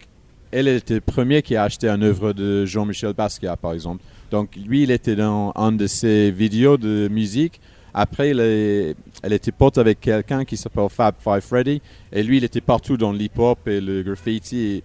[0.52, 4.02] elle était le premier qui a acheté une œuvre de Jean-Michel Basquiat, par exemple.
[4.32, 7.60] Donc, lui, il était dans un de ses vidéos de musique.
[7.97, 11.81] Après, elle, était pote avec quelqu'un qui s'appelle Fab Five Freddy.
[12.11, 14.59] Et lui, il était partout dans l'hip-hop et le graffiti.
[14.59, 14.84] Et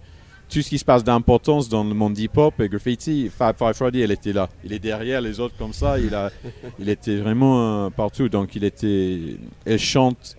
[0.49, 3.99] tout ce qui se passe d'importance dans le monde hip-hop et graffiti, Fab Five Freddy,
[3.99, 4.47] elle était là.
[4.63, 5.99] Il est derrière les autres comme ça.
[5.99, 6.31] Il, a,
[6.79, 8.29] il était vraiment euh, partout.
[8.29, 9.19] Donc, il était.
[9.65, 10.37] Elle chante.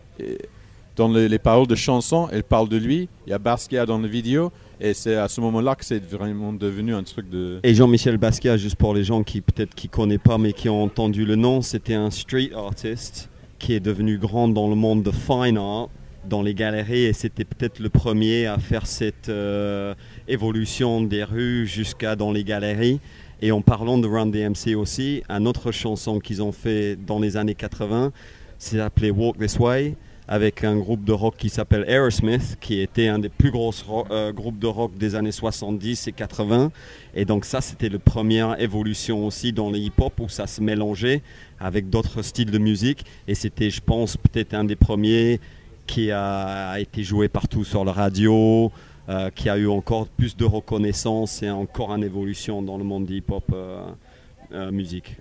[0.96, 3.08] Dans les, les paroles de chansons, elle parle de lui.
[3.26, 4.50] Il y a Basquiat dans la vidéo.
[4.84, 7.60] Et c'est à ce moment-là que c'est vraiment devenu un truc de.
[7.62, 10.82] Et Jean-Michel Basquiat, juste pour les gens qui peut-être qui connaissent pas mais qui ont
[10.82, 13.30] entendu le nom, c'était un street artist
[13.60, 15.88] qui est devenu grand dans le monde de fine art,
[16.28, 19.94] dans les galeries, et c'était peut-être le premier à faire cette euh,
[20.26, 22.98] évolution des rues jusqu'à dans les galeries.
[23.40, 27.36] Et en parlant de Run DMC aussi, une autre chanson qu'ils ont fait dans les
[27.36, 28.10] années 80,
[28.58, 29.94] c'est appelé Walk This Way
[30.28, 34.06] avec un groupe de rock qui s'appelle Aerosmith, qui était un des plus gros ro-
[34.10, 36.70] euh, groupes de rock des années 70 et 80.
[37.14, 41.22] Et donc ça, c'était la première évolution aussi dans le hip-hop où ça se mélangeait
[41.58, 43.04] avec d'autres styles de musique.
[43.26, 45.40] Et c'était, je pense, peut-être un des premiers
[45.86, 48.70] qui a, été joué partout sur la radio,
[49.08, 53.10] euh, qui a eu encore plus de reconnaissance et encore une évolution dans le monde
[53.10, 55.16] hip-hop euh, musique.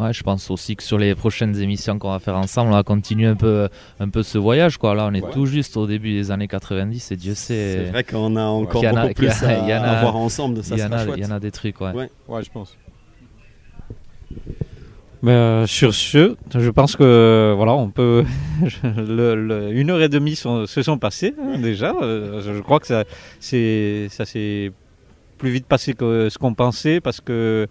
[0.00, 2.82] Ouais, je pense aussi que sur les prochaines émissions qu'on va faire ensemble, on va
[2.82, 3.68] continuer un peu,
[4.00, 4.76] un peu ce voyage.
[4.76, 4.94] Quoi.
[4.94, 5.30] Là, on est Ouais.
[5.32, 7.84] tout juste au début des années 90 et Dieu sait.
[7.84, 9.58] C'est vrai qu'on a encore qu'il y en a- beaucoup qu'il y a- plus à,
[9.62, 11.14] il y en a- à voir ensemble, ça il y en a- chouette.
[11.18, 11.92] Il y en a des trucs, ouais.
[11.92, 12.10] Ouais.
[12.28, 12.76] Ouais, je pense.
[15.22, 18.24] Mais, euh, sur ce, je pense que voilà, on peut.
[18.82, 21.94] le- le- une heure et demie sont- se sont passées hein, déjà.
[22.02, 23.04] Euh, je, je crois que ça,
[23.40, 24.70] c'est, ça s'est
[25.38, 27.66] plus vite passé que ce qu'on pensait parce que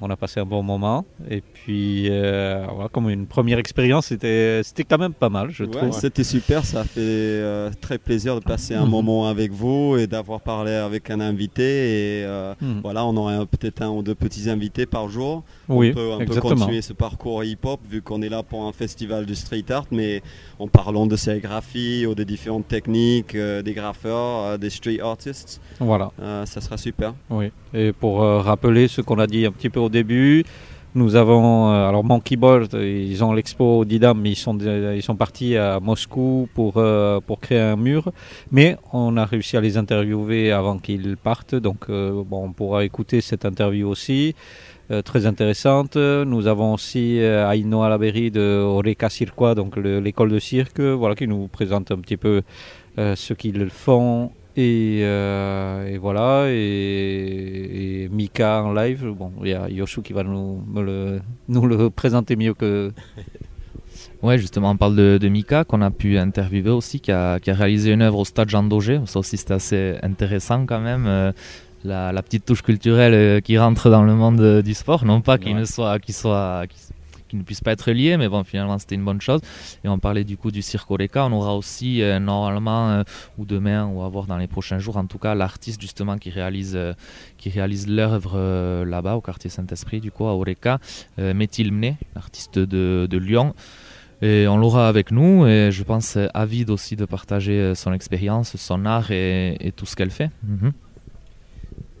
[0.00, 1.04] on a passé un bon moment.
[1.30, 5.64] Et puis euh, voilà, comme une première expérience, c'était, c'était quand même pas mal, je
[5.64, 5.92] Ouais, trouve.
[5.98, 8.90] C'était super, ça a fait euh, très plaisir de passer un Mhm.
[8.90, 11.62] moment avec vous et d'avoir parlé avec un invité.
[11.62, 12.80] Et euh, Mhm.
[12.82, 15.42] voilà, on aurait peut-être un ou deux petits invités par jour.
[15.70, 16.54] Oui, on peut un peu exactement.
[16.56, 20.22] continuer ce parcours hip-hop vu qu'on est là pour un festival de street art, mais
[20.58, 25.62] en parlant de sérigraphie ou de différentes techniques, euh, des graffeurs, euh, des street artists.
[25.80, 26.10] Voilà.
[26.20, 27.14] Euh, ça sera super.
[27.30, 30.44] Oui, et pour euh, rappeler ce qu'on a dit un petit peu au début,
[30.94, 35.16] nous avons, euh, alors Monkey Board, ils ont l'expo d'IDAM, mais ils sont, ils sont
[35.16, 38.12] partis à Moscou pour, euh, pour créer un mur,
[38.52, 42.84] mais on a réussi à les interviewer avant qu'ils partent, donc euh, bon, on pourra
[42.84, 44.34] écouter cette interview aussi.
[45.04, 45.96] très intéressante.
[45.96, 51.14] Nous avons aussi euh, Ainoa Laberi de Oreca Circois, donc le- l'école de cirque, voilà,
[51.14, 52.42] qui nous présente un petit peu
[52.96, 59.54] ce qu'ils font et, euh, et voilà, et, et Mika en live, bon, il y
[59.54, 62.92] a Yoshua qui va nous, le, nous le présenter mieux que...
[64.22, 67.50] Ouais, justement, on parle de, de Mika, qu'on a pu interviewer aussi, qui a, qui
[67.50, 69.00] a réalisé une œuvre au stade Jean Daugé.
[69.04, 71.04] Ça aussi, c'était assez intéressant quand même.
[71.06, 71.30] euh,
[71.84, 75.04] la, la petite touche culturelle euh, qui rentre dans le monde du sport.
[75.04, 75.60] Non pas qu'il Ouais.
[75.60, 76.80] ne soit, qu'il soit, qu'il
[77.36, 79.40] ne puisse pas être lié, mais bon, finalement, c'était une bonne chose.
[79.84, 81.26] Et on parlait du coup du Cirque Oreca.
[81.26, 83.02] On aura aussi, euh, normalement, euh,
[83.38, 86.30] ou demain, ou à voir dans les prochains jours, en tout cas, l'artiste justement qui
[86.30, 86.92] réalise, euh,
[87.38, 90.78] qui réalise l'œuvre là-bas, au quartier Saint-Esprit, du coup, à Oreca,
[91.18, 93.54] Métil Mné, artiste de, de Lyon.
[94.22, 98.86] Et on l'aura avec nous et je pense avide aussi de partager son expérience, son
[98.86, 100.30] art et, et tout ce qu'elle fait.
[100.44, 100.72] Mhm.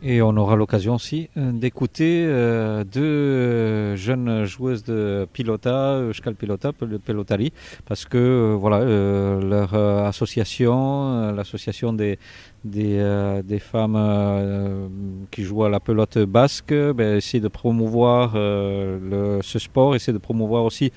[0.06, 6.72] Et on aura l'occasion aussi euh, d'écouter euh, deux jeunes joueuses de pilota, Euskal Pilota,
[6.72, 7.54] Pel- Pelotari,
[7.86, 9.74] parce que euh, voilà, leur
[10.04, 12.18] association, l'association des,
[12.64, 14.90] des, femmes
[15.30, 20.64] qui jouent à la pelote basque, ben, essaie de promouvoir ce sport, essaie de promouvoir
[20.64, 20.92] aussi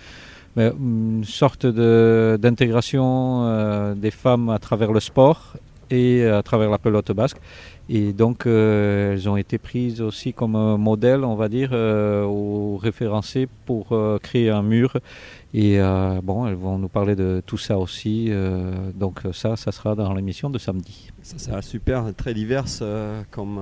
[0.57, 5.53] ben, une sorte d'intégration des femmes à travers le sport
[5.89, 7.37] et à travers la pelote basque.
[7.89, 12.25] Et donc, euh, elles ont été prises aussi comme euh, modèle, on va dire, euh,
[12.25, 14.97] ou référencées pour euh, créer un mur.
[15.53, 15.79] Et
[16.23, 18.29] bon, elles vont nous parler de tout ça aussi.
[18.93, 21.07] donc ça, ça sera dans l'émission de samedi.
[21.23, 23.59] Ça sera super, très divers euh, comme,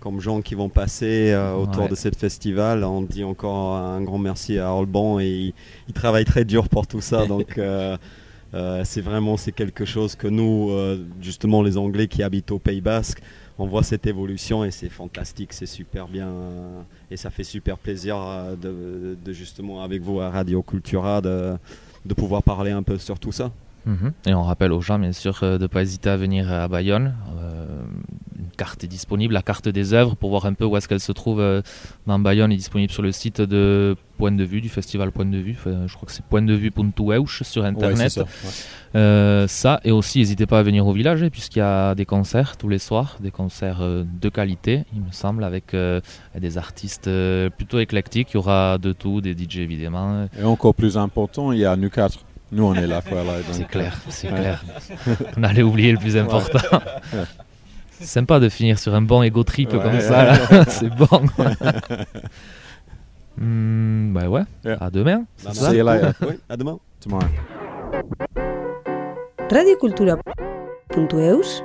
[0.00, 1.88] comme gens qui vont passer autour Ouais.
[1.90, 2.84] de ce festival.
[2.84, 5.54] On dit encore un grand merci à Orban et il,
[5.88, 7.26] il travaille très dur pour tout ça.
[7.34, 7.58] donc
[8.54, 12.58] euh, c'est vraiment c'est quelque chose que nous, euh, justement les Anglais qui habitent au
[12.58, 13.22] Pays Basque,
[13.58, 17.78] on voit cette évolution et c'est fantastique, c'est super bien euh, et ça fait super
[17.78, 18.16] plaisir
[18.60, 21.54] de, justement avec vous à Radio Cultura de,
[22.04, 23.50] de pouvoir parler un peu sur tout ça.
[23.84, 24.12] Mhm.
[24.26, 27.14] Et on rappelle aux gens, bien sûr, de ne pas hésiter à venir à Bayonne.
[28.56, 31.12] Carte est disponible, la carte des œuvres, pour voir un peu où est-ce qu'elle se
[31.12, 31.62] trouve euh,
[32.06, 35.38] dans Bayonne, est disponible sur le site de Point de Vue, du festival Point de
[35.38, 35.56] Vue.
[35.58, 38.10] Enfin, je crois que c'est pointdevue.ouch sur Ouais, Internet.
[38.10, 38.98] c'est ça, ouais.
[39.00, 42.04] Euh, ça, et aussi, n'hésitez pas à venir au village, hein, puisqu'il y a des
[42.04, 47.10] concerts tous les soirs, des concerts euh, de qualité, il me semble, avec des artistes
[47.56, 48.28] plutôt éclectiques.
[48.32, 50.26] Il y aura de tout, des DJ évidemment.
[50.38, 52.18] Et encore plus important, il y a nous quatre.
[52.54, 53.02] Nous, on est là.
[53.08, 54.38] Voilà, C'est clair, c'est ouais.
[54.38, 54.62] clair.
[55.38, 56.58] On allait oublier le plus important.
[58.02, 59.78] C'est sympa de finir sur un bon ego trip Ouais.
[59.80, 60.64] comme ça, là.
[60.68, 61.06] c'est bon.
[63.38, 64.76] Hmm, bah ouais, Yeah.
[64.78, 65.24] à demain.
[65.42, 66.12] Bah, See you later.
[66.20, 66.78] Oui, à demain.
[67.00, 67.24] Tomorrow.
[69.50, 71.62] radiokultura.eus